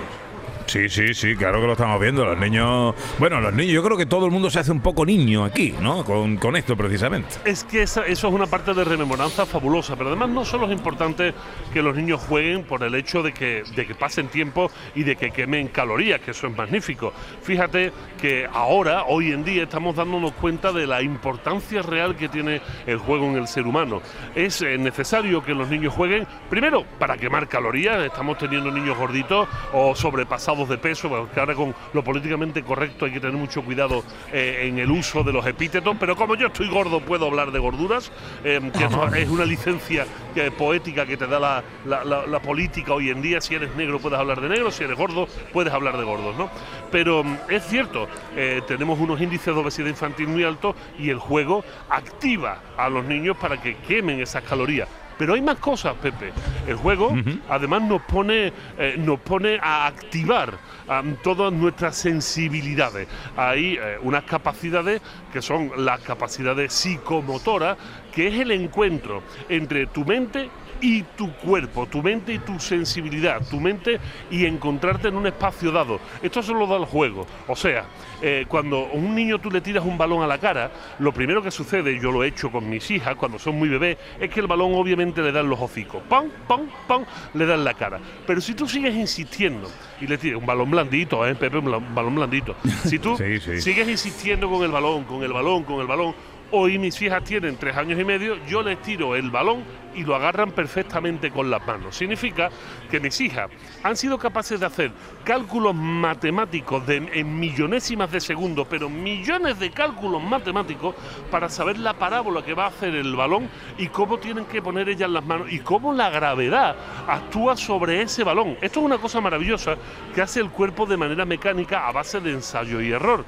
Sí, 0.65 0.89
sí, 0.89 1.13
sí, 1.13 1.35
claro 1.35 1.61
que 1.61 1.67
lo 1.67 1.73
estamos 1.73 1.99
viendo. 1.99 2.25
Los 2.25 2.37
niños. 2.37 2.95
Bueno, 3.19 3.39
los 3.39 3.53
niños, 3.53 3.73
yo 3.73 3.83
creo 3.83 3.97
que 3.97 4.05
todo 4.05 4.25
el 4.25 4.31
mundo 4.31 4.49
se 4.49 4.59
hace 4.59 4.71
un 4.71 4.81
poco 4.81 5.05
niño 5.05 5.45
aquí, 5.45 5.73
¿no? 5.79 6.03
Con, 6.03 6.37
con 6.37 6.55
esto 6.55 6.75
precisamente. 6.75 7.35
Es 7.45 7.63
que 7.63 7.83
eso 7.83 8.03
es 8.03 8.23
una 8.23 8.47
parte 8.47 8.73
de 8.73 8.83
rememoranza 8.83 9.45
fabulosa, 9.45 9.95
pero 9.95 10.09
además 10.09 10.29
no 10.29 10.43
solo 10.43 10.65
es 10.65 10.71
importante 10.71 11.33
que 11.71 11.81
los 11.81 11.95
niños 11.95 12.21
jueguen 12.27 12.63
por 12.63 12.83
el 12.83 12.95
hecho 12.95 13.21
de 13.21 13.33
que, 13.33 13.63
de 13.75 13.85
que 13.85 13.95
pasen 13.95 14.27
tiempo 14.27 14.71
y 14.95 15.03
de 15.03 15.15
que 15.15 15.31
quemen 15.31 15.67
calorías, 15.67 16.19
que 16.21 16.31
eso 16.31 16.47
es 16.47 16.57
magnífico. 16.57 17.13
Fíjate 17.43 17.91
que 18.19 18.47
ahora, 18.51 19.03
hoy 19.03 19.31
en 19.31 19.43
día, 19.43 19.63
estamos 19.63 19.95
dándonos 19.95 20.31
cuenta 20.33 20.71
de 20.71 20.87
la 20.87 21.01
importancia 21.01 21.81
real 21.81 22.15
que 22.15 22.27
tiene 22.27 22.61
el 22.87 22.97
juego 22.97 23.25
en 23.25 23.35
el 23.35 23.47
ser 23.47 23.67
humano. 23.67 24.01
Es 24.33 24.61
eh, 24.61 24.77
necesario 24.77 25.43
que 25.43 25.53
los 25.53 25.69
niños 25.69 25.93
jueguen, 25.93 26.25
primero, 26.49 26.83
para 26.97 27.17
quemar 27.17 27.47
calorías, 27.47 28.03
estamos 28.03 28.37
teniendo 28.37 28.71
niños 28.71 28.97
gorditos 28.97 29.47
o 29.71 29.95
sobrepasados 29.95 30.54
de 30.63 30.77
peso, 30.77 31.09
porque 31.09 31.39
ahora 31.39 31.53
con 31.55 31.75
lo 31.93 32.03
políticamente 32.03 32.63
correcto 32.63 33.03
hay 33.05 33.11
que 33.11 33.19
tener 33.19 33.35
mucho 33.35 33.61
cuidado 33.63 34.03
eh, 34.31 34.61
en 34.69 34.79
el 34.79 34.89
uso 34.89 35.23
de 35.23 35.33
los 35.33 35.45
epítetos, 35.45 35.97
pero 35.99 36.15
como 36.15 36.35
yo 36.35 36.47
estoy 36.47 36.69
gordo 36.69 37.01
puedo 37.01 37.25
hablar 37.25 37.51
de 37.51 37.59
gorduras, 37.59 38.11
eh, 38.45 38.71
que 38.77 39.19
es 39.19 39.29
una 39.29 39.43
licencia 39.45 40.05
que- 40.33 40.51
poética 40.51 41.05
que 41.05 41.17
te 41.17 41.27
da 41.27 41.39
la, 41.39 41.63
la- 41.85 42.03
la- 42.05 42.25
la 42.25 42.39
política 42.39 42.93
hoy 42.93 43.09
en 43.09 43.21
día, 43.21 43.41
si 43.41 43.55
eres 43.55 43.75
negro 43.75 43.99
puedes 43.99 44.17
hablar 44.17 44.39
de 44.39 44.47
negro, 44.47 44.71
si 44.71 44.83
eres 44.85 44.97
gordo 44.97 45.27
puedes 45.51 45.73
hablar 45.73 45.97
de 45.97 46.03
gordos, 46.05 46.35
¿no? 46.37 46.49
Pero 46.91 47.23
mm, 47.23 47.37
es 47.49 47.65
cierto, 47.67 48.07
eh, 48.37 48.61
tenemos 48.67 48.97
unos 48.99 49.19
índices 49.19 49.53
de 49.53 49.59
obesidad 49.59 49.87
infantil 49.87 50.27
muy 50.27 50.43
altos 50.45 50.75
y 50.97 51.09
el 51.09 51.19
juego 51.19 51.65
activa 51.89 52.59
a 52.77 52.87
los 52.89 53.03
niños 53.03 53.35
para 53.37 53.61
que 53.61 53.75
quemen 53.87 54.19
esas 54.21 54.43
calorías. 54.43 54.87
Pero 55.17 55.33
hay 55.33 55.41
más 55.41 55.57
cosas, 55.57 55.95
Pepe. 56.01 56.31
El 56.67 56.75
juego, 56.75 57.15
además, 57.49 57.83
nos 57.83 58.01
pone, 58.01 58.51
eh, 58.77 58.95
nos 58.97 59.19
pone 59.19 59.57
a 59.61 59.87
activar 59.87 60.53
am, 60.87 61.15
todas 61.23 61.53
nuestras 61.53 61.95
sensibilidades. 61.95 63.07
Hay 63.37 63.77
eh, 63.79 63.97
unas 64.01 64.23
capacidades 64.23 65.01
que 65.31 65.41
son 65.41 65.71
las 65.77 66.01
capacidades 66.01 66.73
psicomotoras, 66.73 67.77
que 68.13 68.27
es 68.27 68.39
el 68.39 68.51
encuentro 68.51 69.23
entre 69.49 69.87
tu 69.87 70.05
mente 70.05 70.49
y 70.81 71.03
tu 71.03 71.31
cuerpo, 71.33 71.85
tu 71.87 72.01
mente 72.03 72.33
y 72.33 72.39
tu 72.39 72.59
sensibilidad, 72.59 73.41
tu 73.49 73.59
mente 73.59 73.99
y 74.29 74.45
encontrarte 74.45 75.07
en 75.07 75.15
un 75.15 75.27
espacio 75.27 75.71
dado. 75.71 75.99
Esto 76.21 76.41
se 76.43 76.53
lo 76.53 76.67
da 76.67 76.77
el 76.77 76.85
juego. 76.85 77.25
O 77.47 77.55
sea, 77.55 77.85
eh, 78.21 78.45
cuando 78.47 78.87
a 78.91 78.93
un 78.93 79.15
niño 79.15 79.39
tú 79.39 79.49
le 79.51 79.61
tiras 79.61 79.83
un 79.85 79.97
balón 79.97 80.21
a 80.23 80.27
la 80.27 80.37
cara, 80.37 80.71
lo 80.99 81.11
primero 81.11 81.41
que 81.41 81.51
sucede, 81.51 81.99
yo 81.99 82.11
lo 82.11 82.23
he 82.23 82.27
hecho 82.27 82.51
con 82.51 82.69
mis 82.69 82.89
hijas 82.91 83.15
cuando 83.15 83.39
son 83.39 83.57
muy 83.57 83.69
bebés, 83.69 83.97
es 84.19 84.29
que 84.29 84.39
el 84.39 84.47
balón 84.47 84.73
obviamente 84.75 85.21
le 85.21 85.31
dan 85.31 85.49
los 85.49 85.59
hocicos. 85.59 86.01
¡Pam, 86.09 86.29
pam, 86.47 86.67
pam! 86.87 87.05
Le 87.33 87.45
dan 87.45 87.63
la 87.63 87.73
cara. 87.73 87.99
Pero 88.27 88.41
si 88.41 88.53
tú 88.53 88.67
sigues 88.67 88.95
insistiendo 88.95 89.69
y 90.01 90.07
le 90.07 90.17
tiras 90.17 90.39
un 90.39 90.45
balón 90.45 90.71
blandito, 90.71 91.25
¿eh, 91.27 91.35
Pepe? 91.35 91.57
Un 91.57 91.95
balón 91.95 92.15
blandito. 92.15 92.55
Si 92.85 92.99
tú 92.99 93.15
Sí, 93.25 93.39
sí. 93.39 93.61
sigues 93.61 93.87
insistiendo 93.87 94.49
con 94.49 94.63
el 94.63 94.71
balón, 94.71 95.03
con 95.05 95.23
el 95.23 95.31
balón, 95.33 95.63
con 95.63 95.79
el 95.79 95.87
balón, 95.87 96.13
hoy 96.51 96.77
mis 96.77 97.01
hijas 97.01 97.23
tienen 97.23 97.57
tres 97.57 97.75
años 97.75 97.99
y 97.99 98.03
medio, 98.03 98.37
yo 98.45 98.61
les 98.61 98.81
tiro 98.81 99.15
el 99.15 99.29
balón 99.29 99.63
y 99.95 100.03
lo 100.03 100.15
agarran 100.15 100.51
perfectamente 100.51 101.31
con 101.31 101.49
las 101.49 101.65
manos. 101.65 101.95
Significa 101.95 102.49
que 102.89 102.99
mis 102.99 103.19
hijas 103.21 103.49
han 103.83 103.95
sido 103.95 104.17
capaces 104.17 104.59
de 104.59 104.65
hacer 104.65 104.91
cálculos 105.23 105.73
matemáticos 105.73 106.83
en 106.87 107.39
millonésimas 107.39 108.11
de 108.11 108.19
segundos, 108.19 108.67
pero 108.69 108.89
millones 108.89 109.59
de 109.59 109.71
cálculos 109.71 110.21
matemáticos 110.21 110.95
para 111.31 111.49
saber 111.49 111.79
la 111.79 111.93
parábola 111.93 112.43
que 112.43 112.53
va 112.53 112.65
a 112.65 112.69
hacer 112.69 112.93
el 112.95 113.15
balón 113.15 113.49
y 113.77 113.87
cómo 113.87 114.17
tienen 114.17 114.45
que 114.45 114.61
poner 114.61 114.89
ellas 114.89 115.09
las 115.09 115.25
manos 115.25 115.51
y 115.51 115.59
cómo 115.59 115.93
la 115.93 116.09
gravedad 116.09 116.75
actúa 117.07 117.55
sobre 117.55 118.01
ese 118.01 118.23
balón. 118.23 118.57
Esto 118.61 118.79
es 118.79 118.85
una 118.85 118.97
cosa 118.97 119.21
maravillosa 119.21 119.75
que 120.13 120.21
hace 120.21 120.39
el 120.41 120.49
cuerpo 120.49 120.85
de 120.85 120.97
manera 120.97 121.25
mecánica 121.25 121.87
a 121.87 121.91
base 121.91 122.19
de 122.19 122.31
ensayo 122.31 122.81
y 122.81 122.91
error. 122.91 123.25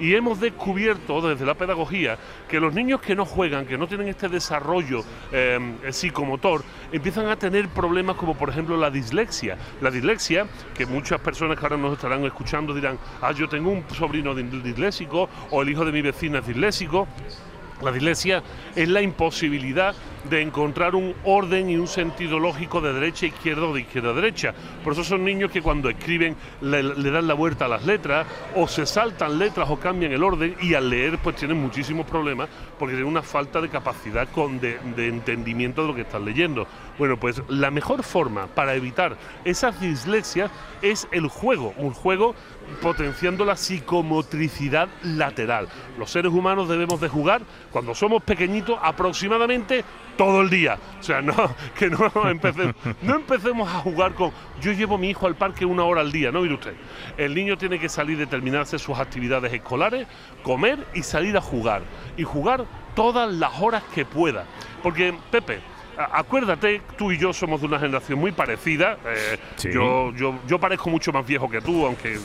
Y 0.00 0.14
hemos 0.14 0.40
descubierto 0.40 1.20
desde 1.20 1.44
la 1.44 1.54
pedagogía 1.54 2.18
que 2.48 2.58
los 2.58 2.72
niños 2.72 3.00
que 3.02 3.14
no 3.14 3.26
juegan, 3.26 3.66
que 3.66 3.76
no 3.76 3.86
tienen 3.86 4.08
este 4.08 4.28
desarrollo 4.28 5.04
eh, 5.30 5.58
psicomotor, 5.90 6.64
empiezan 6.90 7.26
a 7.28 7.36
tener 7.36 7.68
problemas 7.68 8.16
como 8.16 8.34
por 8.34 8.48
ejemplo 8.48 8.76
la 8.78 8.90
dislexia. 8.90 9.58
La 9.82 9.90
dislexia, 9.90 10.46
que 10.74 10.86
muchas 10.86 11.20
personas 11.20 11.58
que 11.58 11.64
ahora 11.66 11.76
nos 11.76 11.92
estarán 11.92 12.24
escuchando 12.24 12.74
dirán, 12.74 12.98
ah, 13.20 13.32
yo 13.32 13.48
tengo 13.48 13.70
un 13.70 13.84
sobrino 13.94 14.34
di- 14.34 14.42
disléxico 14.62 15.28
o 15.50 15.62
el 15.62 15.68
hijo 15.68 15.84
de 15.84 15.92
mi 15.92 16.00
vecina 16.02 16.38
es 16.38 16.46
disléxico. 16.46 17.06
La 17.82 17.92
dislexia 17.92 18.42
es 18.76 18.88
la 18.88 19.00
imposibilidad 19.00 19.94
de 20.28 20.42
encontrar 20.42 20.94
un 20.94 21.14
orden 21.24 21.70
y 21.70 21.76
un 21.76 21.88
sentido 21.88 22.38
lógico 22.38 22.80
de 22.80 22.92
derecha 22.92 23.26
a 23.26 23.28
izquierda 23.28 23.66
o 23.66 23.74
de 23.74 23.82
izquierda 23.82 24.10
a 24.10 24.14
derecha. 24.14 24.54
Por 24.84 24.92
eso 24.92 25.04
son 25.04 25.24
niños 25.24 25.50
que 25.50 25.62
cuando 25.62 25.88
escriben 25.88 26.36
le, 26.60 27.10
dan 27.10 27.26
la 27.26 27.34
vuelta 27.34 27.64
a 27.64 27.68
las 27.68 27.84
letras 27.84 28.26
o 28.54 28.68
se 28.68 28.86
saltan 28.86 29.38
letras 29.38 29.68
o 29.70 29.78
cambian 29.78 30.12
el 30.12 30.22
orden 30.22 30.56
y 30.60 30.74
al 30.74 30.90
leer 30.90 31.18
pues 31.18 31.36
tienen 31.36 31.60
muchísimos 31.60 32.06
problemas 32.06 32.48
porque 32.78 32.94
tienen 32.94 33.10
una 33.10 33.22
falta 33.22 33.60
de 33.60 33.68
capacidad 33.68 34.28
con 34.30 34.60
de, 34.60 34.78
de 34.96 35.08
entendimiento 35.08 35.82
de 35.82 35.88
lo 35.88 35.94
que 35.94 36.02
están 36.02 36.24
leyendo. 36.24 36.66
Bueno, 36.98 37.18
pues 37.18 37.42
la 37.48 37.70
mejor 37.70 38.02
forma 38.02 38.46
para 38.48 38.74
evitar 38.74 39.16
esas 39.44 39.80
dislexias 39.80 40.50
es 40.82 41.08
el 41.12 41.28
juego, 41.28 41.72
un 41.76 41.92
juego 41.92 42.34
potenciando 42.82 43.44
la 43.44 43.56
psicomotricidad 43.56 44.88
lateral. 45.02 45.68
Los 45.98 46.10
seres 46.10 46.32
humanos 46.32 46.68
debemos 46.68 47.00
de 47.00 47.08
jugar 47.08 47.42
cuando 47.70 47.94
somos 47.94 48.22
pequeñitos 48.22 48.78
aproximadamente 48.82 49.84
todo 50.20 50.42
el 50.42 50.50
día. 50.50 50.78
O 51.00 51.02
sea, 51.02 51.22
no, 51.22 51.34
que 51.78 51.88
no 51.88 52.28
empecemos, 52.28 52.74
no 53.00 53.14
empecemos 53.14 53.66
a 53.66 53.78
jugar 53.78 54.12
con 54.12 54.30
yo 54.60 54.70
llevo 54.72 54.96
a 54.96 54.98
mi 54.98 55.08
hijo 55.08 55.26
al 55.26 55.34
parque 55.34 55.64
una 55.64 55.84
hora 55.84 56.02
al 56.02 56.12
día, 56.12 56.30
¿no? 56.30 56.42
Mire 56.42 56.52
usted. 56.52 56.74
El 57.16 57.34
niño 57.34 57.56
tiene 57.56 57.78
que 57.78 57.88
salir 57.88 58.18
de 58.18 58.26
terminarse 58.26 58.78
sus 58.78 58.98
actividades 58.98 59.50
escolares, 59.50 60.06
comer 60.42 60.86
y 60.92 61.04
salir 61.04 61.38
a 61.38 61.40
jugar. 61.40 61.80
Y 62.18 62.24
jugar 62.24 62.66
todas 62.94 63.32
las 63.32 63.62
horas 63.62 63.82
que 63.94 64.04
pueda. 64.04 64.44
Porque, 64.82 65.14
Pepe, 65.30 65.60
acuérdate, 65.96 66.82
tú 66.96 67.12
y 67.12 67.18
yo 67.18 67.32
somos 67.32 67.60
de 67.60 67.66
una 67.66 67.78
generación 67.78 68.18
muy 68.18 68.32
parecida. 68.32 68.96
eh, 69.06 69.38
Sí. 69.56 69.70
yo, 69.72 70.12
yo, 70.14 70.34
yo 70.46 70.58
parezco 70.58 70.88
mucho 70.90 71.12
más 71.12 71.26
viejo 71.26 71.48
que 71.50 71.60
tú, 71.60 71.84
aunque 71.86 72.18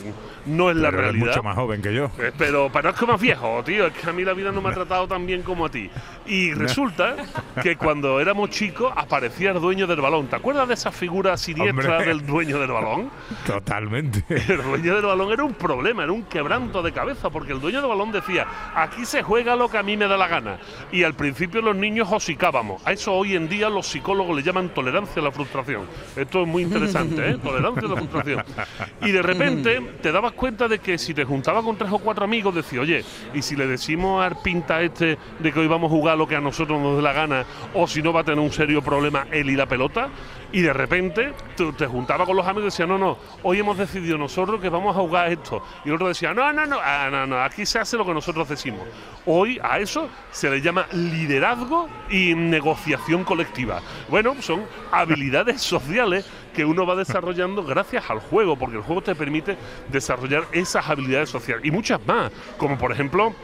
no 0.46 0.70
es 0.70 0.76
la 0.76 0.90
Pero 0.90 1.02
eres 1.02 1.12
realidad. 1.12 1.26
mucho 1.34 1.42
más 1.42 1.56
joven 1.56 1.82
que 1.82 1.94
yo. 1.94 2.10
Eh, 2.18 2.32
Pero 2.38 2.70
parezco 2.70 3.06
más 3.06 3.20
viejo, 3.20 3.62
tío. 3.64 3.86
Es 3.86 3.92
que 3.92 4.08
a 4.08 4.12
mí 4.12 4.24
la 4.24 4.32
vida 4.32 4.52
no 4.52 4.60
me 4.62 4.70
ha 4.70 4.72
tratado 4.72 5.06
tan 5.06 5.26
bien 5.26 5.42
como 5.42 5.66
a 5.66 5.68
ti. 5.70 5.90
Y 6.26 6.52
resulta 6.54 7.16
que 7.62 7.76
cuando 7.76 8.20
éramos 8.20 8.50
chicos 8.50 8.92
aparecía 8.96 9.50
el 9.52 9.60
dueño 9.60 9.86
del 9.86 10.00
balón. 10.00 10.26
¿Te 10.28 10.36
acuerdas 10.36 10.66
de 10.68 10.74
esa 10.74 10.90
figura 10.92 11.36
siniestra 11.36 11.96
Hombre. 11.98 12.06
del 12.08 12.26
dueño 12.26 12.58
del 12.58 12.70
balón? 12.72 13.10
Totalmente. 13.46 14.24
El 14.28 14.62
dueño 14.62 14.94
del 14.96 15.04
balón 15.06 15.32
era 15.32 15.44
un 15.44 15.54
problema, 15.54 16.02
era 16.04 16.12
un 16.12 16.24
quebranto 16.24 16.82
de 16.82 16.92
cabeza, 16.92 17.30
porque 17.30 17.52
el 17.52 17.60
dueño 17.60 17.80
del 17.80 17.88
balón 17.88 18.12
decía, 18.12 18.46
aquí 18.74 19.04
se 19.04 19.22
juega 19.22 19.56
lo 19.56 19.68
que 19.68 19.78
a 19.78 19.82
mí 19.82 19.96
me 19.96 20.06
da 20.06 20.16
la 20.16 20.28
gana. 20.28 20.58
Y 20.92 21.02
al 21.04 21.14
principio 21.14 21.60
los 21.62 21.76
niños 21.76 22.08
hocicábamos. 22.10 22.86
A 22.86 22.92
eso 22.92 23.12
hoy 23.12 23.34
en 23.36 23.48
día 23.48 23.65
los 23.70 23.86
psicólogos 23.86 24.36
le 24.36 24.42
llaman 24.42 24.70
tolerancia 24.70 25.20
a 25.20 25.24
la 25.24 25.32
frustración. 25.32 25.82
Esto 26.16 26.42
es 26.42 26.48
muy 26.48 26.62
interesante, 26.62 27.30
¿eh? 27.30 27.38
Tolerancia 27.42 27.82
a 27.86 27.90
la 27.90 27.96
frustración. 27.96 28.44
Y 29.02 29.12
de 29.12 29.22
repente 29.22 29.80
te 30.02 30.12
dabas 30.12 30.32
cuenta 30.32 30.68
de 30.68 30.78
que 30.78 30.98
si 30.98 31.14
te 31.14 31.24
juntabas 31.24 31.64
con 31.64 31.76
tres 31.76 31.90
o 31.92 31.98
cuatro 31.98 32.24
amigos, 32.24 32.54
decías, 32.54 32.82
oye, 32.82 33.04
y 33.34 33.42
si 33.42 33.56
le 33.56 33.66
decimos 33.66 34.24
al 34.24 34.40
pinta 34.42 34.80
este 34.82 35.18
de 35.38 35.52
que 35.52 35.60
hoy 35.60 35.66
vamos 35.66 35.90
a 35.90 35.94
jugar 35.94 36.18
lo 36.18 36.26
que 36.26 36.36
a 36.36 36.40
nosotros 36.40 36.80
nos 36.80 36.96
dé 36.96 37.02
la 37.02 37.12
gana, 37.12 37.44
o 37.74 37.86
si 37.86 38.02
no 38.02 38.12
va 38.12 38.20
a 38.20 38.24
tener 38.24 38.40
un 38.40 38.52
serio 38.52 38.82
problema 38.82 39.26
él 39.30 39.50
y 39.50 39.56
la 39.56 39.66
pelota, 39.66 40.08
y 40.52 40.62
de 40.62 40.72
repente 40.72 41.32
tú 41.56 41.72
te 41.72 41.86
juntabas 41.86 42.26
con 42.26 42.36
los 42.36 42.46
amigos 42.46 42.62
y 42.62 42.66
decías, 42.66 42.88
no, 42.88 42.98
no, 42.98 43.18
hoy 43.42 43.58
hemos 43.58 43.76
decidido 43.76 44.16
nosotros 44.16 44.60
que 44.60 44.68
vamos 44.68 44.96
a 44.96 45.00
jugar 45.00 45.30
esto. 45.30 45.62
Y 45.84 45.88
el 45.88 45.94
otro 45.94 46.08
decía, 46.08 46.32
no, 46.32 46.52
no, 46.52 46.66
no, 46.66 46.78
ah, 46.82 47.08
no, 47.10 47.26
no, 47.26 47.42
aquí 47.42 47.66
se 47.66 47.78
hace 47.78 47.96
lo 47.96 48.06
que 48.06 48.14
nosotros 48.14 48.48
decimos. 48.48 48.82
Hoy 49.26 49.58
a 49.62 49.78
eso 49.78 50.08
se 50.30 50.48
le 50.48 50.60
llama 50.60 50.86
liderazgo 50.92 51.88
y 52.10 52.34
negociación 52.34 53.24
colectiva. 53.24 53.45
Bueno, 54.08 54.34
son 54.40 54.64
habilidades 54.90 55.62
sociales 55.62 56.26
que 56.54 56.64
uno 56.64 56.86
va 56.86 56.96
desarrollando 56.96 57.64
gracias 57.64 58.08
al 58.10 58.20
juego, 58.20 58.56
porque 58.56 58.76
el 58.76 58.82
juego 58.82 59.02
te 59.02 59.14
permite 59.14 59.56
desarrollar 59.88 60.44
esas 60.52 60.88
habilidades 60.88 61.30
sociales 61.30 61.64
y 61.64 61.70
muchas 61.70 62.04
más, 62.06 62.32
como 62.56 62.78
por 62.78 62.92
ejemplo 62.92 63.34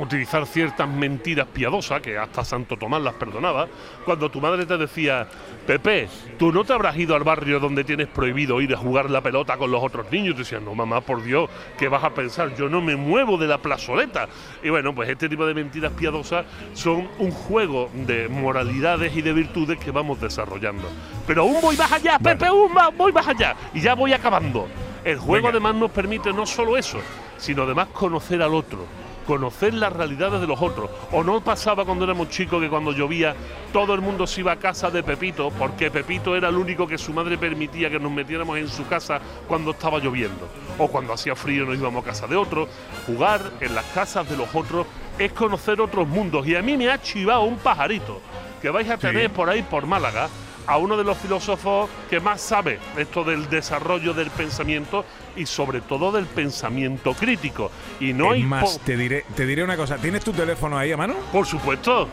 utilizar 0.00 0.46
ciertas 0.46 0.88
mentiras 0.88 1.46
piadosas, 1.52 2.00
que 2.00 2.16
hasta 2.18 2.44
Santo 2.44 2.76
Tomás 2.76 3.02
las 3.02 3.14
perdonaba, 3.14 3.68
cuando 4.04 4.30
tu 4.30 4.40
madre 4.40 4.64
te 4.66 4.76
decía, 4.78 5.28
Pepe, 5.66 6.08
tú 6.38 6.50
no 6.52 6.64
te 6.64 6.72
habrás 6.72 6.96
ido 6.96 7.14
al 7.14 7.22
barrio 7.22 7.60
donde 7.60 7.84
tienes 7.84 8.08
prohibido 8.08 8.60
ir 8.60 8.74
a 8.74 8.78
jugar 8.78 9.10
la 9.10 9.20
pelota 9.20 9.56
con 9.58 9.70
los 9.70 9.82
otros 9.82 10.10
niños. 10.10 10.30
Y 10.30 10.34
te 10.34 10.38
decían, 10.40 10.64
no, 10.64 10.74
mamá, 10.74 11.00
por 11.02 11.22
Dios, 11.22 11.50
¿qué 11.78 11.88
vas 11.88 12.02
a 12.02 12.10
pensar? 12.10 12.54
Yo 12.56 12.68
no 12.68 12.80
me 12.80 12.96
muevo 12.96 13.36
de 13.36 13.46
la 13.46 13.58
plazoleta. 13.58 14.26
Y 14.62 14.70
bueno, 14.70 14.94
pues 14.94 15.08
este 15.10 15.28
tipo 15.28 15.44
de 15.46 15.54
mentiras 15.54 15.92
piadosas 15.92 16.46
son 16.72 17.08
un 17.18 17.30
juego 17.30 17.90
de 17.92 18.28
moralidades 18.28 19.14
y 19.14 19.22
de 19.22 19.32
virtudes 19.32 19.78
que 19.78 19.90
vamos 19.90 20.20
desarrollando. 20.20 20.88
Pero 21.26 21.42
aún 21.42 21.56
voy 21.60 21.76
más 21.76 21.92
allá, 21.92 22.18
Pepe, 22.18 22.46
aún 22.46 22.72
más- 22.72 22.96
voy 22.96 23.12
más 23.12 23.28
allá. 23.28 23.54
Y 23.74 23.80
ya 23.80 23.94
voy 23.94 24.12
acabando. 24.12 24.66
El 25.04 25.18
juego 25.18 25.46
Venga. 25.48 25.50
además 25.50 25.74
nos 25.76 25.90
permite 25.90 26.32
no 26.32 26.44
solo 26.46 26.76
eso, 26.76 26.98
sino 27.38 27.62
además 27.62 27.88
conocer 27.92 28.42
al 28.42 28.54
otro 28.54 28.86
conocer 29.30 29.74
las 29.74 29.92
realidades 29.92 30.40
de 30.40 30.46
los 30.48 30.60
otros. 30.60 30.90
O 31.12 31.22
no 31.22 31.40
pasaba 31.40 31.84
cuando 31.84 32.04
éramos 32.04 32.30
chicos 32.30 32.60
que 32.60 32.68
cuando 32.68 32.90
llovía 32.90 33.36
todo 33.72 33.94
el 33.94 34.00
mundo 34.00 34.26
se 34.26 34.40
iba 34.40 34.50
a 34.50 34.56
casa 34.56 34.90
de 34.90 35.04
Pepito 35.04 35.52
porque 35.56 35.88
Pepito 35.88 36.34
era 36.34 36.48
el 36.48 36.56
único 36.56 36.84
que 36.84 36.98
su 36.98 37.12
madre 37.12 37.38
permitía 37.38 37.88
que 37.88 38.00
nos 38.00 38.10
metiéramos 38.10 38.58
en 38.58 38.66
su 38.66 38.88
casa 38.88 39.20
cuando 39.46 39.70
estaba 39.70 40.00
lloviendo. 40.00 40.48
O 40.78 40.88
cuando 40.88 41.12
hacía 41.12 41.36
frío 41.36 41.64
nos 41.64 41.76
íbamos 41.76 42.02
a 42.02 42.08
casa 42.08 42.26
de 42.26 42.34
otro. 42.34 42.66
Jugar 43.06 43.40
en 43.60 43.72
las 43.72 43.84
casas 43.94 44.28
de 44.28 44.36
los 44.36 44.52
otros 44.52 44.88
es 45.16 45.30
conocer 45.30 45.80
otros 45.80 46.08
mundos. 46.08 46.44
Y 46.48 46.56
a 46.56 46.62
mí 46.62 46.76
me 46.76 46.90
ha 46.90 47.00
chivado 47.00 47.42
un 47.42 47.58
pajarito 47.58 48.20
que 48.60 48.68
vais 48.68 48.90
a 48.90 48.98
tener 48.98 49.30
por 49.30 49.48
ahí 49.48 49.62
por 49.62 49.86
Málaga 49.86 50.28
a 50.66 50.76
uno 50.76 50.96
de 50.96 51.04
los 51.04 51.16
filósofos 51.18 51.88
que 52.08 52.18
más 52.18 52.40
sabe 52.40 52.80
esto 52.96 53.22
del 53.22 53.48
desarrollo 53.48 54.12
del 54.12 54.30
pensamiento 54.30 55.04
y 55.36 55.46
sobre 55.46 55.80
todo 55.80 56.12
del 56.12 56.26
pensamiento 56.26 57.14
crítico. 57.14 57.70
Y 58.00 58.12
no 58.12 58.30
hay 58.32 58.42
más, 58.42 58.78
te 58.80 58.96
diré, 58.96 59.24
te 59.34 59.46
diré 59.46 59.62
una 59.64 59.76
cosa. 59.76 59.96
¿Tienes 59.98 60.24
tu 60.24 60.32
teléfono 60.32 60.78
ahí 60.78 60.92
a 60.92 60.96
mano? 60.96 61.14
Por 61.32 61.46
supuesto. 61.46 62.08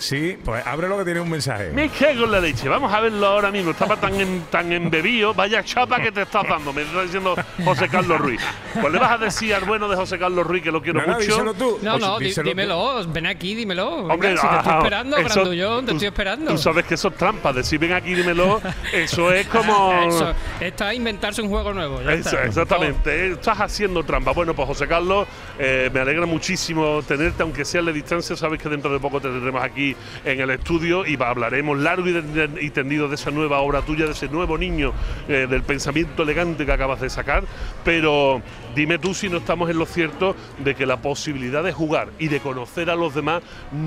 Sí, 0.00 0.36
pues 0.44 0.66
ábrelo 0.66 0.98
que 0.98 1.04
tiene 1.04 1.20
un 1.20 1.30
mensaje. 1.30 1.70
Me 1.74 1.88
cago 1.90 2.24
en 2.24 2.32
la 2.32 2.40
leche. 2.40 2.68
Vamos 2.68 2.92
a 2.92 3.00
verlo 3.00 3.26
ahora 3.26 3.50
mismo. 3.50 3.70
Estaba 3.72 3.96
tan, 3.96 4.18
en- 4.20 4.42
tan 4.50 4.72
embebido. 4.72 5.34
Vaya 5.34 5.62
chapa 5.62 6.00
que 6.00 6.10
te 6.10 6.22
estás 6.22 6.48
dando. 6.48 6.72
Me 6.72 6.82
está 6.82 7.02
diciendo 7.02 7.36
José 7.64 7.88
Carlos 7.88 8.18
Ruiz. 8.18 8.40
Pues 8.80 8.92
le 8.92 8.98
vas 8.98 9.12
a 9.12 9.18
decir 9.18 9.54
al 9.54 9.64
bueno 9.64 9.88
de 9.88 9.96
José 9.96 10.18
Carlos 10.18 10.46
Ruiz 10.46 10.62
que 10.62 10.72
lo 10.72 10.80
quiero 10.82 11.00
No, 11.02 11.06
no, 11.06 11.14
mucho. 11.18 11.54
tú. 11.54 11.78
No, 11.82 11.98
no, 11.98 12.18
tú. 12.18 12.42
dímelo, 12.42 13.06
ven 13.08 13.26
aquí, 13.26 13.54
dímelo. 13.54 14.02
Venga, 14.02 14.14
Hombre, 14.14 14.36
si 14.36 14.46
te 14.48 14.56
estoy 14.56 14.72
ah, 14.72 14.78
esperando, 14.78 15.16
eso- 15.18 15.34
Grandullón, 15.34 15.84
te 15.84 15.90
tú- 15.90 15.96
estoy 15.96 16.08
esperando. 16.08 16.50
Tú 16.52 16.58
sabes 16.58 16.84
que 16.86 16.94
eso 16.94 17.08
es 17.08 17.14
trampa. 17.16 17.52
Decir 17.52 17.78
ven 17.78 17.92
aquí, 17.92 18.14
dímelo. 18.14 18.60
Eso 18.92 19.32
es 19.32 19.46
como. 19.48 19.92
Eso, 20.10 20.32
está 20.60 20.88
a 20.88 20.94
inventarse 20.94 21.42
un 21.42 21.48
juego 21.50 21.72
nuevo. 21.74 22.00
ya 22.02 22.12
Eso, 22.12 22.30
está. 22.30 22.44
exactamente, 22.44 23.32
estás 23.32 23.60
haciendo 23.60 24.02
trampa. 24.02 24.32
Bueno, 24.32 24.54
pues 24.54 24.66
José 24.66 24.86
Carlos, 24.88 25.28
eh, 25.58 25.90
me 25.92 26.00
alegra 26.00 26.24
muchísimo 26.26 27.02
tenerte, 27.06 27.42
aunque 27.42 27.64
sea 27.64 27.80
a 27.80 27.84
la 27.84 27.92
distancia. 27.92 28.34
Sabes 28.34 28.60
que 28.60 28.68
dentro 28.68 28.90
de 28.92 28.98
poco 28.98 29.20
te 29.20 29.28
tendremos 29.28 29.62
aquí 29.62 29.89
en 30.24 30.40
el 30.40 30.50
estudio 30.50 31.06
y 31.06 31.20
hablaremos 31.20 31.78
largo 31.78 32.06
y 32.08 32.70
tendido 32.70 33.08
de 33.08 33.14
esa 33.14 33.30
nueva 33.30 33.60
obra 33.60 33.82
tuya, 33.82 34.06
de 34.06 34.12
ese 34.12 34.28
nuevo 34.28 34.58
niño, 34.58 34.92
eh, 35.28 35.46
del 35.48 35.62
pensamiento 35.62 36.22
elegante 36.22 36.66
que 36.66 36.72
acabas 36.72 37.00
de 37.00 37.10
sacar. 37.10 37.44
Pero 37.84 38.42
dime 38.74 38.98
tú 38.98 39.14
si 39.14 39.28
no 39.28 39.38
estamos 39.38 39.70
en 39.70 39.78
lo 39.78 39.86
cierto 39.86 40.34
de 40.58 40.74
que 40.74 40.86
la 40.86 41.02
posibilidad 41.02 41.62
de 41.62 41.72
jugar 41.72 42.08
y 42.18 42.28
de 42.28 42.40
conocer 42.40 42.90
a 42.90 42.96
los 42.96 43.14
demás 43.14 43.42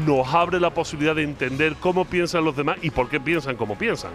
nos 0.05 0.33
abre 0.33 0.59
la 0.59 0.71
posibilidad 0.71 1.15
de 1.15 1.23
entender 1.23 1.75
cómo 1.79 2.05
piensan 2.05 2.45
los 2.45 2.55
demás 2.55 2.77
y 2.81 2.89
por 2.89 3.09
qué 3.09 3.19
piensan 3.19 3.55
como 3.55 3.77
piensan. 3.77 4.11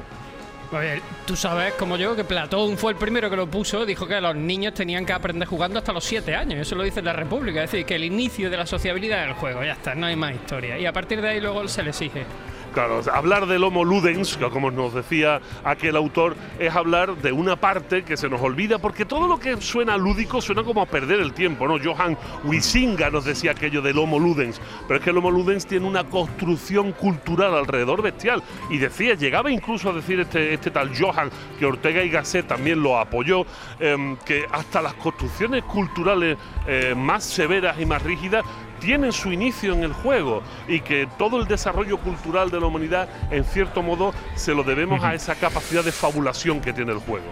Oye, 0.71 1.01
tú 1.27 1.35
sabes, 1.35 1.73
como 1.75 1.97
yo, 1.97 2.15
que 2.15 2.25
Platón 2.25 2.77
fue 2.77 2.93
el 2.93 2.99
primero 2.99 3.31
que 3.31 3.37
lo 3.37 3.47
puso, 3.47 3.87
dijo 3.87 4.07
que 4.07 4.21
los 4.21 4.37
niños 4.37 4.75
tenían 4.75 5.07
que 5.07 5.15
aprender 5.15 5.49
jugando 5.49 5.79
hasta 5.79 5.93
los 5.93 6.05
7 6.05 6.35
años. 6.35 6.61
Eso 6.61 6.75
lo 6.75 6.83
dice 6.83 7.01
la 7.01 7.15
República. 7.15 7.65
Es 7.65 7.71
decir, 7.71 7.87
que 7.87 7.95
el 7.95 8.05
inicio 8.05 8.51
de 8.51 8.59
la 8.59 8.67
sociabilidad 8.67 9.25
del 9.25 9.33
juego, 9.33 9.65
ya 9.65 9.73
está, 9.73 9.95
no 9.95 10.07
hay 10.07 10.17
más 10.17 10.35
historia. 10.35 10.79
Y 10.79 10.85
a 10.85 10.93
partir 10.93 11.23
de 11.23 11.29
ahí 11.31 11.41
luego 11.41 11.67
se 11.69 11.83
le 11.83 11.91
exige. 11.91 12.27
Claro, 12.73 13.01
hablar 13.13 13.47
del 13.47 13.65
Homo 13.65 13.85
Ludens, 13.85 14.39
como 14.53 14.71
nos 14.71 14.95
decía 14.95 15.41
aquel 15.65 15.97
autor, 15.97 16.37
es 16.59 16.75
hablar 16.75 17.17
de 17.17 17.33
una 17.33 17.57
parte 17.57 18.05
que 18.05 18.17
se 18.17 18.29
nos 18.29 18.41
olvida, 18.41 18.79
porque 18.79 19.05
todo 19.05 19.27
lo 19.27 19.41
que 19.41 19.61
suena 19.61 19.97
lúdico 19.97 20.41
suena 20.41 20.63
como 20.63 20.83
a 20.83 20.87
perder 20.87 21.21
el 21.21 21.33
tiempo, 21.33 21.67
¿no? 21.67 21.79
Johann 21.83 22.17
Huizinga 22.45 23.11
nos 23.11 23.25
decía 23.25 23.53
aquello 23.53 23.81
del 23.81 23.99
Homo 23.99 24.19
Ludens, 24.19 24.61
pero 24.87 24.99
es 24.99 25.05
que 25.05 25.11
el 25.11 25.17
Homo 25.17 25.31
Ludens 25.31 25.67
tiene 25.67 25.87
una 25.87 26.05
construcción 26.05 26.93
cultural 26.93 27.55
alrededor 27.55 28.03
bestial, 28.03 28.43
y 28.71 28.79
decía, 28.79 29.15
llegaba 29.15 29.51
incluso 29.51 29.91
a 29.91 29.93
decir 29.95 30.21
este, 30.21 30.53
este 30.53 30.71
tal 30.71 30.91
Johann, 30.97 31.31
que 31.59 31.67
Ortega 31.67 32.03
y 32.03 32.11
Gasset 32.11 32.47
también 32.47 32.83
lo 32.83 32.99
apoyó, 32.99 33.47
em, 33.81 34.17
que 34.19 34.47
hasta 34.53 34.83
las 34.83 34.95
construcciones 34.95 35.65
culturales 35.65 36.37
eh, 36.67 36.95
más 36.97 37.25
severas 37.25 37.81
y 37.81 37.87
más 37.87 38.03
rígidas 38.03 38.45
tienen 38.81 39.13
su 39.13 39.33
inicio 39.33 39.73
en 39.75 39.85
el 39.85 39.93
juego 39.93 40.43
y 40.67 40.81
que 40.81 41.09
todo 41.19 41.41
el 41.41 41.47
desarrollo 41.47 41.99
cultural 41.99 42.51
de 42.51 42.61
la 42.61 42.67
humanidad, 42.67 43.09
en 43.31 43.45
cierto 43.45 43.83
modo, 43.83 44.13
se 44.35 44.55
lo 44.55 44.63
debemos 44.65 45.03
a 45.03 45.15
esa 45.15 45.35
capacidad 45.35 45.85
de 45.85 45.93
fabulación 45.93 46.61
que 46.61 46.73
tiene 46.73 46.93
el 46.93 46.99
juego. 46.99 47.27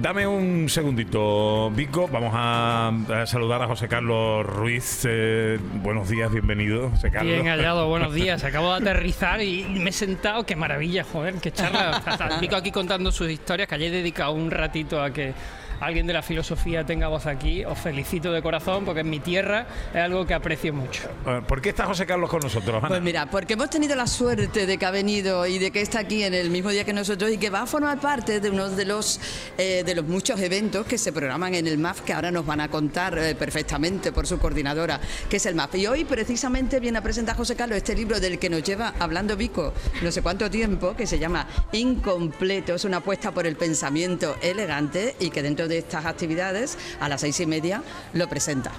Dame 0.00 0.26
un 0.26 0.68
segundito, 0.68 1.70
Vico. 1.70 2.08
Vamos 2.08 2.32
a, 2.34 2.88
a 2.88 3.26
saludar 3.26 3.62
a 3.62 3.66
José 3.66 3.88
Carlos 3.88 4.46
Ruiz. 4.46 5.04
Eh, 5.08 5.58
buenos 5.82 6.08
días, 6.08 6.30
bienvenido, 6.30 6.90
José 6.90 7.10
Carlos. 7.10 7.32
Bien 7.32 7.46
hallado, 7.46 7.88
buenos 7.88 8.14
días. 8.14 8.44
Acabo 8.44 8.70
de 8.74 8.90
aterrizar 8.90 9.42
y 9.42 9.64
me 9.64 9.90
he 9.90 9.92
sentado. 9.92 10.44
Qué 10.44 10.54
maravilla, 10.54 11.04
joder, 11.04 11.36
qué 11.36 11.50
charla. 11.50 12.02
Vico 12.40 12.54
aquí 12.54 12.70
contando 12.70 13.10
sus 13.10 13.28
historias, 13.30 13.68
que 13.68 13.74
hayáis 13.74 13.92
dedicado 13.92 14.32
un 14.32 14.50
ratito 14.50 15.02
a 15.02 15.10
que 15.10 15.32
alguien 15.80 16.06
de 16.06 16.12
la 16.12 16.22
filosofía 16.22 16.84
tenga 16.84 17.08
voz 17.08 17.26
aquí. 17.26 17.64
Os 17.64 17.78
felicito 17.78 18.32
de 18.32 18.42
corazón 18.42 18.84
porque 18.84 19.00
en 19.00 19.10
mi 19.10 19.20
tierra 19.20 19.66
es 19.92 20.00
algo 20.00 20.26
que 20.26 20.34
aprecio 20.34 20.72
mucho. 20.72 21.08
Eh, 21.26 21.40
¿Por 21.46 21.60
qué 21.60 21.70
está 21.70 21.86
José 21.86 22.06
Carlos 22.06 22.30
con 22.30 22.40
nosotros, 22.40 22.76
Ana? 22.78 22.88
Pues 22.88 23.02
mira, 23.02 23.26
porque 23.30 23.54
hemos 23.54 23.70
tenido 23.70 23.94
la 23.94 24.06
suerte 24.06 24.66
de 24.66 24.78
que 24.78 24.86
ha 24.86 24.90
venido 24.90 25.46
y 25.46 25.58
de 25.58 25.70
que 25.70 25.80
está 25.80 26.00
aquí 26.00 26.22
en 26.22 26.34
el 26.34 26.50
mismo 26.50 26.70
día 26.70 26.84
que 26.84 26.92
nosotros 26.92 27.30
y 27.30 27.38
que 27.38 27.50
va 27.50 27.62
a 27.62 27.66
formar 27.66 28.00
parte 28.00 28.40
de 28.40 28.50
uno 28.50 28.68
de 28.68 28.84
los 28.84 29.20
eh, 29.56 29.82
de 29.84 29.94
los 29.94 30.04
muchos 30.04 30.40
eventos 30.40 30.86
que 30.86 30.98
se 30.98 31.12
programan 31.12 31.54
en 31.54 31.66
el 31.66 31.78
MAF 31.78 32.00
que 32.02 32.12
ahora 32.12 32.30
nos 32.30 32.44
van 32.44 32.60
a 32.60 32.68
contar 32.68 33.16
eh, 33.18 33.34
perfectamente 33.34 34.12
por 34.12 34.26
su 34.26 34.38
coordinadora, 34.38 35.00
que 35.28 35.36
es 35.36 35.46
el 35.46 35.54
MAF. 35.54 35.74
Y 35.76 35.86
hoy 35.86 36.04
precisamente 36.04 36.80
viene 36.80 36.98
a 36.98 37.02
presentar 37.02 37.36
José 37.36 37.56
Carlos 37.56 37.76
este 37.76 37.94
libro 37.94 38.20
del 38.20 38.38
que 38.38 38.50
nos 38.50 38.62
lleva 38.62 38.94
hablando 38.98 39.36
Vico 39.36 39.72
no 40.02 40.12
sé 40.12 40.22
cuánto 40.22 40.50
tiempo, 40.50 40.94
que 40.96 41.06
se 41.06 41.18
llama 41.18 41.46
Incompleto, 41.72 42.74
es 42.74 42.84
una 42.84 42.98
apuesta 42.98 43.32
por 43.32 43.46
el 43.46 43.56
pensamiento 43.56 44.36
elegante 44.42 45.16
y 45.18 45.30
que 45.30 45.42
dentro 45.42 45.67
de 45.68 45.78
estas 45.78 46.06
actividades 46.06 46.76
a 47.00 47.08
las 47.08 47.20
seis 47.20 47.38
y 47.40 47.46
media 47.46 47.82
lo 48.12 48.28
presenta. 48.28 48.72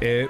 Eh, 0.00 0.28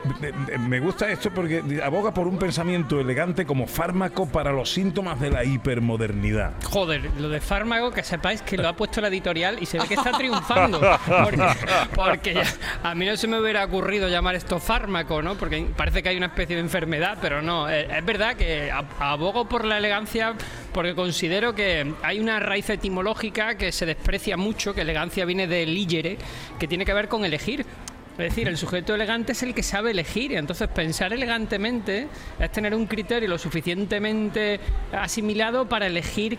me- 0.68 0.80
gusta 0.80 1.10
esto 1.10 1.30
porque 1.32 1.62
aboga 1.82 2.12
por 2.12 2.26
un 2.28 2.38
pensamiento 2.38 3.00
elegante 3.00 3.46
como 3.46 3.66
fármaco 3.66 4.28
para 4.28 4.52
los 4.52 4.70
síntomas 4.72 5.18
de 5.20 5.30
la 5.30 5.44
hipermodernidad. 5.44 6.52
Joder, 6.64 7.10
lo 7.18 7.28
de 7.28 7.40
fármaco, 7.40 7.90
que 7.90 8.02
sepáis 8.02 8.42
que 8.42 8.56
lo 8.56 8.68
ha 8.68 8.74
puesto 8.74 9.00
la 9.00 9.08
editorial 9.08 9.56
y 9.60 9.66
se 9.66 9.78
ve 9.78 9.86
que 9.86 9.94
está 9.94 10.12
triunfando. 10.12 10.80
Porque, 11.06 11.42
porque 11.94 12.34
ya- 12.34 12.44
a 12.82 12.94
mí 12.94 13.06
no 13.06 13.16
se 13.16 13.26
me 13.26 13.40
hubiera 13.40 13.64
ocurrido 13.64 14.08
llamar 14.08 14.34
esto 14.34 14.58
fármaco, 14.60 15.22
¿no? 15.22 15.34
Porque 15.36 15.66
parece 15.76 16.02
que 16.02 16.08
hay 16.10 16.16
una 16.16 16.26
especie 16.26 16.56
de 16.56 16.62
enfermedad, 16.62 17.18
pero 17.20 17.40
no. 17.42 17.68
Eh, 17.70 17.88
Es 17.98 18.04
verdad 18.04 18.34
que 18.36 18.70
ab- 18.72 18.84
abogo 18.98 19.48
por 19.48 19.64
la 19.64 19.78
elegancia 19.78 20.34
porque 20.72 20.94
considero 20.94 21.54
que 21.54 21.94
hay 22.02 22.18
una 22.20 22.40
raíz 22.40 22.68
etimológica 22.70 23.56
que 23.56 23.72
se 23.72 23.86
desprecia 23.86 24.36
mucho, 24.36 24.74
que 24.74 24.80
elegancia 24.82 25.24
viene 25.24 25.46
de 25.46 25.64
ligere, 25.66 26.18
que 26.58 26.66
tiene 26.68 26.84
que 26.84 26.92
ver 26.92 27.08
con 27.08 27.24
elegir. 27.24 27.64
Es 28.16 28.30
decir, 28.30 28.46
el 28.46 28.56
sujeto 28.56 28.94
elegante 28.94 29.32
es 29.32 29.42
el 29.42 29.54
que 29.54 29.64
sabe 29.64 29.90
elegir 29.90 30.30
y 30.30 30.36
entonces 30.36 30.68
pensar 30.68 31.12
elegantemente 31.12 32.06
es 32.38 32.52
tener 32.52 32.72
un 32.72 32.86
criterio 32.86 33.28
lo 33.28 33.38
suficientemente 33.38 34.60
asimilado 34.92 35.68
para 35.68 35.88
elegir 35.88 36.38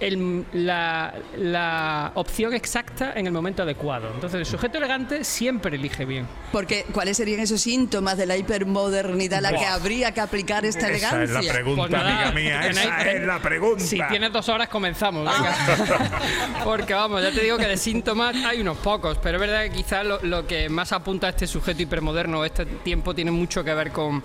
el- 0.00 0.44
la, 0.52 1.14
la 1.36 2.12
opción 2.14 2.52
exacta 2.54 3.12
en 3.14 3.26
el 3.26 3.32
momento 3.32 3.62
adecuado. 3.62 4.10
Entonces 4.14 4.40
el 4.40 4.46
sujeto 4.46 4.78
elegante 4.78 5.24
siempre 5.24 5.76
elige 5.76 6.04
bien. 6.04 6.26
Porque, 6.52 6.84
¿cuáles 6.92 7.16
serían 7.16 7.40
esos 7.40 7.60
síntomas 7.60 8.16
de 8.16 8.26
la 8.26 8.36
hipermodernidad 8.36 9.38
a 9.38 9.52
la 9.52 9.58
que 9.58 9.66
habría 9.66 10.12
que 10.12 10.20
aplicar 10.20 10.64
esta 10.64 10.88
Esa 10.90 10.92
es 11.22 11.30
elegancia? 11.30 11.42
la 11.48 11.52
pregunta, 11.52 11.80
Pues 11.82 11.90
nada, 11.92 12.28
amiga 12.28 12.32
mía. 12.60 12.66
Esa 12.68 13.10
es 13.12 13.26
la 13.26 13.38
pregunta. 13.40 13.84
Si 13.84 14.00
tienes 14.08 14.32
dos 14.32 14.48
horas 14.48 14.68
comenzamos, 14.68 15.24
venga. 15.24 15.54
Porque 16.64 16.94
vamos, 16.94 17.22
ya 17.22 17.30
te 17.30 17.40
digo 17.42 17.56
que 17.56 17.66
de 17.66 17.76
síntomas 17.76 18.34
hay 18.36 18.60
unos 18.60 18.78
pocos, 18.78 19.18
pero 19.22 19.36
es 19.36 19.40
verdad 19.40 19.62
que 19.64 19.70
quizás 19.70 20.04
lo, 20.04 20.20
lo 20.22 20.46
que 20.46 20.68
más 20.68 20.92
apunta 20.92 21.28
a 21.28 21.30
este 21.30 21.46
sujeto 21.46 21.82
hipermoderno 21.82 22.44
este 22.44 22.66
tiempo 22.66 23.14
tiene 23.14 23.30
mucho 23.30 23.62
que 23.64 23.74
ver 23.74 23.90
con 23.92 24.22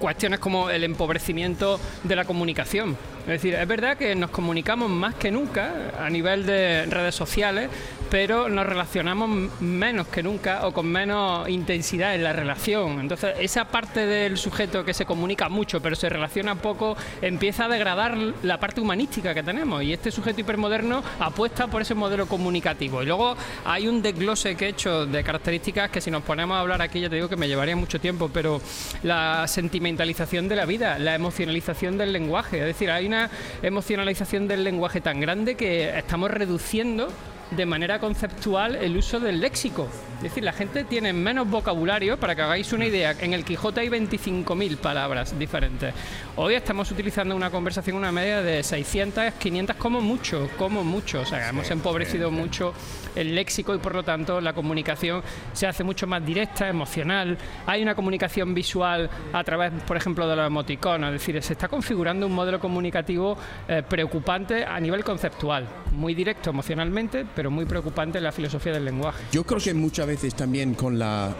cuestiones 0.00 0.40
como 0.40 0.70
el 0.70 0.82
empobrecimiento 0.82 1.78
de 2.02 2.16
la 2.16 2.24
comunicación. 2.24 2.96
Es 3.20 3.42
decir, 3.42 3.54
es 3.54 3.68
verdad 3.68 3.96
que 3.96 4.16
nos 4.16 4.30
comunicamos 4.30 4.90
más 4.90 5.14
que 5.14 5.30
nunca 5.30 5.92
a 6.00 6.10
nivel 6.10 6.46
de 6.46 6.86
redes 6.86 7.14
sociales, 7.14 7.68
pero 8.10 8.48
nos 8.48 8.66
relacionamos 8.66 9.60
menos 9.60 10.08
que 10.08 10.22
nunca 10.22 10.66
o 10.66 10.72
con 10.72 10.86
menos 10.86 11.48
intensidad 11.48 12.14
en 12.14 12.24
la 12.24 12.32
relación. 12.32 13.00
Entonces, 13.00 13.36
esa 13.40 13.66
parte 13.66 14.04
del 14.04 14.36
sujeto 14.36 14.84
que 14.84 14.92
se 14.92 15.06
comunica 15.06 15.48
mucho, 15.48 15.80
pero 15.80 15.94
se 15.94 16.08
relaciona 16.08 16.56
poco, 16.56 16.96
empieza 17.22 17.66
a 17.66 17.68
degradar 17.68 18.16
la 18.42 18.58
parte 18.58 18.80
humanística 18.80 19.32
que 19.32 19.42
tenemos. 19.42 19.82
Y 19.82 19.92
este 19.92 20.10
sujeto 20.10 20.40
hipermoderno 20.40 21.02
apuesta 21.20 21.68
por 21.68 21.82
ese 21.82 21.94
modelo 21.94 22.26
comunicativo. 22.26 23.02
Y 23.02 23.06
luego 23.06 23.36
hay 23.64 23.86
un 23.86 24.02
desglose 24.02 24.56
que 24.56 24.66
he 24.66 24.68
hecho 24.70 25.06
de 25.06 25.22
características 25.22 25.90
que 25.90 26.00
si 26.00 26.10
nos 26.10 26.22
ponemos 26.22 26.56
a 26.56 26.60
hablar 26.60 26.82
aquí, 26.82 27.00
ya 27.00 27.08
te 27.08 27.14
digo 27.14 27.28
que 27.28 27.36
me 27.36 27.46
llevaría 27.46 27.76
mucho 27.76 28.00
tiempo, 28.00 28.28
pero 28.32 28.60
la 29.04 29.46
sentimentalización 29.46 30.48
de 30.48 30.56
la 30.56 30.66
vida, 30.66 30.98
la 30.98 31.14
emocionalización 31.14 31.96
del 31.96 32.12
lenguaje. 32.12 32.58
Es 32.58 32.66
decir, 32.66 32.90
hay 32.90 33.06
una 33.06 33.30
emocionalización 33.62 34.48
del 34.48 34.64
lenguaje 34.64 35.00
tan 35.00 35.20
grande 35.20 35.54
que 35.54 35.96
estamos 35.96 36.30
reduciendo 36.30 37.08
de 37.50 37.66
manera 37.66 37.98
conceptual 37.98 38.76
el 38.76 38.96
uso 38.96 39.20
del 39.20 39.40
léxico. 39.40 39.88
Es 40.16 40.24
decir, 40.24 40.44
la 40.44 40.52
gente 40.52 40.84
tiene 40.84 41.14
menos 41.14 41.48
vocabulario, 41.48 42.20
para 42.20 42.36
que 42.36 42.42
hagáis 42.42 42.74
una 42.74 42.84
idea, 42.84 43.16
en 43.20 43.32
el 43.32 43.42
Quijote 43.42 43.80
hay 43.80 43.88
25.000 43.88 44.76
palabras 44.76 45.38
diferentes. 45.38 45.94
Hoy 46.36 46.54
estamos 46.54 46.90
utilizando 46.90 47.34
una 47.34 47.50
conversación, 47.50 47.96
una 47.96 48.12
media 48.12 48.42
de 48.42 48.62
600, 48.62 49.32
500 49.38 49.76
como 49.76 50.02
mucho, 50.02 50.50
como 50.58 50.84
mucho. 50.84 51.22
O 51.22 51.24
sea, 51.24 51.48
hemos 51.48 51.70
empobrecido 51.70 52.30
mucho 52.30 52.74
el 53.16 53.34
léxico 53.34 53.74
y 53.74 53.78
por 53.78 53.94
lo 53.94 54.02
tanto 54.02 54.42
la 54.42 54.52
comunicación 54.52 55.22
se 55.54 55.66
hace 55.66 55.84
mucho 55.84 56.06
más 56.06 56.22
directa, 56.24 56.68
emocional. 56.68 57.38
Hay 57.64 57.82
una 57.82 57.94
comunicación 57.94 58.52
visual 58.52 59.08
a 59.32 59.42
través, 59.42 59.72
por 59.86 59.96
ejemplo, 59.96 60.28
de 60.28 60.36
los 60.36 60.46
emoticonos. 60.46 61.14
Es 61.14 61.20
decir, 61.20 61.42
se 61.42 61.54
está 61.54 61.68
configurando 61.68 62.26
un 62.26 62.34
modelo 62.34 62.60
comunicativo 62.60 63.38
eh, 63.66 63.82
preocupante 63.88 64.66
a 64.66 64.78
nivel 64.78 65.02
conceptual, 65.02 65.66
muy 65.92 66.14
directo 66.14 66.50
emocionalmente, 66.50 67.24
pero 67.34 67.39
muy 67.48 67.64
preocupante 67.64 68.20
la 68.20 68.32
filosofía 68.32 68.72
del 68.72 68.84
lenguaje. 68.84 69.22
Yo 69.30 69.44
creo 69.44 69.60
que 69.60 69.72
muchas 69.72 70.08
veces 70.08 70.34
también 70.34 70.74
con 70.74 70.98
la 70.98 71.32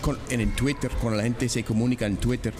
con- 0.00 0.18
en 0.30 0.40
el 0.40 0.54
Twitter, 0.54 0.90
cuando 1.00 1.16
la 1.18 1.24
gente 1.24 1.48
se 1.48 1.64
comunica 1.64 2.06
en 2.06 2.16
Twitter 2.16 2.54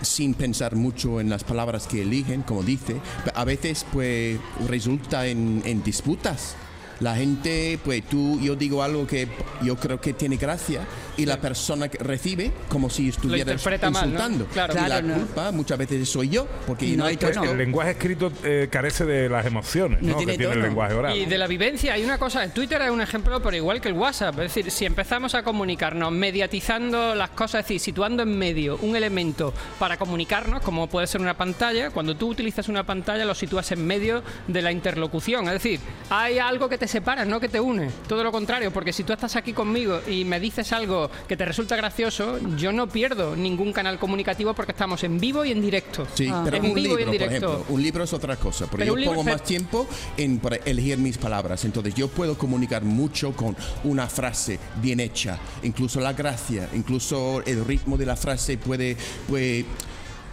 sin 0.00 0.32
pensar 0.34 0.74
mucho 0.74 1.20
en 1.20 1.28
las 1.30 1.44
palabras 1.44 1.86
que 1.86 2.02
eligen, 2.02 2.42
como 2.42 2.62
dice, 2.62 2.96
a 3.34 3.44
veces 3.44 3.86
pues 3.92 4.38
resulta 4.66 5.26
en, 5.26 5.62
en 5.66 5.82
disputas. 5.84 6.56
La 7.02 7.16
gente, 7.16 7.78
pues 7.84 8.04
tú, 8.08 8.38
yo 8.40 8.54
digo 8.56 8.82
algo 8.82 9.06
que 9.06 9.26
yo 9.62 9.76
creo 9.76 10.00
que 10.00 10.12
tiene 10.12 10.36
gracia 10.36 10.82
y 11.16 11.26
la 11.26 11.38
persona 11.40 11.88
que 11.88 11.98
recibe 11.98 12.50
como 12.68 12.88
si 12.88 13.08
estuviera 13.08 13.52
interpreta 13.52 13.90
mal, 13.90 14.02
¿no? 14.04 14.06
insultando. 14.12 14.46
Claro. 14.46 14.72
y 14.72 14.76
la 14.76 14.86
Claro, 14.86 15.06
no. 15.08 15.14
culpa 15.14 15.52
muchas 15.52 15.78
veces 15.78 16.08
soy 16.08 16.28
yo, 16.30 16.46
porque 16.66 16.86
No 16.92 16.98
no 16.98 17.04
hay 17.06 17.16
puesto- 17.16 17.42
El 17.42 17.58
lenguaje 17.58 17.90
escrito 17.90 18.32
eh, 18.44 18.68
carece 18.70 19.04
de 19.04 19.28
las 19.28 19.44
emociones 19.44 20.00
No 20.00 20.12
¿no? 20.12 20.16
tiene 20.16 20.32
que 20.32 20.38
tiene 20.38 20.52
el 20.52 20.58
tono. 20.60 20.66
lenguaje 20.68 20.94
oral. 20.94 21.16
Y 21.16 21.26
de 21.26 21.38
la 21.38 21.46
vivencia 21.48 21.92
hay 21.94 22.04
una 22.04 22.18
cosa, 22.18 22.42
el 22.44 22.52
Twitter 22.52 22.80
es 22.82 22.90
un 22.90 23.00
ejemplo, 23.00 23.42
pero 23.42 23.56
igual 23.56 23.80
que 23.80 23.88
el 23.88 23.94
WhatsApp. 23.94 24.34
Es 24.38 24.54
decir, 24.54 24.70
si 24.70 24.84
empezamos 24.86 25.34
a 25.34 25.42
comunicarnos 25.42 26.12
mediatizando 26.12 27.14
las 27.14 27.30
cosas, 27.30 27.60
es 27.60 27.64
decir, 27.66 27.80
situando 27.80 28.22
en 28.22 28.38
medio 28.38 28.76
un 28.82 28.94
elemento 28.96 29.52
para 29.78 29.96
comunicarnos, 29.96 30.62
como 30.62 30.86
puede 30.86 31.06
ser 31.06 31.20
una 31.20 31.34
pantalla, 31.36 31.90
cuando 31.90 32.16
tú 32.16 32.28
utilizas 32.28 32.68
una 32.68 32.84
pantalla 32.84 33.24
lo 33.24 33.34
sitúas 33.34 33.70
en 33.72 33.84
medio 33.86 34.22
de 34.46 34.62
la 34.62 34.70
interlocución. 34.72 35.46
Es 35.46 35.54
decir, 35.54 35.80
hay 36.10 36.38
algo 36.38 36.68
que 36.68 36.78
te 36.78 36.88
separa, 36.92 37.24
no 37.24 37.40
que 37.40 37.48
te 37.48 37.58
une. 37.58 37.90
Todo 38.06 38.22
lo 38.22 38.30
contrario, 38.30 38.70
porque 38.72 38.92
si 38.92 39.02
tú 39.02 39.12
estás 39.12 39.34
aquí 39.36 39.52
conmigo 39.52 40.00
y 40.06 40.24
me 40.24 40.38
dices 40.38 40.72
algo 40.72 41.10
que 41.26 41.36
te 41.36 41.44
resulta 41.44 41.74
gracioso, 41.74 42.38
yo 42.56 42.70
no 42.72 42.86
pierdo 42.88 43.34
ningún 43.34 43.72
canal 43.72 43.98
comunicativo 43.98 44.54
porque 44.54 44.72
estamos 44.72 45.02
en 45.04 45.18
vivo 45.18 45.44
y 45.44 45.50
en 45.52 45.60
directo. 45.60 46.06
Sí, 46.14 46.30
pero 46.44 46.56
en 46.58 46.64
un 46.66 46.74
vivo 46.74 46.98
y 46.98 47.02
en 47.02 47.10
libro, 47.10 47.26
por 47.26 47.30
directo. 47.30 47.52
ejemplo, 47.54 47.74
un 47.74 47.82
libro 47.82 48.04
es 48.04 48.12
otra 48.12 48.36
cosa, 48.36 48.66
porque 48.66 48.84
Pero 48.84 48.92
yo 48.94 48.96
libro- 48.96 49.14
pongo 49.16 49.30
más 49.30 49.42
tiempo 49.42 49.86
en 50.16 50.38
para 50.38 50.56
elegir 50.56 50.98
mis 50.98 51.18
palabras, 51.18 51.64
entonces 51.64 51.94
yo 51.94 52.08
puedo 52.08 52.36
comunicar 52.36 52.82
mucho 52.84 53.32
con 53.32 53.56
una 53.84 54.06
frase 54.08 54.58
bien 54.82 55.00
hecha, 55.00 55.38
incluso 55.62 56.00
la 56.00 56.12
gracia, 56.12 56.68
incluso 56.74 57.42
el 57.46 57.64
ritmo 57.64 57.96
de 57.96 58.06
la 58.06 58.16
frase 58.16 58.58
puede, 58.58 58.96
puede 59.28 59.64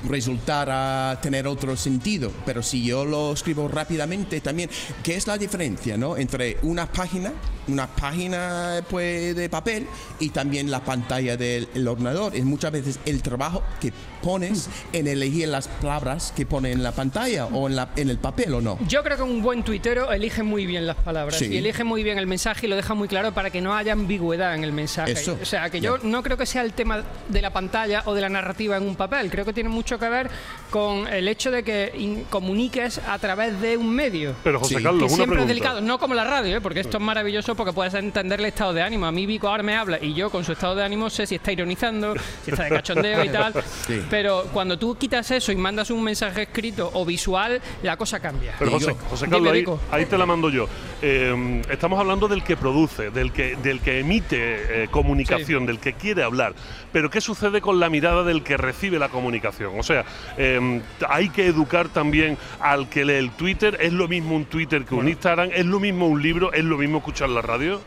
resultar 0.08 0.70
a 0.72 1.20
tener 1.22 1.48
otro 1.48 1.76
sentido, 1.76 2.32
pero 2.46 2.64
si 2.64 2.84
yo 2.86 3.06
lo 3.06 3.34
escribo 3.34 3.68
rápidamente 3.68 4.42
también, 4.42 4.70
¿qué 5.04 5.16
es 5.16 5.28
la 5.28 5.38
diferencia, 5.38 5.98
no? 5.98 6.16
Entre 6.18 6.58
una 6.62 6.86
página, 6.92 7.34
una 7.68 7.88
página 7.88 8.82
pues 8.90 9.36
de 9.36 9.50
papel 9.50 9.86
y 10.20 10.30
también 10.30 10.72
la 10.72 10.84
pantalla 10.84 11.38
del 11.38 11.68
el 11.74 11.88
ordenador, 11.88 12.36
es 12.36 12.44
muchas 12.46 12.72
veces 12.72 13.00
el 13.06 13.22
trabajo 13.22 13.64
que 13.80 13.92
pones 14.22 14.70
en 14.92 15.08
elegir 15.08 15.48
las 15.48 15.68
palabras 15.68 16.34
que 16.36 16.46
pone 16.46 16.72
en 16.72 16.84
la 16.84 16.92
pantalla 16.92 17.46
o 17.48 17.68
en, 17.70 17.76
la, 17.76 17.90
en 17.96 18.10
el 18.10 18.18
papel 18.18 18.54
o 18.54 18.62
no. 18.62 18.78
Yo 18.88 19.02
creo 19.04 19.18
que 19.18 19.24
un 19.24 19.42
buen 19.42 19.64
tuitero 19.64 20.12
elige 20.12 20.44
muy 20.44 20.66
bien 20.66 20.86
las 20.88 20.98
palabras 20.98 21.38
Sí. 21.40 21.46
y 21.46 21.58
elige 21.58 21.84
muy 21.84 22.04
bien 22.04 22.18
el 22.18 22.28
mensaje 22.28 22.66
y 22.66 22.70
lo 22.70 22.76
deja 22.76 22.94
muy 22.96 23.08
claro 23.08 23.34
para 23.34 23.50
que 23.50 23.62
no 23.62 23.74
haya 23.76 23.94
ambigüedad 23.94 24.56
en 24.56 24.64
el 24.64 24.74
mensaje. 24.74 25.12
Eso. 25.14 25.38
O 25.42 25.46
sea, 25.46 25.70
que 25.70 25.80
yo 25.80 25.98
no 26.00 26.22
creo 26.24 26.38
que 26.38 26.46
sea 26.46 26.64
el 26.64 26.74
tema 26.74 27.04
de 27.30 27.42
la 27.42 27.52
pantalla 27.54 28.04
o 28.06 28.14
de 28.14 28.22
la 28.22 28.30
narrativa 28.30 28.76
en 28.78 28.84
un 28.84 28.96
papel. 28.96 29.30
Creo 29.32 29.46
que 29.46 29.54
tiene 29.54 29.70
mucho 29.70 29.89
que 29.98 30.10
ver 30.10 30.30
con 30.70 31.08
el 31.08 31.28
hecho 31.28 31.50
de 31.50 31.64
que 31.64 32.26
comuniques 32.30 33.00
a 33.08 33.18
través 33.18 33.60
de 33.60 33.78
un 33.78 33.90
medio. 33.90 34.36
Pero 34.44 34.60
José 34.60 34.78
Sí. 34.78 34.84
Carlos, 34.84 35.00
que 35.00 35.06
una 35.08 35.16
siempre 35.16 35.42
es 35.42 35.48
delicado, 35.48 35.82
no 35.82 35.98
como 35.98 36.14
la 36.14 36.24
radio, 36.24 36.58
¿eh? 36.58 36.62
porque 36.62 36.80
esto 36.82 36.98
es 36.98 37.04
maravilloso 37.04 37.56
porque 37.56 37.74
puedes 37.74 37.94
entender 37.96 38.40
el 38.40 38.46
estado 38.46 38.74
de 38.74 38.84
ánimo. 38.84 39.06
A 39.08 39.12
mí 39.12 39.26
Vico 39.26 39.48
ahora 39.48 39.64
me 39.64 39.76
habla 39.76 39.98
y 40.00 40.14
yo 40.14 40.30
con 40.30 40.44
su 40.44 40.52
estado 40.52 40.76
de 40.76 40.84
ánimo 40.84 41.10
sé 41.10 41.26
si 41.26 41.36
está 41.36 41.52
ironizando, 41.52 42.14
si 42.46 42.52
está 42.52 42.66
de 42.66 42.70
cachondeo 42.70 43.24
y 43.26 43.30
tal. 43.32 43.54
Sí. 43.88 44.02
Pero 44.10 44.46
cuando 44.54 44.78
tú 44.78 44.96
quitas 44.96 45.32
eso 45.32 45.52
y 45.52 45.56
mandas 45.56 45.90
un 45.90 46.04
mensaje 46.04 46.44
escrito 46.44 46.92
o 46.94 47.04
visual, 47.06 47.60
la 47.82 47.98
cosa 47.98 48.20
cambia. 48.20 48.54
Pero 48.60 48.72
José. 48.72 48.96
José 49.10 49.28
Carlos, 49.28 49.80
ahí 49.92 50.06
te 50.06 50.18
la 50.18 50.26
mando 50.26 50.50
yo. 50.50 50.68
Eh, 51.02 51.62
estamos 51.70 52.00
hablando 52.00 52.28
del 52.28 52.44
que 52.44 52.58
produce, 52.58 53.10
del 53.10 53.32
que, 53.32 53.56
del 53.56 53.80
que 53.82 54.00
emite 54.00 54.84
eh, 54.84 54.88
comunicación, 54.90 55.66
del 55.66 55.80
que 55.80 55.94
quiere 55.94 56.24
hablar. 56.24 56.54
Pero 56.92 57.10
¿qué 57.10 57.22
sucede 57.22 57.62
con 57.62 57.80
la 57.80 57.90
mirada 57.90 58.24
del 58.24 58.44
que 58.44 58.58
recibe 58.58 59.00
la 59.00 59.10
comunicación? 59.10 59.79
O 59.80 59.84
sea, 59.84 60.06
eh, 60.38 60.82
hay 61.08 61.30
que 61.30 61.46
educar 61.48 61.90
también 61.90 62.38
al 62.60 62.90
que 62.90 63.06
lee 63.06 63.14
el 63.14 63.32
Twitter. 63.32 63.78
¿Es 63.80 63.94
lo 63.94 64.08
mismo 64.08 64.36
un 64.36 64.46
Twitter 64.46 64.86
que 64.86 64.96
un 64.96 65.08
Instagram? 65.08 65.50
¿Es 65.54 65.66
lo 65.66 65.80
mismo 65.80 66.08
un 66.08 66.22
libro? 66.22 66.54
¿Es 66.54 66.64
lo 66.64 66.78
mismo 66.78 66.98
escuchar 67.00 67.30
la 67.30 67.42
radio? 67.42 67.82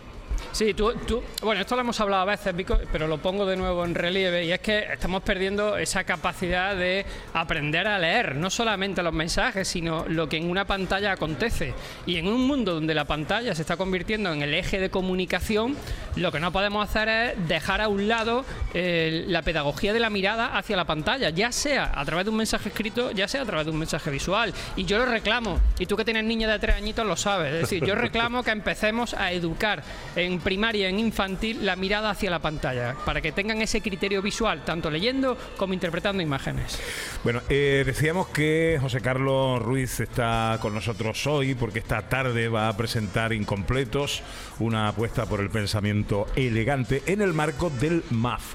Sí, 0.53 0.75
tú, 0.75 0.93
tú- 1.07 1.23
bueno, 1.43 1.63
esto 1.63 1.75
lo 1.77 1.81
hemos 1.81 1.99
hablado 2.01 2.23
a 2.23 2.27
veces, 2.27 2.55
pero 2.93 3.07
lo 3.07 3.17
pongo 3.19 3.47
de 3.47 3.57
nuevo 3.57 3.85
en 3.87 3.95
relieve 3.95 4.45
y 4.45 4.53
es 4.53 4.61
que 4.61 4.81
estamos 4.93 5.23
perdiendo 5.23 5.79
esa 5.79 6.05
capacidad 6.05 6.77
de 6.77 7.07
aprender 7.33 7.87
a 7.89 7.99
leer, 7.99 8.37
no 8.37 8.51
solamente 8.51 9.03
los 9.03 9.15
mensajes, 9.15 9.67
sino 9.67 10.05
lo 10.09 10.29
que 10.29 10.37
en 10.37 10.51
una 10.51 10.67
pantalla 10.67 11.13
acontece. 11.13 11.73
Y 12.05 12.17
en 12.19 12.29
un 12.29 12.47
mundo 12.47 12.75
donde 12.75 12.95
la 12.95 13.07
pantalla 13.07 13.55
se 13.55 13.63
está 13.63 13.79
convirtiendo 13.79 14.31
en 14.31 14.43
el 14.43 14.53
eje 14.53 14.79
de 14.79 14.91
comunicación, 14.91 15.75
lo 16.17 16.31
que 16.31 16.39
no 16.39 16.53
podemos 16.53 16.87
hacer 16.87 17.09
es 17.09 17.49
dejar 17.49 17.81
a 17.81 17.89
un 17.89 18.07
lado 18.07 18.45
eh, 18.75 19.25
la 19.29 19.41
pedagogía 19.41 19.95
de 19.95 20.01
la 20.01 20.11
mirada 20.11 20.59
hacia 20.59 20.77
la 20.77 20.85
pantalla, 20.85 21.31
ya 21.31 21.51
sea 21.51 21.93
a 21.95 22.05
través 22.05 22.27
de 22.27 22.31
un 22.31 22.37
mensaje 22.37 22.69
escrito, 22.69 23.11
ya 23.13 23.27
sea 23.27 23.43
a 23.43 23.47
través 23.47 23.65
de 23.65 23.73
un 23.73 23.79
mensaje 23.79 24.11
visual. 24.11 24.53
Y 24.77 24.85
yo 24.85 24.99
lo 24.99 25.07
reclamo, 25.07 25.59
y 25.79 25.87
tú 25.87 25.97
que 25.97 26.05
tienes 26.05 26.25
niña 26.25 26.47
de 26.51 26.59
tres 26.59 26.77
añitos 26.77 27.07
lo 27.07 27.17
sabes, 27.17 27.55
es 27.55 27.61
decir, 27.63 27.83
yo 27.87 27.95
reclamo 27.95 28.43
que 28.43 28.51
empecemos 28.51 29.15
a 29.15 29.33
educar 29.33 29.83
en 30.15 30.42
primaria, 30.43 30.89
en 30.89 30.99
infantil, 30.99 31.65
la 31.65 31.77
mirada 31.77 32.11
hacia 32.11 32.31
la 32.31 32.41
pantalla, 32.41 32.95
para 33.05 33.21
que 33.21 33.33
tengan 33.33 33.63
ese 33.63 33.81
criterio 33.81 34.23
visual, 34.23 34.65
tanto 34.65 34.91
leyendo 34.91 35.37
como 35.57 35.75
interpretando 35.75 36.23
imágenes. 36.23 36.79
Bueno, 37.25 37.41
eh, 37.49 37.83
decíamos 37.87 38.29
que 38.29 38.79
José 38.81 39.01
Carlos 39.01 39.63
Ruiz 39.63 40.01
está 40.01 40.59
con 40.61 40.75
nosotros 40.75 41.27
hoy 41.27 41.55
porque 41.55 41.79
esta 41.79 42.03
tarde 42.09 42.49
va 42.49 42.69
a 42.69 42.77
presentar 42.77 43.33
Incompletos, 43.33 44.23
una 44.59 44.89
apuesta 44.89 45.27
por 45.27 45.41
el 45.41 45.51
pensamiento 45.51 46.27
elegante 46.37 47.03
en 47.07 47.23
el 47.23 47.33
marco 47.33 47.71
del 47.71 48.03
MAF. 48.11 48.55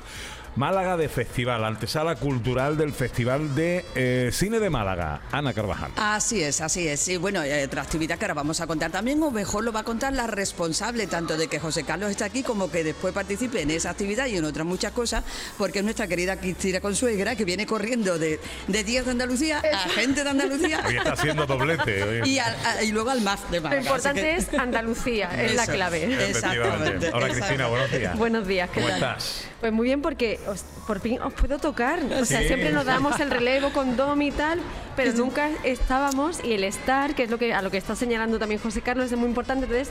Málaga 0.57 0.97
de 0.97 1.07
Festival, 1.07 1.63
antesala 1.63 2.15
cultural 2.15 2.77
del 2.77 2.91
Festival 2.91 3.53
de 3.53 3.85
eh, 3.93 4.31
Cine 4.33 4.59
de 4.59 4.71
Málaga. 4.71 5.21
Ana 5.31 5.53
Carvajal. 5.53 5.91
Así 5.97 6.41
es, 6.41 6.61
así 6.61 6.87
es. 6.87 7.07
Y 7.09 7.17
bueno, 7.17 7.43
eh, 7.43 7.63
otra 7.65 7.83
actividad 7.83 8.17
que 8.17 8.25
ahora 8.25 8.33
vamos 8.33 8.59
a 8.59 8.65
contar 8.65 8.89
también, 8.91 9.21
o 9.21 9.29
mejor 9.29 9.63
lo 9.63 9.71
va 9.71 9.81
a 9.81 9.83
contar 9.83 10.13
la 10.13 10.25
responsable, 10.25 11.05
tanto 11.05 11.37
de 11.37 11.47
que 11.47 11.59
José 11.59 11.83
Carlos 11.83 12.09
está 12.09 12.25
aquí 12.25 12.41
como 12.41 12.71
que 12.71 12.83
después 12.83 13.13
participe 13.13 13.61
en 13.61 13.69
esa 13.69 13.91
actividad 13.91 14.25
y 14.25 14.37
en 14.37 14.45
otras 14.45 14.65
muchas 14.65 14.93
cosas, 14.93 15.23
porque 15.59 15.79
es 15.79 15.85
nuestra 15.85 16.07
querida 16.07 16.37
Cristina 16.37 16.79
Consuegra, 16.81 17.35
que 17.35 17.45
viene 17.45 17.67
corriendo 17.67 18.17
de, 18.17 18.39
de 18.67 18.83
Díaz 18.83 19.05
de 19.05 19.11
Andalucía 19.11 19.59
a 19.61 19.89
gente 19.89 20.23
de 20.23 20.29
Andalucía 20.31 20.81
Hoy 20.87 20.97
está 20.97 21.13
haciendo 21.13 21.45
doblete. 21.45 22.03
hoy. 22.23 22.29
y, 22.29 22.39
al- 22.39 22.55
a- 22.65 22.83
y 22.83 22.91
luego 22.91 23.11
al 23.11 23.21
MAF 23.21 23.47
de 23.51 23.57
Lo 23.57 23.63
Málaga. 23.63 23.81
importante 23.83 24.31
Así 24.35 24.45
que- 24.47 24.55
es 24.55 24.59
Andalucía, 24.59 25.43
es 25.43 25.53
la 25.53 25.67
clave. 25.67 26.29
Exactamente, 26.29 27.11
Hola 27.13 27.29
Cristina, 27.29 27.67
buenos 27.67 27.91
días. 27.91 28.17
Buenos 28.17 28.47
días, 28.47 28.69
¿qué 28.71 28.75
¿Cómo 28.81 28.87
tal? 28.87 28.95
estás? 28.97 29.46
Pues 29.59 29.73
muy 29.73 29.85
bien 29.85 30.01
porque 30.03 30.39
os- 30.47 30.63
por 30.85 30.99
fin 30.99 31.19
os 31.21 31.33
puedo 31.33 31.57
tocar. 31.57 31.99
O 32.21 32.25
sea, 32.25 32.41
Sí. 32.41 32.47
siempre 32.47 32.71
nos 32.71 32.85
damos 32.85 33.19
el 33.19 33.31
relevo 33.31 33.71
con 33.71 33.97
Domi 33.97 34.27
y 34.27 34.31
tal, 34.31 34.59
pero 34.95 35.13
nunca 35.13 35.49
estábamos 35.63 36.43
y 36.43 36.53
el 36.53 36.63
estar, 36.63 37.15
que 37.15 37.23
es 37.23 37.29
lo 37.31 37.37
que 37.39 37.53
a 37.53 37.61
lo 37.61 37.71
que 37.71 37.77
está 37.77 37.95
señalando 37.95 38.37
también 38.37 38.61
José 38.61 38.81
Carlos, 38.81 39.11
es 39.11 39.17
muy 39.17 39.27
importante. 39.29 39.65
Entonces, 39.65 39.89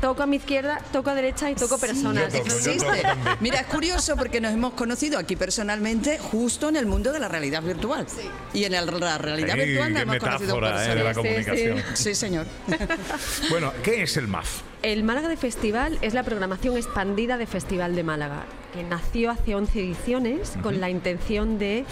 toco 0.00 0.24
a 0.24 0.26
mi 0.26 0.36
izquierda, 0.36 0.80
toco 0.92 1.10
a 1.10 1.14
derecha 1.14 1.48
y 1.50 1.54
toco 1.54 1.78
personas. 1.78 2.32
toco, 2.32 2.44
Existe. 2.46 3.02
Mira, 3.40 3.60
es 3.60 3.66
curioso 3.68 4.16
porque 4.16 4.40
nos 4.40 4.52
hemos 4.52 4.72
conocido 4.74 5.18
aquí 5.20 5.36
personalmente 5.36 6.18
justo 6.18 6.68
en 6.68 6.74
el 6.76 6.86
mundo 6.86 7.12
de 7.12 7.20
la 7.20 7.28
realidad 7.28 7.62
virtual. 7.62 8.06
Y 8.52 8.64
en 8.64 8.74
el- 8.74 8.86
la 9.00 9.18
realidad 9.18 9.54
virtual 9.54 9.92
nos 9.92 10.02
hemos 10.02 10.16
conocido 10.18 10.56
eh, 10.66 10.94
de 10.94 11.04
la 11.04 11.14
Sí, 11.14 11.20
sí, 11.20 11.26
sí. 11.26 11.28
comunicación. 11.28 11.82
Sí, 11.94 12.14
señor. 12.16 12.46
Bueno, 13.50 13.72
¿qué 13.84 14.02
es 14.02 14.16
el 14.16 14.26
MAF? 14.26 14.62
El 14.82 15.02
Málaga 15.04 15.28
de 15.28 15.36
Festival 15.36 15.96
es 16.02 16.12
la 16.14 16.22
programación 16.24 16.76
expandida 16.76 17.38
de 17.38 17.46
Festival 17.46 17.94
de 17.96 18.02
Málaga, 18.04 18.44
que 18.76 18.82
nació 18.84 19.30
hace 19.30 19.54
11 19.54 19.80
ediciones 19.80 20.56
con 20.62 20.80
la 20.80 20.90
intención 20.90 21.58
de 21.58 21.84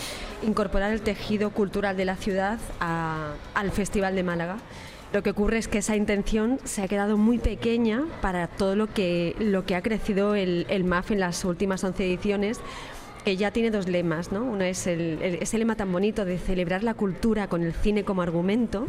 incorporar 0.46 0.92
el 0.92 1.00
tejido 1.00 1.50
cultural 1.50 1.96
de 1.96 2.04
la 2.04 2.16
ciudad 2.16 2.58
a- 2.78 3.32
al 3.54 3.70
Festival 3.72 4.14
de 4.14 4.22
Málaga. 4.22 4.58
Lo 5.14 5.22
que 5.22 5.30
ocurre 5.30 5.58
es 5.58 5.68
que 5.68 5.78
esa 5.78 5.96
intención 5.96 6.58
se 6.64 6.82
ha 6.82 6.88
quedado 6.88 7.16
muy 7.16 7.38
pequeña 7.38 8.02
para 8.20 8.48
todo 8.48 8.74
lo 8.76 8.88
que, 8.92 9.34
lo 9.38 9.64
que 9.64 9.76
ha 9.76 9.82
crecido 9.82 10.34
el, 10.34 10.66
el 10.68 10.84
MAF 10.84 11.12
en 11.12 11.20
las 11.20 11.44
últimas 11.44 11.84
11 11.84 12.04
ediciones, 12.04 12.60
que 13.24 13.36
ya 13.36 13.50
tiene 13.50 13.70
dos 13.70 13.88
lemas. 13.88 14.32
¿no? 14.32 14.42
Uno 14.44 14.64
es 14.64 14.86
el, 14.86 15.18
el- 15.22 15.34
ese 15.42 15.58
lema 15.58 15.76
tan 15.76 15.90
bonito 15.90 16.24
de 16.24 16.38
celebrar 16.38 16.82
la 16.82 16.94
cultura 16.94 17.48
con 17.48 17.62
el 17.62 17.72
cine 17.72 18.04
como 18.04 18.22
argumento. 18.22 18.86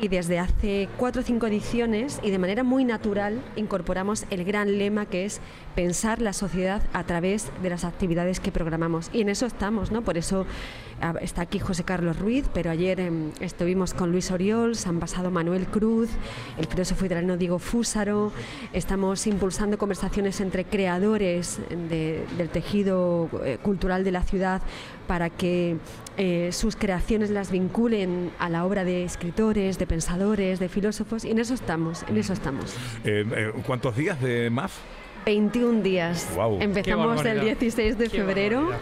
Y 0.00 0.06
desde 0.08 0.38
hace 0.38 0.88
cuatro 0.96 1.22
o 1.22 1.24
cinco 1.24 1.46
ediciones 1.48 2.20
y 2.22 2.30
de 2.30 2.38
manera 2.38 2.62
muy 2.62 2.84
natural 2.84 3.40
incorporamos 3.56 4.26
el 4.30 4.44
gran 4.44 4.78
lema 4.78 5.06
que 5.06 5.24
es 5.24 5.40
pensar 5.74 6.22
la 6.22 6.32
sociedad 6.32 6.82
a 6.92 7.02
través 7.04 7.50
de 7.62 7.70
las 7.70 7.84
actividades 7.84 8.38
que 8.38 8.52
programamos. 8.52 9.10
Y 9.12 9.22
en 9.22 9.28
eso 9.28 9.46
estamos, 9.46 9.90
¿no? 9.90 10.02
Por 10.02 10.16
eso 10.16 10.46
está 11.20 11.42
aquí 11.42 11.58
José 11.58 11.84
Carlos 11.84 12.18
Ruiz, 12.18 12.44
pero 12.52 12.70
ayer 12.70 13.00
em, 13.00 13.30
estuvimos 13.40 13.94
con 13.94 14.10
Luis 14.10 14.30
Oriol, 14.30 14.74
se 14.76 14.88
han 14.88 14.98
pasado 15.00 15.30
Manuel 15.30 15.66
Cruz, 15.66 16.08
el 16.58 16.66
filósofo 16.66 17.04
italiano 17.06 17.36
Diego 17.36 17.58
Fúsaro. 17.58 18.32
Estamos 18.72 19.26
impulsando 19.26 19.78
conversaciones 19.78 20.40
entre 20.40 20.64
creadores 20.64 21.58
de- 21.88 22.24
del 22.36 22.48
tejido 22.48 23.28
eh, 23.44 23.58
cultural 23.62 24.04
de 24.04 24.10
la 24.12 24.22
ciudad 24.22 24.60
para 25.06 25.30
que 25.30 25.76
eh, 26.16 26.50
sus 26.52 26.74
creaciones 26.76 27.30
las 27.30 27.50
vinculen 27.50 28.30
a 28.38 28.50
la 28.50 28.64
obra 28.64 28.84
de 28.84 29.04
escritores, 29.04 29.78
de 29.78 29.86
pensadores, 29.86 30.58
de 30.58 30.68
filósofos, 30.68 31.24
y 31.24 31.30
en 31.30 31.38
eso 31.38 31.54
estamos, 31.54 32.04
en 32.08 32.16
eso 32.16 32.32
estamos. 32.32 32.74
Eh, 33.04 33.24
eh, 33.34 33.52
¿Cuántos 33.66 33.96
días 33.96 34.20
de 34.20 34.50
MAF? 34.50 34.72
21 35.26 35.82
días. 35.82 36.28
Qué 36.58 36.64
Empezamos 36.64 37.20
el 37.20 37.36
barbaridad. 37.36 37.42
16 37.44 37.98
de 37.98 38.04
Qué 38.08 38.10
febrero 38.18 38.60
barbaridad. 38.62 38.80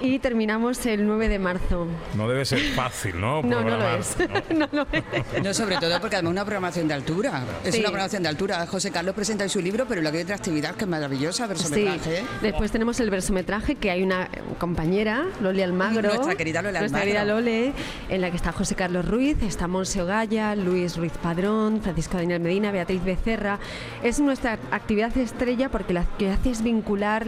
Y 0.00 0.18
terminamos 0.18 0.84
el 0.86 1.06
9 1.06 1.28
de 1.28 1.38
marzo. 1.38 1.86
No 2.14 2.28
debe 2.28 2.44
ser 2.44 2.60
fácil, 2.74 3.20
¿no? 3.20 3.42
No, 3.42 3.62
no 3.62 3.76
lo 3.76 3.96
es. 3.96 4.16
¿no? 4.18 4.58
No 4.58 4.68
lo 4.72 4.86
es. 4.92 5.42
No, 5.42 5.54
sobre 5.54 5.76
todo 5.76 6.00
porque 6.00 6.16
además 6.16 6.30
es 6.30 6.32
una 6.32 6.44
programación 6.44 6.88
de 6.88 6.94
altura. 6.94 7.42
Es 7.64 7.74
Sí. 7.74 7.80
una 7.80 7.88
programación 7.90 8.22
de 8.22 8.28
altura. 8.28 8.66
José 8.66 8.90
Carlos 8.90 9.14
presenta 9.14 9.44
ahí 9.44 9.50
su 9.50 9.60
libro, 9.60 9.86
pero 9.88 10.00
luego 10.00 10.16
hay 10.16 10.22
otra 10.22 10.36
actividad 10.36 10.74
que 10.74 10.84
es 10.84 10.90
maravillosa, 10.90 11.44
Sí. 11.44 11.48
versometraje. 11.48 12.24
Después 12.42 12.70
tenemos 12.70 13.00
el 13.00 13.10
versometraje 13.10 13.74
que 13.76 13.90
hay 13.90 14.02
una 14.02 14.28
compañera, 14.58 15.24
Loli 15.40 15.62
Almagro. 15.62 16.08
Nuestra 16.08 16.34
querida 16.36 16.62
Loli 16.62 16.78
Nuestra 16.78 17.00
Almagro. 17.00 17.06
querida 17.06 17.24
Lole, 17.24 17.72
en 18.08 18.20
la 18.20 18.30
que 18.30 18.36
está 18.36 18.52
José 18.52 18.74
Carlos 18.74 19.06
Ruiz, 19.06 19.36
está 19.42 19.66
Monse 19.68 20.02
Ogaya, 20.02 20.54
Luis 20.54 20.96
Ruiz 20.96 21.12
Padrón, 21.22 21.80
Francisco 21.82 22.16
Daniel 22.18 22.40
Medina, 22.40 22.70
Beatriz 22.70 23.02
Becerra. 23.04 23.58
Es 24.02 24.20
nuestra 24.20 24.58
actividad 24.70 25.16
estrella 25.18 25.68
porque 25.68 25.92
lo 25.92 26.02
que 26.18 26.30
hace 26.30 26.50
es 26.50 26.62
vincular 26.62 27.26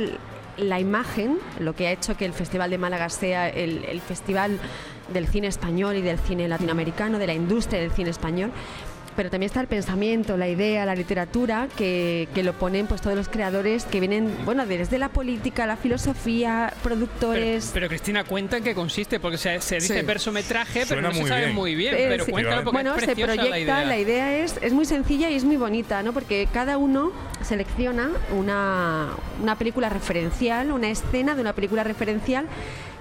la 0.56 0.80
imagen, 0.80 1.38
lo 1.58 1.74
que 1.74 1.86
ha 1.86 1.92
hecho 1.92 2.16
que 2.16 2.24
el 2.24 2.32
Festival 2.32 2.70
de 2.70 2.78
Málaga 2.78 3.08
sea 3.08 3.48
el, 3.48 3.84
el 3.84 4.00
festival 4.00 4.58
del 5.12 5.26
cine 5.26 5.48
español 5.48 5.96
y 5.96 6.02
del 6.02 6.18
cine 6.18 6.48
latinoamericano, 6.48 7.18
de 7.18 7.26
la 7.26 7.34
industria 7.34 7.80
del 7.80 7.90
cine 7.90 8.10
español, 8.10 8.52
pero 9.20 9.28
también 9.28 9.48
está 9.48 9.60
el 9.60 9.66
pensamiento, 9.66 10.38
la 10.38 10.48
idea, 10.48 10.86
la 10.86 10.94
literatura, 10.94 11.68
que, 11.76 12.26
que 12.34 12.42
lo 12.42 12.54
ponen 12.54 12.86
pues 12.86 13.02
todos 13.02 13.14
los 13.14 13.28
creadores 13.28 13.84
que 13.84 14.00
vienen, 14.00 14.32
bueno, 14.46 14.64
desde 14.64 14.96
la 14.96 15.10
política, 15.10 15.66
la 15.66 15.76
filosofía, 15.76 16.72
productores. 16.82 17.70
Pero 17.74 17.88
Cristina, 17.88 18.24
cuenta 18.24 18.56
en 18.56 18.64
qué 18.64 18.74
consiste, 18.74 19.20
porque 19.20 19.36
se, 19.36 19.60
se 19.60 19.74
dice 19.74 20.00
Sí. 20.00 20.06
versometraje, 20.06 20.86
pero 20.88 21.02
Suena 21.02 21.08
no 21.08 21.14
se 21.14 21.20
muy 21.20 21.28
sabe 21.28 21.40
bien. 21.42 21.54
muy 21.54 21.74
bien. 21.74 21.94
Eh, 21.96 22.06
pero 22.08 22.24
sí. 22.24 22.30
cuéntalo 22.32 22.64
porque 22.64 22.76
bueno, 22.76 22.96
es 22.96 23.04
se 23.04 23.14
proyecta, 23.14 23.84
la 23.84 23.98
idea. 23.98 24.38
es, 24.38 24.56
es 24.62 24.72
muy 24.72 24.86
sencilla 24.86 25.28
y 25.28 25.34
es 25.34 25.44
muy 25.44 25.58
bonita, 25.58 26.02
¿no? 26.02 26.14
Porque 26.14 26.48
cada 26.50 26.78
uno 26.78 27.12
selecciona 27.42 28.08
una, 28.34 29.08
una 29.42 29.58
película 29.58 29.90
referencial, 29.90 30.72
una 30.72 30.88
escena 30.88 31.34
de 31.34 31.42
una 31.42 31.52
película 31.52 31.84
referencial 31.84 32.46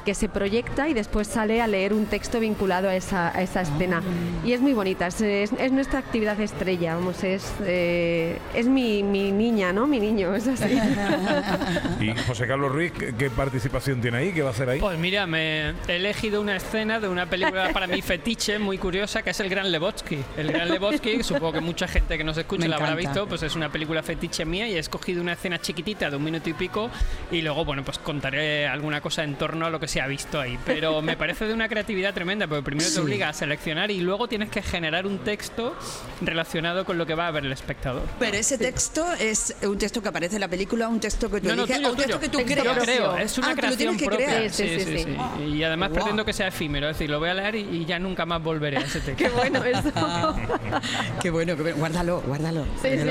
que 0.09 0.15
se 0.15 0.27
proyecta 0.27 0.89
y 0.89 0.95
después 0.95 1.27
sale 1.27 1.61
a 1.61 1.67
leer 1.67 1.93
un 1.93 2.07
texto 2.07 2.39
vinculado 2.39 2.89
a 2.89 2.95
esa, 2.95 3.27
a 3.29 3.43
esa 3.43 3.61
escena. 3.61 4.01
Y 4.43 4.53
es 4.53 4.59
muy 4.59 4.73
bonita, 4.73 5.05
es, 5.05 5.21
es- 5.21 5.51
es 5.53 5.71
nuestra 5.71 5.99
actividad 5.99 6.39
estrella, 6.41 6.95
vamos, 6.95 7.23
es, 7.23 7.53
eh, 7.63 8.39
es 8.55 8.65
mi, 8.65 9.03
mi 9.03 9.31
niña, 9.31 9.71
¿no? 9.71 9.85
Mi 9.85 9.99
niño, 9.99 10.33
es 10.33 10.47
así. 10.47 10.65
Y 11.99 12.15
José 12.27 12.47
Carlos 12.47 12.71
Ruiz, 12.71 12.91
¿qué, 12.91 13.13
qué 13.15 13.29
participación 13.29 14.01
tiene 14.01 14.17
ahí? 14.17 14.31
¿Qué 14.33 14.41
va 14.41 14.47
a 14.49 14.51
hacer 14.51 14.67
ahí? 14.69 14.79
Pues 14.79 14.97
mira, 14.97 15.27
me 15.27 15.69
he 15.87 15.95
elegido 15.95 16.41
una 16.41 16.55
escena 16.55 16.99
de 16.99 17.07
una 17.07 17.27
película 17.27 17.69
para 17.71 17.85
mí 17.85 18.01
fetiche 18.01 18.57
muy 18.57 18.79
curiosa 18.79 19.21
que 19.21 19.29
es 19.29 19.39
El 19.41 19.49
Gran 19.49 19.71
Lebowski. 19.71 20.17
El 20.37 20.51
Gran 20.51 20.69
Lebowski, 20.71 21.21
supongo 21.21 21.53
que 21.53 21.61
mucha 21.61 21.87
gente 21.87 22.17
que 22.17 22.23
nos 22.23 22.35
escucha 22.37 22.67
la 22.67 22.77
habrá 22.77 22.95
visto, 22.95 23.27
pues 23.27 23.43
es 23.43 23.55
una 23.55 23.69
película 23.71 24.01
fetiche 24.01 24.43
mía 24.43 24.67
y 24.67 24.73
he 24.73 24.79
escogido 24.79 25.21
una 25.21 25.33
escena 25.33 25.59
chiquitita 25.59 26.09
de 26.09 26.15
un 26.17 26.23
minuto 26.23 26.49
y 26.49 26.53
pico 26.53 26.89
y 27.31 27.41
luego, 27.43 27.63
bueno, 27.63 27.83
pues 27.83 27.99
contaré 27.99 28.67
alguna 28.67 29.01
cosa 29.01 29.23
en 29.23 29.35
torno 29.35 29.65
a 29.65 29.69
lo 29.69 29.79
que 29.79 29.87
se 29.99 30.03
ha 30.03 30.07
visto 30.07 30.39
ahí. 30.39 30.57
Pero 30.65 31.01
me 31.01 31.17
parece 31.17 31.45
de 31.45 31.53
una 31.53 31.67
creatividad 31.67 32.13
tremenda, 32.13 32.47
porque 32.47 32.63
primero 32.63 32.87
Sí. 32.89 32.95
te 32.95 33.01
obliga 33.01 33.27
a 33.27 33.33
seleccionar 33.33 33.91
y 33.91 33.99
luego 33.99 34.29
tienes 34.29 34.49
que 34.49 34.61
generar 34.61 35.05
un 35.05 35.17
texto 35.19 35.75
relacionado 36.21 36.85
con 36.85 36.97
lo 36.97 37.05
que 37.05 37.15
va 37.15 37.27
a 37.27 37.31
ver 37.31 37.45
el 37.45 37.51
espectador. 37.51 38.03
Pero 38.17 38.37
ese 38.37 38.57
texto 38.57 39.05
es 39.19 39.53
un 39.61 39.77
texto 39.77 40.01
que 40.01 40.07
aparece 40.07 40.35
en 40.35 40.39
la 40.41 40.47
película, 40.47 40.87
un 40.87 41.01
texto 41.01 41.29
que 41.29 41.41
tú 41.41 41.49
No, 41.49 41.55
no, 41.57 41.63
eliges, 41.63 41.77
tuyo, 41.77 41.87
o 41.89 41.91
un 41.91 41.97
texto 41.97 42.17
tuyo. 42.19 42.31
que 42.31 42.37
tú 42.37 42.45
creas. 42.45 42.75
Yo 42.77 42.81
creo, 42.81 43.17
es 43.17 43.37
una 43.37 43.49
Ah, 43.49 43.55
creación 43.55 43.97
que 43.97 44.05
propia. 44.05 44.25
crear. 44.27 44.49
Sí, 44.51 44.69
sí, 44.79 45.03
sí. 45.03 45.43
Y 45.45 45.63
además 45.63 45.89
Guau. 45.89 45.99
pretendo 46.01 46.23
que 46.23 46.31
sea 46.31 46.47
efímero, 46.47 46.87
es 46.89 46.95
decir, 46.95 47.09
lo 47.09 47.19
voy 47.19 47.29
a 47.29 47.33
leer 47.33 47.55
y, 47.55 47.85
ya 47.85 47.99
nunca 47.99 48.25
más 48.25 48.41
volveré 48.41 48.77
a 48.77 48.81
ese 48.81 49.01
texto. 49.01 49.17
Qué 49.25 49.29
bueno 49.29 49.61
eso. 49.65 49.91
Qué 51.21 51.29
bueno, 51.29 51.55
qué 51.57 51.61
bueno. 51.63 51.77
Guárdalo, 51.77 52.21
guárdalo. 52.21 52.63
Sí, 52.81 52.89
sí. 52.97 53.07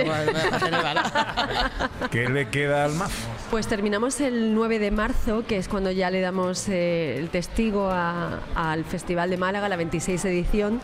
¿Qué 2.11 2.29
le 2.31 2.49
queda 2.49 2.85
al 2.87 2.93
mazo? 2.95 3.13
Pues 3.51 3.67
terminamos 3.67 4.21
el 4.21 4.55
9 4.55 4.79
de 4.79 4.91
marzo, 4.91 5.45
que 5.47 5.57
es 5.59 5.69
cuando 5.69 5.91
ya 5.91 6.11
le 6.11 6.21
damos 6.21 6.69
eh, 6.79 7.19
el 7.19 7.29
testigo 7.29 7.91
al 7.91 8.85
Festival 8.85 9.31
de 9.31 9.37
Málaga, 9.37 9.69
la 9.69 9.77
26 9.77 10.25
edición. 10.25 10.81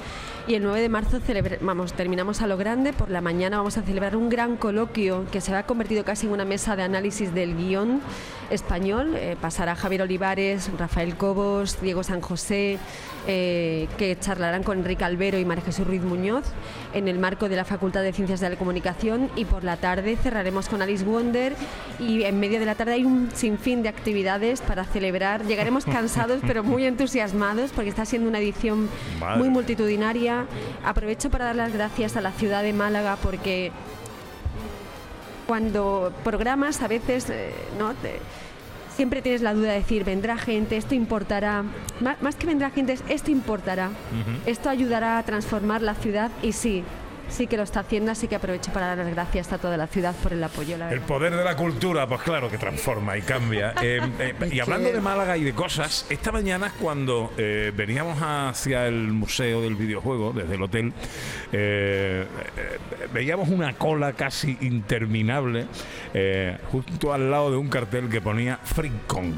Y 0.46 0.54
el 0.56 0.62
9 0.62 0.82
de 0.82 0.88
marzo 0.90 1.20
vamos, 1.62 1.94
terminamos 1.94 2.42
a 2.42 2.46
lo 2.46 2.58
grande. 2.58 2.92
Por 2.92 3.10
la 3.10 3.22
mañana 3.22 3.56
vamos 3.56 3.78
a 3.78 3.82
celebrar 3.82 4.14
un 4.14 4.28
gran 4.28 4.56
coloquio 4.56 5.24
que 5.32 5.40
se 5.40 5.54
ha 5.54 5.62
convertido 5.62 6.04
casi 6.04 6.26
en 6.26 6.32
una 6.32 6.44
mesa 6.44 6.76
de 6.76 6.82
análisis 6.82 7.32
del 7.32 7.56
guion 7.56 8.02
español. 8.50 9.14
Eh, 9.16 9.36
pasará 9.40 9.74
Javier 9.74 10.02
Olivares, 10.02 10.70
Rafael 10.78 11.16
Cobos, 11.16 11.80
Diego 11.80 12.02
San 12.02 12.20
José, 12.20 12.78
eh, 13.26 13.88
que 13.98 14.18
charlarán 14.18 14.62
con 14.62 14.78
Enrique 14.78 15.04
Albero 15.04 15.38
y 15.38 15.44
María 15.44 15.64
Jesús 15.64 15.86
Ruiz 15.86 16.02
Muñoz 16.02 16.44
en 16.92 17.08
el 17.08 17.18
marco 17.18 17.48
de 17.48 17.56
la 17.56 17.64
Facultad 17.64 18.02
de 18.02 18.12
Ciencias 18.12 18.40
de 18.40 18.50
la 18.50 18.56
Comunicación. 18.56 19.30
Y 19.36 19.44
por 19.44 19.64
la 19.64 19.76
tarde 19.76 20.16
cerraremos 20.16 20.68
con 20.68 20.82
Alice 20.82 21.04
Wonder. 21.04 21.54
Y 21.98 22.24
en 22.24 22.38
medio 22.40 22.60
de 22.60 22.66
la 22.66 22.74
tarde 22.74 22.92
hay 22.94 23.04
un 23.04 23.30
sinfín 23.32 23.82
de 23.82 23.88
actividades 23.88 24.60
para 24.60 24.84
celebrar. 24.84 25.44
Llegaremos 25.44 25.84
cansados, 25.84 26.40
pero 26.46 26.62
muy 26.62 26.84
entusiasmados, 26.84 27.70
porque 27.72 27.90
está 27.90 28.04
siendo 28.04 28.28
una 28.28 28.38
edición 28.38 28.88
Madre 29.18 29.38
muy 29.38 29.48
multitudinaria. 29.48 30.46
Aprovecho 30.84 31.30
para 31.30 31.46
dar 31.46 31.56
las 31.56 31.72
gracias 31.72 32.16
a 32.16 32.20
la 32.20 32.32
ciudad 32.32 32.62
de 32.62 32.72
Málaga 32.72 33.16
porque 33.22 33.72
cuando 35.46 36.12
programas 36.24 36.80
a 36.82 36.88
veces 36.88 37.28
eh, 37.30 37.52
no 37.78 37.92
Te- 37.94 38.18
siempre 38.96 39.22
tienes 39.22 39.42
la 39.42 39.54
duda 39.54 39.68
de 39.72 39.78
decir 39.78 40.04
vendrá 40.04 40.36
gente 40.36 40.76
esto 40.76 40.94
importará 40.94 41.64
Má- 42.00 42.16
más, 42.20 42.36
que 42.36 42.46
vendrá 42.46 42.70
gente 42.70 42.92
es 42.92 43.02
esto 43.08 43.30
importará 43.30 43.90
esto 44.46 44.68
ayudará 44.68 45.18
a 45.18 45.22
transformar 45.24 45.82
la 45.82 45.94
ciudad 45.94 46.30
y 46.42 46.52
sí 46.52 46.82
sí 47.28 47.46
que 47.46 47.56
lo 47.56 47.62
está 47.62 47.80
haciendo 47.80 48.12
así 48.12 48.28
que 48.28 48.36
aprovecho 48.36 48.72
para 48.72 48.88
dar 48.88 48.98
las 48.98 49.10
gracias 49.10 49.52
a 49.52 49.58
toda 49.58 49.76
la 49.76 49.86
ciudad 49.86 50.14
por 50.22 50.32
el 50.32 50.42
apoyo 50.42 50.76
la 50.76 50.90
El 50.92 51.00
poder 51.00 51.34
de 51.34 51.44
la 51.44 51.56
cultura, 51.56 52.06
pues 52.06 52.22
claro 52.22 52.50
que 52.50 52.58
transforma 52.58 53.16
y 53.16 53.22
cambia. 53.22 53.74
Eh, 53.84 54.00
eh, 54.18 54.34
y 54.50 54.60
hablando 54.60 54.90
de 54.90 55.00
Málaga 55.00 55.36
y 55.36 55.44
de 55.44 55.52
cosas, 55.52 56.06
esta 56.08 56.32
mañana 56.32 56.72
cuando 56.80 57.32
eh, 57.36 57.70
veníamos 57.76 58.18
hacia 58.18 58.86
el 58.86 59.12
Museo 59.12 59.60
del 59.60 59.74
Videojuego, 59.74 60.32
desde 60.32 60.54
el 60.54 60.62
hotel, 60.62 60.92
veíamos 63.12 63.50
una 63.50 63.74
cola 63.74 64.14
casi 64.14 64.56
interminable 64.62 65.66
justo 66.72 67.12
al 67.12 67.30
lado 67.30 67.50
de 67.50 67.56
un 67.58 67.68
cartel 67.68 68.08
que 68.08 68.22
ponía 68.22 68.58
FreeCon. 68.62 69.34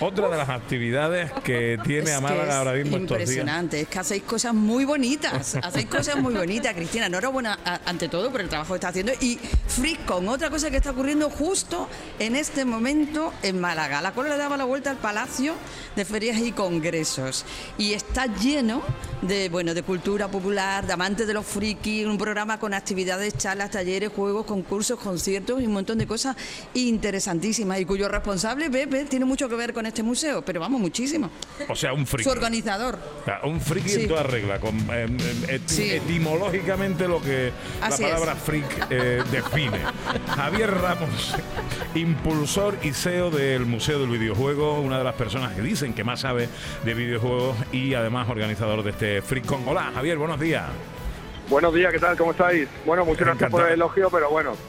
Otra 0.00 0.28
de 0.28 0.36
las 0.36 0.48
actividades 0.48 1.30
que 1.44 1.78
tiene 1.84 2.10
Es 2.10 2.16
a 2.16 2.16
que 2.16 2.22
Málaga 2.22 2.44
es 2.44 2.54
ahora 2.54 2.72
mismo 2.72 2.96
estos 2.96 3.18
días. 3.18 3.20
Impresionante, 3.20 3.80
es 3.80 3.88
que 3.88 3.98
hacéis 3.98 4.22
cosas 4.24 4.54
muy 4.54 4.84
bonitas, 4.84 5.56
hacéis 5.62 5.86
cosas 5.86 6.16
muy 6.16 6.34
bonitas, 6.34 6.74
Cristina. 6.74 7.06
Enhorabuena 7.06 7.58
ante 7.84 8.08
todo 8.08 8.30
por 8.30 8.40
el 8.40 8.48
trabajo 8.48 8.74
que 8.74 8.76
está 8.76 8.88
haciendo. 8.88 9.12
Y 9.20 9.38
FreeCon, 9.68 10.28
otra 10.28 10.50
cosa 10.50 10.70
que 10.70 10.76
está 10.78 10.90
ocurriendo 10.90 11.30
justo 11.30 11.88
en 12.18 12.36
este 12.36 12.64
momento 12.64 13.32
en 13.42 13.60
Málaga. 13.60 14.02
La 14.02 14.12
cola 14.12 14.30
le 14.30 14.36
daba 14.36 14.56
la 14.56 14.64
vuelta 14.64 14.90
al 14.90 14.96
Palacio 14.96 15.54
de 15.96 16.04
Ferias 16.04 16.38
y 16.38 16.52
Congresos 16.52 17.44
y 17.78 17.92
está 17.92 18.26
lleno 18.26 18.82
de 19.22 19.48
bueno 19.48 19.74
de 19.74 19.82
cultura 19.82 20.28
popular, 20.28 20.86
de 20.86 20.92
amantes 20.92 21.26
de 21.26 21.34
los 21.34 21.46
frikis, 21.46 22.06
un 22.06 22.18
programa 22.18 22.58
con 22.58 22.74
actividades, 22.74 23.36
charlas, 23.38 23.70
talleres, 23.70 24.10
juegos, 24.14 24.44
concursos, 24.44 24.98
conciertos 24.98 25.62
y 25.62 25.66
un 25.66 25.72
montón 25.72 25.98
de 25.98 26.06
cosas 26.06 26.36
interesantísimas 26.74 27.80
y 27.80 27.84
cuyo 27.84 28.08
responsable, 28.08 28.70
Pepe, 28.70 29.04
tiene 29.04 29.24
mucho 29.24 29.48
que 29.48 29.54
ver 29.54 29.72
con 29.72 29.86
este 29.86 29.93
museo, 30.02 30.42
pero 30.44 30.60
vamos, 30.60 30.80
muchísimo. 30.80 31.30
O 31.68 31.76
sea, 31.76 31.92
un 31.92 32.06
friki. 32.06 32.24
Su 32.24 32.30
organizador. 32.30 32.98
O 33.22 33.24
sea, 33.24 33.40
un 33.44 33.60
friki 33.60 33.88
Sí. 33.88 34.00
en 34.02 34.08
toda 34.08 34.22
regla, 34.24 34.58
con, 34.60 34.76
eh, 34.90 35.06
eti- 35.48 35.62
Sí. 35.68 35.90
etimológicamente 35.92 37.06
lo 37.08 37.20
que 37.22 37.52
Así 37.80 38.02
la 38.02 38.08
es. 38.08 38.14
palabra 38.14 38.34
freak 38.36 38.86
eh, 38.90 39.22
define. 39.30 39.78
Javier 40.36 40.70
Ramos, 40.72 41.34
impulsor 41.94 42.76
y 42.82 42.92
CEO 42.92 43.30
del 43.30 43.66
Museo 43.66 43.98
del 44.00 44.10
Videojuego, 44.10 44.80
una 44.80 44.98
de 44.98 45.04
las 45.04 45.14
personas 45.14 45.52
que 45.54 45.62
dicen 45.62 45.94
que 45.94 46.04
más 46.04 46.20
sabe 46.20 46.48
de 46.84 46.94
videojuegos 46.94 47.56
y 47.72 47.94
además 47.94 48.28
organizador 48.28 48.82
de 48.82 48.90
este 48.90 49.22
FreakCon. 49.22 49.62
Hola, 49.66 49.90
Javier, 49.94 50.18
buenos 50.18 50.40
días. 50.40 50.64
Buenos 51.48 51.74
días, 51.74 51.92
¿qué 51.92 51.98
tal? 51.98 52.16
¿Cómo 52.16 52.30
estáis? 52.30 52.68
Bueno, 52.86 53.04
muchas 53.04 53.26
gracias 53.26 53.50
por 53.50 53.66
el 53.66 53.74
elogio, 53.74 54.08
pero 54.10 54.30
bueno. 54.30 54.56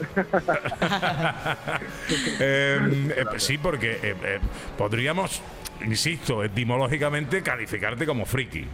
Eh, 2.38 2.78
eh, 3.16 3.24
sí, 3.38 3.58
porque 3.58 3.98
eh, 4.02 4.38
podríamos, 4.76 5.42
insisto, 5.84 6.44
etimológicamente 6.44 7.42
calificarte 7.42 8.06
como 8.06 8.24
friki. 8.24 8.64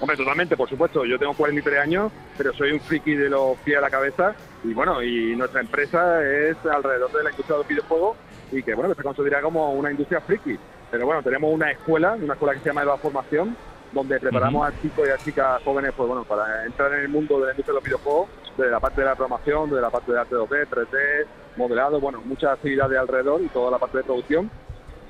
Hombre, 0.00 0.16
totalmente, 0.16 0.56
por 0.56 0.68
supuesto. 0.68 1.04
Yo 1.04 1.18
tengo 1.18 1.34
43 1.34 1.80
años, 1.80 2.12
pero 2.36 2.52
soy 2.54 2.72
un 2.72 2.80
friki 2.80 3.14
de 3.14 3.28
los 3.28 3.56
pies 3.58 3.78
a 3.78 3.80
la 3.80 3.90
cabeza. 3.90 4.34
Y 4.64 4.74
bueno, 4.74 5.02
y 5.02 5.36
nuestra 5.36 5.60
empresa 5.60 6.22
es 6.24 6.56
alrededor 6.66 7.12
de 7.12 7.22
la 7.22 7.30
industria 7.30 7.56
de 7.56 7.62
los 7.62 7.68
videojuegos 7.68 8.16
y 8.50 8.62
que 8.62 8.74
bueno, 8.74 8.90
que 8.90 8.96
se 8.96 9.02
considera 9.02 9.40
como 9.40 9.72
una 9.72 9.90
industria 9.90 10.20
friki. 10.20 10.58
Pero 10.90 11.06
bueno, 11.06 11.22
tenemos 11.22 11.52
una 11.52 11.70
escuela, 11.70 12.12
una 12.12 12.34
escuela 12.34 12.54
que 12.54 12.60
se 12.60 12.66
llama 12.66 12.82
Eva 12.82 12.98
Formación, 12.98 13.56
donde 13.94 14.20
preparamos 14.20 14.68
a 14.68 14.82
chicos 14.82 15.06
y 15.06 15.10
a 15.10 15.16
chicas 15.16 15.62
jóvenes 15.64 15.92
pues 15.96 16.08
bueno, 16.08 16.24
para 16.24 16.66
entrar 16.66 16.92
en 16.94 17.00
el 17.00 17.08
mundo 17.08 17.38
de 17.40 17.46
la 17.46 17.52
industria 17.52 17.72
de 17.72 17.80
los 17.80 17.84
videojuegos, 17.84 18.28
desde 18.56 18.70
la 18.70 18.80
parte 18.80 19.00
de 19.00 19.06
la 19.06 19.14
programación, 19.14 19.70
desde 19.70 19.82
la 19.82 19.90
parte 19.90 20.12
de 20.12 20.20
arte 20.20 20.34
2D, 20.34 20.66
3D, 20.68 21.26
modelado, 21.56 22.00
bueno, 22.00 22.20
muchas 22.24 22.52
actividades 22.52 22.98
alrededor 22.98 23.40
y 23.40 23.48
toda 23.48 23.70
la 23.70 23.78
parte 23.78 23.98
de 23.98 24.04
producción. 24.04 24.50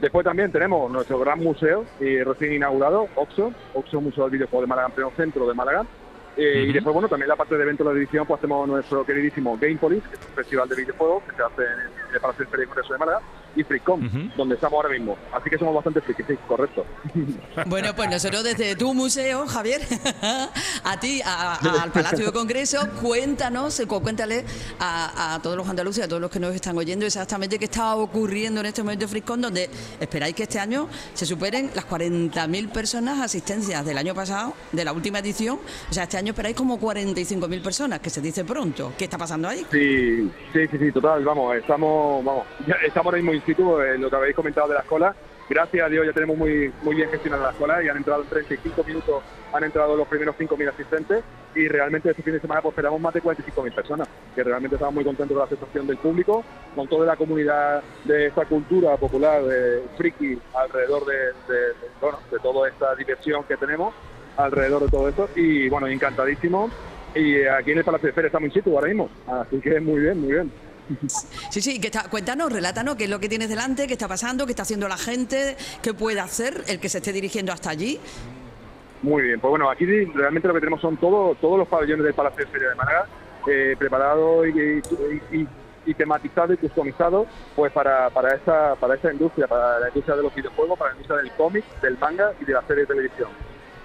Después 0.01 0.25
también 0.25 0.53
tenemos 0.53 0.91
nuestro 0.91 1.19
gran 1.19 1.39
museo 1.41 1.85
y 2.01 2.23
recién 2.23 2.53
inaugurado, 2.53 3.09
OXO, 3.15 3.53
OXO 3.75 4.01
Museo 4.01 4.25
del 4.25 4.33
Videojuego 4.33 4.63
de 4.63 4.67
Málaga, 4.67 4.89
en 4.89 4.95
pleno 4.95 5.13
centro 5.17 5.47
de 5.49 5.55
Málaga. 5.55 5.87
Eh, 6.37 6.67
Y 6.69 6.73
después, 6.73 6.93
bueno, 6.93 7.09
también 7.09 7.29
la 7.29 7.37
parte 7.37 7.57
de 7.57 7.63
eventos 7.63 7.87
de 7.87 8.01
edición, 8.01 8.27
pues 8.27 8.39
hacemos 8.39 8.67
nuestro 8.67 9.07
queridísimo 9.07 9.57
Gamepolis, 9.59 10.03
que 10.03 10.17
es 10.17 10.21
un 10.29 10.35
festival 10.35 10.69
de 10.69 10.77
videojuegos 10.77 11.23
que 11.23 11.37
se 11.37 11.43
hace 11.43 11.63
en 11.63 12.15
el 12.15 12.21
Palacio 12.21 12.47
Congreso 12.67 12.93
de 12.93 12.99
Málaga, 12.99 13.21
y 13.57 13.63
FreeCon, 13.65 14.33
donde 14.37 14.55
estamos 14.57 14.77
ahora 14.77 14.89
mismo. 14.91 15.17
Así 15.33 15.49
que 15.51 15.59
somos 15.59 15.75
bastante 15.75 16.01
frikis, 16.01 16.27
sí, 16.27 16.35
correcto. 16.47 16.85
Bueno, 17.67 17.95
pues 17.95 18.11
nosotros 18.11 18.43
desde 18.45 18.77
tu 18.77 18.93
museo, 18.95 19.47
Javier, 19.47 19.81
a 20.85 21.01
ti, 21.01 21.21
a- 21.25 21.55
a- 21.55 21.83
al 21.83 21.93
Palacio 21.93 22.27
de 22.27 22.33
Congreso, 22.33 22.79
cuéntanos, 23.01 23.79
eh, 23.81 23.87
cu- 23.87 24.01
cuéntale 24.03 24.45
a, 24.79 25.35
a 25.35 25.43
todos 25.43 25.57
los 25.57 25.69
andaluces, 25.69 26.05
a 26.05 26.09
todos 26.09 26.21
los 26.21 26.31
que 26.31 26.41
nos 26.41 26.55
están 26.55 26.77
oyendo 26.77 27.07
exactamente 27.07 27.59
qué 27.59 27.65
está 27.67 27.95
ocurriendo 27.97 28.61
en 28.61 28.67
este 28.67 28.83
momento 28.83 29.05
de 29.05 29.09
Friscón, 29.09 29.41
donde 29.41 29.71
esperáis 30.01 30.35
que 30.35 30.43
este 30.45 30.59
año 30.59 30.89
se 31.15 31.27
superen 31.27 31.71
las 31.75 31.87
40.000 31.89 32.69
personas 32.71 33.21
asistencias 33.21 33.85
del 33.85 33.99
año 33.99 34.15
pasado, 34.15 34.55
de 34.73 34.85
la 34.85 34.93
última 34.93 35.19
edición. 35.21 35.59
O 35.91 35.93
sea, 35.93 36.05
este 36.05 36.17
año 36.19 36.31
esperáis 36.33 36.57
como 36.57 36.79
45.000 36.79 37.63
personas, 37.63 38.01
que 38.01 38.11
se 38.11 38.21
dice 38.21 38.45
pronto. 38.45 38.93
¿Qué 38.99 39.05
está 39.05 39.19
pasando 39.19 39.49
ahí? 39.49 39.65
Sí, 39.71 40.31
sí, 40.53 40.67
sí, 40.71 40.79
sí, 40.79 40.93
total, 40.93 41.25
vamos, 41.25 41.57
estamos, 41.57 42.25
vamos, 42.25 42.45
ya 42.67 42.75
estamos 42.87 43.07
ahora 43.07 43.19
mismo 43.19 43.33
situ, 43.45 43.81
eh, 43.81 43.99
lo 43.99 44.11
que 44.11 44.17
habéis 44.17 44.37
comentado 44.37 44.69
de 44.69 44.75
la 44.75 44.81
escuela, 44.81 45.15
gracias 45.49 45.87
a 45.87 45.89
Dios 45.89 46.07
ya 46.07 46.13
tenemos 46.13 46.37
muy, 46.37 46.73
muy 46.83 46.97
bien 46.97 47.11
gestionada 47.11 47.45
la 47.45 47.51
escuela 47.51 47.83
y 47.83 47.89
han 47.89 47.97
entrado 47.97 48.23
en 48.23 48.29
35 48.29 48.85
minutos, 48.85 49.23
han 49.53 49.65
entrado 49.65 49.97
los 49.97 50.09
primeros 50.09 50.37
5.000 50.37 50.69
asistentes 50.69 51.25
y 51.55 51.69
realmente 51.69 52.11
este 52.11 52.23
fin 52.23 52.33
de 52.33 52.41
semana 52.41 52.61
pues, 52.63 52.73
esperamos 52.73 53.01
más 53.01 53.15
de 53.15 53.23
45.000 53.23 53.75
personas, 53.75 54.09
que 54.35 54.43
realmente 54.43 54.77
estamos 54.77 54.95
muy 54.95 55.05
contentos 55.05 55.35
de 55.35 55.39
la 55.39 55.45
aceptación 55.45 55.87
del 55.87 55.99
público, 55.99 56.45
con 56.75 56.89
toda 56.89 57.07
la 57.07 57.17
comunidad 57.17 57.83
de 58.05 58.27
esta 58.27 58.45
cultura 58.45 58.97
popular 58.97 59.43
de 59.45 59.83
friki 59.97 60.39
alrededor 60.55 61.05
de, 61.07 61.33
bueno, 62.01 62.19
de 62.31 62.39
toda 62.39 62.69
esta 62.69 62.95
diversión 62.97 63.45
que 63.45 63.57
tenemos 63.57 63.95
alrededor 64.37 64.83
de 64.83 64.89
todo 64.89 65.09
esto. 65.09 65.29
Y 65.37 65.69
bueno, 65.69 65.87
encantadísimo. 65.87 66.71
Y 67.15 67.45
aquí 67.45 67.71
en 67.71 67.79
el 67.79 67.85
Palacio 67.85 68.09
de 68.09 68.13
Feria 68.13 68.27
estamos 68.27 68.49
in 68.49 68.55
situ 68.55 68.75
ahora 68.75 68.89
mismo, 68.89 69.09
así 69.29 69.61
que 69.61 69.79
muy 69.79 70.01
bien, 70.01 70.21
muy 70.21 70.33
bien. 70.33 70.51
Sí, 71.51 71.61
sí, 71.61 71.81
que 71.81 71.89
está, 71.89 72.09
cuéntanos, 72.09 72.53
relátanos 72.53 72.97
qué 72.97 73.05
es 73.05 73.11
lo 73.11 73.21
que 73.21 73.29
tienes 73.29 73.49
delante, 73.49 73.87
qué 73.87 73.93
está 73.93 74.09
pasando, 74.09 74.47
qué 74.47 74.53
está 74.53 74.63
haciendo 74.63 74.89
la 74.89 74.97
gente, 74.97 75.57
qué 75.83 75.95
puede 75.95 76.21
hacer 76.21 76.65
el 76.67 76.81
que 76.81 76.89
se 76.89 76.99
esté 76.99 77.13
dirigiendo 77.13 77.53
hasta 77.53 77.71
allí. 77.71 78.01
Muy 79.03 79.23
bien, 79.23 79.41
pues 79.41 79.51
bueno, 79.51 79.71
aquí 79.71 79.85
realmente 79.87 80.49
lo 80.49 80.55
que 80.55 80.61
tenemos 80.61 80.81
son 80.81 80.97
todo, 80.97 81.35
todos 81.37 81.59
los 81.59 81.69
pabellones 81.69 82.05
del 82.05 82.15
Palacio 82.15 82.45
de 82.45 82.51
Feria 82.51 82.71
de 82.71 82.75
Málaga 82.75 83.07
eh, 83.47 83.77
preparados 83.79 84.47
y, 84.47 84.51
y, 84.51 85.41
y, 85.41 85.49
y 85.87 85.95
tematizados 85.95 86.55
y 86.55 86.57
customizados 86.57 87.27
pues 87.55 87.73
para, 87.73 88.09
para, 88.11 88.35
esta, 88.35 88.75
para 88.77 88.95
esta 88.95 89.13
industria, 89.13 89.47
para 89.47 89.81
la 89.81 89.89
industria 89.89 90.17
de 90.17 90.23
los 90.23 90.35
videojuegos, 90.35 90.79
para 90.79 90.91
la 90.91 90.97
industria 90.97 91.23
del 91.23 91.33
cómic, 91.33 91.65
del 91.81 91.99
manga 91.99 92.33
y 92.41 92.45
de 92.45 92.53
la 92.53 92.63
serie 92.63 92.83
de 92.83 92.87
televisión. 92.87 93.29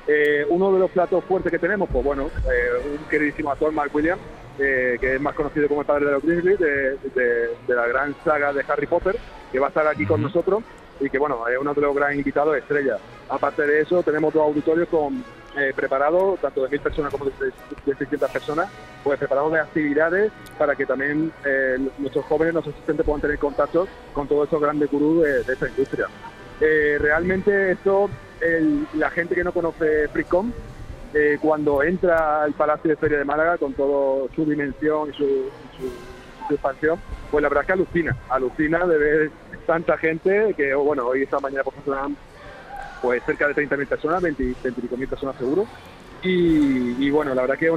Eh, 0.08 0.46
uno 0.50 0.72
de 0.74 0.80
los 0.80 0.90
platos 0.92 1.24
fuertes 1.26 1.52
que 1.52 1.60
tenemos, 1.60 1.90
pues 1.92 2.04
bueno, 2.04 2.28
eh, 2.28 2.98
un 2.98 3.10
queridísimo 3.10 3.52
actor, 3.52 3.72
Mark 3.72 3.92
Williams, 3.94 4.22
eh, 4.60 4.98
que 5.00 5.16
es 5.16 5.22
más 5.22 5.36
conocido 5.36 5.68
como 5.68 5.82
el 5.82 5.88
padre 5.88 6.06
de 6.06 6.12
los 6.12 6.24
Grizzly, 6.24 6.58
de, 6.58 6.98
de, 7.16 7.50
de, 7.68 7.76
la 7.76 7.88
gran 7.88 8.16
saga 8.24 8.54
de 8.54 8.64
Harry 8.68 8.88
Potter, 8.88 9.18
que 9.52 9.60
va 9.60 9.68
a 9.68 9.70
estar 9.70 9.88
aquí 9.88 10.06
con 10.06 10.22
nosotros 10.22 10.64
y 11.00 11.10
que 11.10 11.18
bueno, 11.18 11.48
es 11.48 11.58
uno 11.58 11.74
de 11.74 11.82
los 11.82 11.96
gran 11.96 12.18
invitados 12.18 12.58
estrella. 12.58 12.98
Aparte 13.30 13.66
de 13.66 13.82
eso, 13.82 14.04
tenemos 14.04 14.34
dos 14.34 14.44
auditorios 14.44 14.90
con 14.90 15.24
eh, 15.58 15.74
preparados, 15.76 16.40
tanto 16.40 16.64
de 16.64 16.70
mil 16.70 16.80
personas 16.80 17.12
como 17.12 17.26
de, 17.26 17.32
de 17.86 17.96
600 17.96 18.30
personas, 18.30 18.70
pues 19.04 19.18
preparados 19.18 19.52
de 19.54 19.60
actividades 19.60 20.32
para 20.58 20.76
que 20.76 20.86
también 20.86 21.32
eh, 21.46 21.78
nuestros 21.98 22.26
jóvenes, 22.26 22.54
nuestros 22.54 22.76
asistentes 22.76 23.06
puedan 23.06 23.22
tener 23.22 23.40
contacto 23.40 23.88
con 24.14 24.28
todos 24.28 24.48
esos 24.48 24.62
grandes 24.62 24.92
gurús 24.92 25.24
de, 25.24 25.44
de 25.44 25.54
esta 25.54 25.68
industria. 25.68 26.08
Eh, 26.62 26.98
realmente 27.00 27.72
esto, 27.72 28.10
el, 28.42 28.86
la 28.94 29.10
gente 29.10 29.34
que 29.34 29.44
no 29.44 29.54
conoce 29.54 30.08
FreeCom, 30.10 30.52
eh, 31.14 31.38
cuando 31.42 31.84
entra 31.84 32.44
al 32.44 32.54
Palacio 32.54 32.90
de 32.90 32.98
Feria 32.98 33.18
de 33.20 33.26
Málaga 33.26 33.58
con 33.58 33.74
toda 33.74 34.28
su 34.36 34.46
dimensión 34.46 35.10
y 35.10 35.14
su, 35.14 35.26
su, 35.78 36.54
expansión, 36.54 37.00
pues 37.30 37.44
la 37.44 37.50
verdad 37.50 37.64
es 37.64 37.68
que 37.68 37.74
alucina, 37.74 38.18
alucina 38.28 38.86
de 38.88 38.98
ver 38.98 39.32
tanta 39.68 39.98
gente 39.98 40.56
que, 40.58 40.74
oh, 40.74 40.84
bueno, 40.84 41.06
hoy 41.06 41.22
esta 41.22 41.40
mañana 41.40 41.64
por 41.64 41.74
ejemplo 41.74 41.96
pues 43.02 43.24
cerca 43.24 43.48
de 43.48 43.56
30.000 43.56 43.88
personas, 43.88 44.22
20, 44.22 44.44
25.000 44.44 45.08
personas 45.08 45.36
seguro. 45.38 45.68
Y, 46.22 47.10
bueno, 47.12 47.34
la 47.34 47.44
verdad 47.44 47.58
que 47.58 47.68
es, 47.68 47.74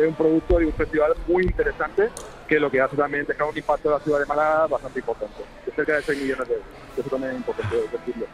es, 0.00 0.08
un 0.08 0.14
producto 0.14 0.60
y 0.60 0.64
un 0.64 0.72
festival 0.72 1.12
muy 1.26 1.44
interesante 1.44 2.08
que 2.48 2.58
lo 2.58 2.70
que 2.70 2.80
hace 2.80 2.96
también 2.96 3.26
dejar 3.26 3.48
un 3.48 3.56
impacto 3.56 3.88
en 3.88 3.94
la 3.94 4.00
ciudad 4.00 4.20
de 4.20 4.26
Málaga 4.26 4.66
bastante 4.66 5.00
importante, 5.00 5.42
de 5.66 5.72
cerca 5.72 5.96
de 5.96 6.02
6 6.02 6.22
millones 6.22 6.48
de 6.48 6.54
euros. 6.54 6.68
Eso 6.96 7.10
también 7.10 7.32
es 7.32 7.38
importante 7.38 7.76
decirlo. 7.92 8.26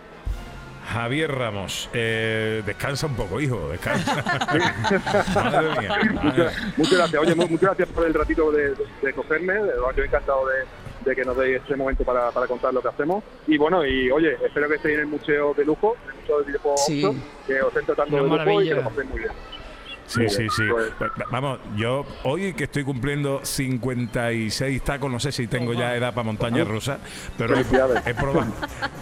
Javier 0.86 1.30
Ramos, 1.30 1.88
eh, 1.92 2.62
descansa 2.64 3.06
un 3.06 3.14
poco, 3.14 3.40
hijo, 3.40 3.68
descansa. 3.68 4.16
madre 5.34 5.80
mía. 5.80 6.52
Muchas 6.76 6.98
gracias, 6.98 7.22
oye, 7.22 7.34
muchas 7.34 7.60
gracias 7.60 7.88
por 7.88 8.06
el 8.06 8.14
ratito 8.14 8.50
de, 8.50 8.70
de, 8.70 8.86
de 9.02 9.12
cogerme, 9.12 9.54
yo 9.96 10.04
encantado 10.04 10.46
de, 10.48 10.64
de, 11.04 11.16
que 11.16 11.24
nos 11.24 11.36
deis 11.36 11.56
este 11.56 11.76
momento 11.76 12.04
para, 12.04 12.30
para, 12.30 12.46
contar 12.46 12.74
lo 12.74 12.82
que 12.82 12.88
hacemos. 12.88 13.22
Y 13.46 13.58
bueno, 13.58 13.86
y 13.86 14.10
oye, 14.10 14.36
espero 14.44 14.68
que 14.68 14.76
estéis 14.76 14.94
en 14.94 15.00
el 15.00 15.06
Museo 15.06 15.54
de 15.54 15.64
Lujo, 15.64 15.96
en 16.04 16.10
el 16.10 16.16
Museo 16.20 16.38
de 16.38 16.44
Videojuegos 16.46 16.84
sí. 16.86 17.22
que 17.46 17.62
os 17.62 17.68
estén 17.68 17.86
tratando 17.86 18.16
de 18.16 18.22
lujo 18.22 18.62
y 18.62 18.68
que 18.68 18.74
lo 18.74 18.84
paséis 18.84 19.08
muy 19.08 19.18
bien. 19.20 19.32
Sí, 20.06 20.28
sí, 20.28 20.46
sí. 20.54 20.62
Pues, 20.98 21.10
Vamos, 21.30 21.58
yo 21.76 22.04
hoy 22.24 22.52
que 22.52 22.64
estoy 22.64 22.84
cumpliendo 22.84 23.40
56 23.42 24.82
tacos, 24.82 25.10
no 25.10 25.18
sé 25.18 25.32
si 25.32 25.46
tengo 25.46 25.72
ya 25.72 25.96
edad 25.96 26.12
para 26.12 26.24
montaña 26.24 26.64
rusa, 26.64 26.98
pero 27.38 27.56
he, 27.56 27.60
he, 27.60 28.14
probado, 28.14 28.52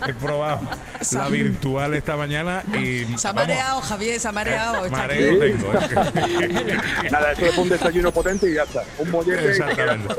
he 0.06 0.14
probado 0.14 0.60
la 1.12 1.28
virtual 1.28 1.94
esta 1.94 2.16
mañana 2.16 2.62
y. 2.74 3.04
Se 3.18 3.28
ha 3.28 3.32
mareado, 3.32 3.76
vamos, 3.76 3.88
Javier, 3.88 4.20
se 4.20 4.28
ha 4.28 4.32
mareado. 4.32 4.86
Eh, 4.86 4.90
mareo 4.90 5.38
tengo. 5.38 5.72
¿eh? 5.72 6.78
Nada, 7.10 7.32
eso 7.32 7.46
es 7.46 7.58
un 7.58 7.68
desayuno 7.68 8.12
potente 8.12 8.50
y 8.50 8.54
ya 8.54 8.62
está. 8.62 8.84
Un 8.98 9.10
mollete. 9.10 9.50
Exactamente. 9.50 10.14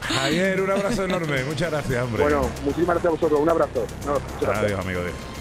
Javier, 0.00 0.60
un 0.60 0.70
abrazo 0.70 1.04
enorme. 1.04 1.44
Muchas 1.44 1.70
gracias, 1.70 2.04
hombre. 2.04 2.22
Bueno, 2.22 2.48
muchísimas 2.64 2.94
gracias 2.94 3.06
a 3.06 3.10
vosotros. 3.10 3.40
Un 3.40 3.50
abrazo. 3.50 3.86
No, 4.06 4.50
Adiós, 4.50 4.80
amigo. 4.80 5.00
Adiós. 5.00 5.37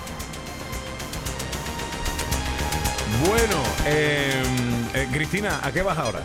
Bueno, 3.26 3.64
eh, 3.86 4.44
eh, 4.94 5.08
Cristina, 5.12 5.60
¿a 5.64 5.72
qué 5.72 5.82
vas 5.82 5.98
ahora? 5.98 6.20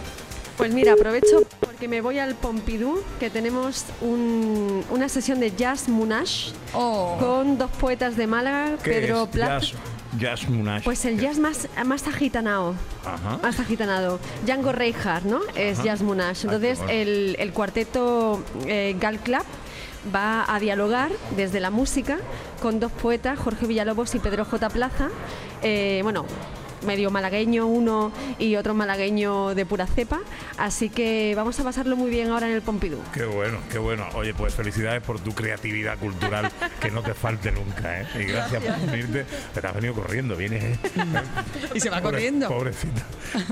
Pues 0.57 0.75
mira, 0.75 0.93
aprovecho 0.93 1.43
porque 1.61 1.89
me 1.89 2.03
voy 2.03 2.19
al 2.19 2.35
Pompidou, 2.35 3.03
que 3.19 3.31
tenemos 3.31 3.87
un, 4.03 4.85
una 4.91 5.09
sesión 5.09 5.41
de 5.41 5.53
jazz 5.57 5.89
munash 5.89 6.51
oh. 6.75 7.17
con 7.19 7.57
dos 7.57 7.71
poetas 7.71 8.17
de 8.17 8.27
Málaga, 8.27 8.77
Pedro 8.85 9.27
Plaza. 9.27 9.61
Jazz, 9.61 9.75
jazz 10.19 10.49
munash. 10.51 10.85
Pues 10.85 11.05
el 11.07 11.19
jazz 11.19 11.39
más, 11.39 11.69
más 11.87 12.07
agitanado. 12.07 12.75
Ajá. 13.07 13.39
Más 13.43 13.59
agitanado. 13.59 14.21
Django 14.45 14.73
Reinhardt, 14.73 15.25
¿no? 15.25 15.41
Es 15.55 15.79
Ajá. 15.79 15.87
jazz 15.87 16.03
munash. 16.03 16.45
Entonces, 16.45 16.79
Ay, 16.87 17.01
el, 17.01 17.37
el, 17.39 17.53
cuarteto 17.53 18.43
eh, 18.67 18.95
Gal 19.01 19.19
Club 19.19 19.45
va 20.15 20.45
a 20.53 20.61
dialogar 20.61 21.11
desde 21.37 21.59
la 21.61 21.71
música 21.71 22.19
con 22.61 22.81
dos 22.81 22.93
poetas, 22.93 23.39
Jorge 23.39 23.67
Villalobos 23.67 24.15
y 24.15 24.19
Pedro 24.19 24.45
J. 24.45 24.69
Plaza. 24.69 25.09
Eh, 25.63 26.01
bueno, 26.03 26.27
medio 26.85 27.11
malagueño 27.11 27.67
uno 27.67 28.13
y 28.39 28.57
otro 28.57 28.75
malagueño 28.75 29.55
de 29.55 29.67
pura 29.67 29.87
cepa. 29.87 30.21
Así 30.59 30.89
que 30.89 31.33
vamos 31.37 31.59
a 31.61 31.65
pasarlo 31.65 31.97
muy 31.97 32.11
bien 32.11 32.31
ahora 32.31 32.49
en 32.49 32.55
el 32.55 32.63
Pompidou. 32.63 33.01
Qué 33.13 33.25
bueno, 33.25 33.59
qué 33.71 33.79
bueno. 33.79 34.07
Oye, 34.15 34.35
pues 34.35 34.55
felicidades 34.55 35.03
por 35.03 35.21
tu 35.21 35.33
creatividad 35.35 35.99
cultural, 35.99 36.51
que 36.81 36.91
no 36.91 37.03
te 37.03 37.15
falte 37.15 37.53
nunca, 37.53 38.01
¿eh? 38.03 38.07
Y 38.21 38.25
gracias 38.25 38.63
por 38.63 38.91
venirte. 38.91 39.27
Pero 39.55 39.69
has 39.69 39.75
venido 39.75 39.95
corriendo, 39.95 40.37
vienes. 40.37 40.63
¿eh? 40.65 40.79
y 41.75 41.81
se 41.81 41.91
va 41.91 41.99
Pobre, 42.01 42.13
corriendo. 42.13 42.49
Pobrecita, 42.49 43.03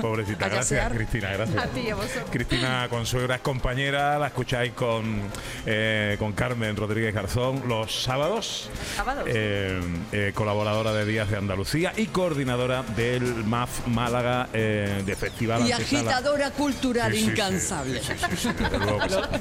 pobrecita. 0.01 0.49
gracias, 0.49 0.93
Cristina, 0.93 1.31
gracias. 1.33 1.63
A 1.63 1.67
ti, 1.67 1.89
a 1.89 1.95
vosotros. 1.95 2.25
Cristina 2.31 2.87
Consuegra 2.89 3.35
es 3.35 3.41
compañera, 3.41 4.17
la 4.19 4.27
escucháis 4.27 4.73
con, 4.73 5.21
eh, 5.65 6.15
con 6.19 6.33
Carmen 6.33 6.75
Rodríguez 6.75 7.13
Garzón 7.13 7.63
los 7.67 8.03
sábados. 8.03 8.69
Sábados. 8.95 9.23
Eh, 9.27 10.31
colaboradora 10.35 10.93
de 10.93 11.05
Días 11.05 11.29
de 11.29 11.37
Andalucía 11.37 11.93
y 11.95 12.07
coordinadora 12.07 12.83
del 12.95 13.20
MAF 13.21 13.87
Málaga 13.87 14.47
eh, 14.53 15.03
de 15.05 15.15
Festival 15.15 15.67
Y 15.67 15.71
agitadora 15.71 16.51
cultural 16.51 17.11
sí, 17.13 17.19
sí, 17.19 17.29
incansable. 17.31 18.01
Sí, 18.01 18.49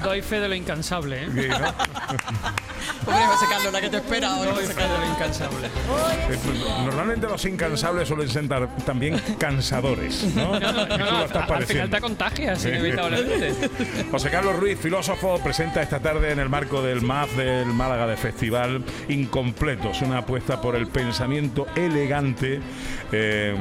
Doy 0.03 0.23
fe 0.23 0.41
de 0.41 0.49
lo 0.49 0.55
incansable, 0.55 1.25
¿eh? 1.25 1.51
Carlos, 3.51 3.73
la 3.73 3.81
que 3.81 3.91
te 3.91 3.97
espera 3.97 4.37
hoy. 4.37 4.47
Lo 4.47 5.13
incansable. 5.13 5.67
Eh, 5.67 6.39
pues, 6.45 6.59
Normalmente 6.85 7.27
los 7.27 7.45
incansables 7.45 8.09
suelen 8.09 8.29
ser 8.29 8.49
también 8.85 9.21
cansadores, 9.39 10.25
¿no? 10.35 10.59
No, 10.59 10.73
no, 10.73 10.87
no, 10.87 10.99
no 10.99 11.55
al 11.55 11.67
final 11.67 11.91
te 11.91 12.01
contagias, 12.01 12.65
inevitablemente. 12.65 13.55
José 14.11 14.31
Carlos 14.31 14.57
Ruiz, 14.57 14.79
filósofo, 14.79 15.41
presenta 15.43 15.83
esta 15.83 16.01
tarde 16.01 16.33
en 16.33 16.39
el 16.39 16.49
marco 16.49 16.83
del 16.83 17.03
MAF 17.03 17.37
del 17.37 17.67
Málaga 17.67 18.07
de 18.07 18.17
Festival 18.17 18.85
Incompletos, 19.09 20.03
una 20.03 20.19
apuesta 20.19 20.61
por 20.61 20.77
el 20.77 20.87
pensamiento 20.87 21.67
elegante. 21.75 22.61
Eh, 23.13 23.57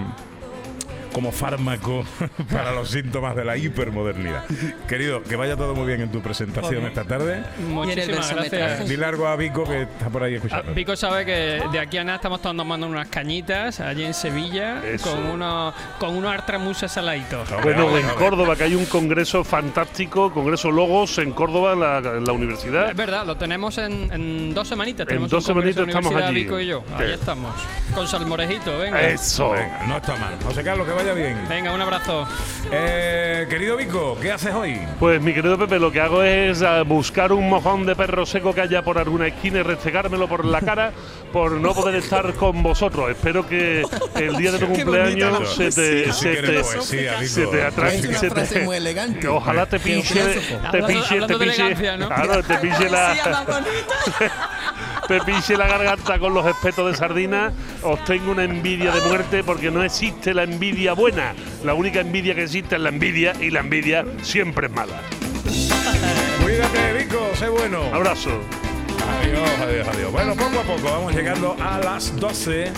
como 1.13 1.31
fármaco 1.31 2.03
para 2.51 2.71
los 2.71 2.89
síntomas 2.89 3.35
de 3.35 3.45
la 3.45 3.57
hipermodernidad. 3.57 4.43
Querido, 4.87 5.23
que 5.23 5.35
vaya 5.35 5.55
todo 5.55 5.75
muy 5.75 5.87
bien 5.87 6.01
en 6.01 6.11
tu 6.11 6.21
presentación 6.21 6.85
esta 6.85 7.03
tarde. 7.03 7.43
Muchísimas 7.67 8.33
gracias. 8.33 8.87
Di 8.87 8.97
largo 8.97 9.27
a 9.27 9.35
Vico 9.35 9.63
que 9.63 9.83
está 9.83 10.09
por 10.09 10.23
ahí 10.23 10.35
escuchando. 10.35 10.71
Ah, 10.71 10.73
Vico 10.73 10.95
sabe 10.95 11.25
que 11.25 11.61
de 11.71 11.79
aquí 11.79 11.97
a 11.97 12.03
nada 12.03 12.17
estamos 12.17 12.41
tomando 12.41 12.87
unas 12.87 13.07
cañitas 13.07 13.79
allí 13.79 14.03
en 14.03 14.13
Sevilla 14.13 14.83
Eso. 14.85 15.11
con 15.11 15.25
unos 15.25 15.73
con 15.99 16.15
unos 16.15 16.31
artramusas 16.33 16.91
saladitos. 16.91 17.49
Bueno, 17.63 17.97
en 17.97 18.07
Córdoba 18.09 18.55
que 18.55 18.63
hay 18.63 18.75
un 18.75 18.85
congreso 18.85 19.43
fantástico, 19.43 20.31
congreso 20.31 20.71
Logos 20.71 21.17
en 21.17 21.31
Córdoba 21.31 21.73
en 21.73 21.79
la, 21.79 21.97
en 21.97 22.25
la 22.25 22.33
universidad. 22.33 22.89
Es 22.89 22.95
verdad, 22.95 23.25
lo 23.25 23.37
tenemos 23.37 23.77
en, 23.77 24.11
en 24.11 24.53
dos 24.53 24.67
semanitas. 24.67 25.01
En 25.01 25.07
tenemos 25.07 25.29
dos 25.29 25.43
semanitas 25.43 25.87
estamos 25.87 26.13
allí. 26.15 26.43
Vico 26.43 26.59
y 26.59 26.67
yo. 26.67 26.83
Ahí 26.95 27.11
estamos. 27.11 27.53
Con 27.93 28.07
salmorejito, 28.07 28.77
venga. 28.77 29.01
Eso. 29.01 29.51
Venga, 29.51 29.85
no 29.87 29.97
está 29.97 30.15
mal. 30.15 30.37
José 30.43 30.63
Carlos, 30.63 30.87
que 30.87 30.93
vaya 30.99 31.13
bien. 31.13 31.47
Venga, 31.47 31.71
un 31.73 31.81
abrazo. 31.81 32.27
Eh, 32.71 33.47
querido 33.49 33.77
Vico, 33.77 34.17
¿qué 34.21 34.31
haces 34.31 34.53
hoy? 34.53 34.79
Pues 34.99 35.21
mi 35.21 35.33
querido 35.33 35.57
Pepe, 35.57 35.79
lo 35.79 35.91
que 35.91 36.01
hago 36.01 36.23
es 36.23 36.61
uh, 36.61 36.83
buscar 36.85 37.31
un 37.31 37.49
mojón 37.49 37.85
de 37.85 37.95
perro 37.95 38.25
seco 38.25 38.53
que 38.53 38.61
haya 38.61 38.81
por 38.83 38.97
alguna 38.97 39.27
esquina 39.27 39.59
y 39.59 39.63
restregármelo 39.63 40.27
por 40.27 40.43
la 40.43 40.61
cara 40.61 40.91
por 41.31 41.51
no 41.51 41.73
poder 41.73 41.95
estar 41.95 42.33
con 42.33 42.61
vosotros. 42.61 43.11
Espero 43.11 43.47
que 43.47 43.83
el 44.15 44.35
día 44.35 44.51
de 44.51 44.59
tu 44.65 44.67
cumpleaños 44.67 45.55
se 45.55 45.71
te, 45.71 46.11
se 46.11 46.35
te, 46.35 46.63
se 47.27 47.47
te 47.47 47.63
atrae. 47.63 48.01
Se 48.01 48.29
te, 48.29 48.59
muy 48.61 48.77
elegante. 48.77 49.27
Ojalá 49.29 49.65
te 49.65 49.79
pinche, 49.79 50.21
te 50.71 50.83
pinche, 50.83 51.21
te 51.21 51.37
pinche, 51.37 51.75
claro, 51.75 52.43
te 52.43 52.57
pinche 52.57 52.89
la. 52.89 53.15
me 55.09 55.19
pinche 55.21 55.57
la 55.57 55.67
garganta 55.67 56.19
con 56.19 56.35
los 56.35 56.45
espetos 56.45 56.91
de 56.91 56.95
sardina, 56.95 57.51
os 57.81 58.03
tengo 58.05 58.31
una 58.31 58.43
envidia 58.43 58.91
de 58.91 59.01
muerte 59.01 59.43
porque 59.43 59.71
no 59.71 59.83
existe 59.83 60.35
la 60.35 60.43
envidia 60.43 60.93
buena. 60.93 61.33
La 61.63 61.73
única 61.73 61.99
envidia 61.99 62.35
que 62.35 62.43
existe 62.43 62.75
es 62.75 62.81
la 62.81 62.89
envidia 62.89 63.33
y 63.39 63.49
la 63.49 63.61
envidia 63.61 64.05
siempre 64.21 64.67
es 64.67 64.73
mala. 64.73 65.01
Cuídate, 66.43 66.93
Vico, 66.93 67.31
sé 67.33 67.49
bueno. 67.49 67.81
Abrazo. 67.91 68.39
Adiós, 69.19 69.49
adiós, 69.59 69.87
adiós. 69.87 70.11
Bueno, 70.11 70.35
poco 70.35 70.59
a 70.59 70.63
poco 70.63 70.91
vamos 70.91 71.15
llegando 71.15 71.55
a 71.59 71.79
las 71.79 72.15
12. 72.15 72.71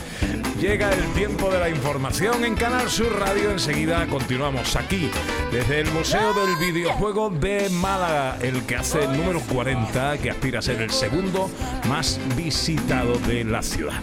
Llega 0.62 0.93
el 0.93 1.03
tiempo 1.14 1.49
de 1.49 1.57
la 1.57 1.70
información 1.70 2.45
en 2.45 2.53
Canal 2.53 2.88
Sur 2.88 3.20
Radio. 3.20 3.49
Enseguida 3.49 4.05
continuamos 4.05 4.76
aquí 4.76 5.09
desde 5.51 5.80
el 5.80 5.89
Museo 5.91 6.34
del 6.34 6.55
Videojuego 6.57 7.32
de 7.32 7.68
Málaga, 7.72 8.38
el 8.43 8.62
que 8.68 8.76
hace 8.76 9.05
el 9.05 9.18
número 9.18 9.41
40, 9.51 10.20
que 10.20 10.30
aspira 10.30 10.59
a 10.59 10.62
ser 10.62 10.80
el 10.84 10.91
segundo 10.91 11.49
más 11.89 12.20
visitado 12.38 13.18
de 13.28 13.43
la 13.43 13.64
ciudad. 13.64 13.99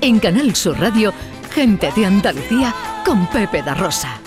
En 0.00 0.20
Canal 0.20 0.54
Sur 0.54 0.78
Radio, 0.78 1.12
gente 1.50 1.90
de 1.96 2.06
Andalucía 2.06 2.72
con 3.04 3.26
Pepe 3.26 3.64
da 3.64 3.74
Rosa. 3.74 4.20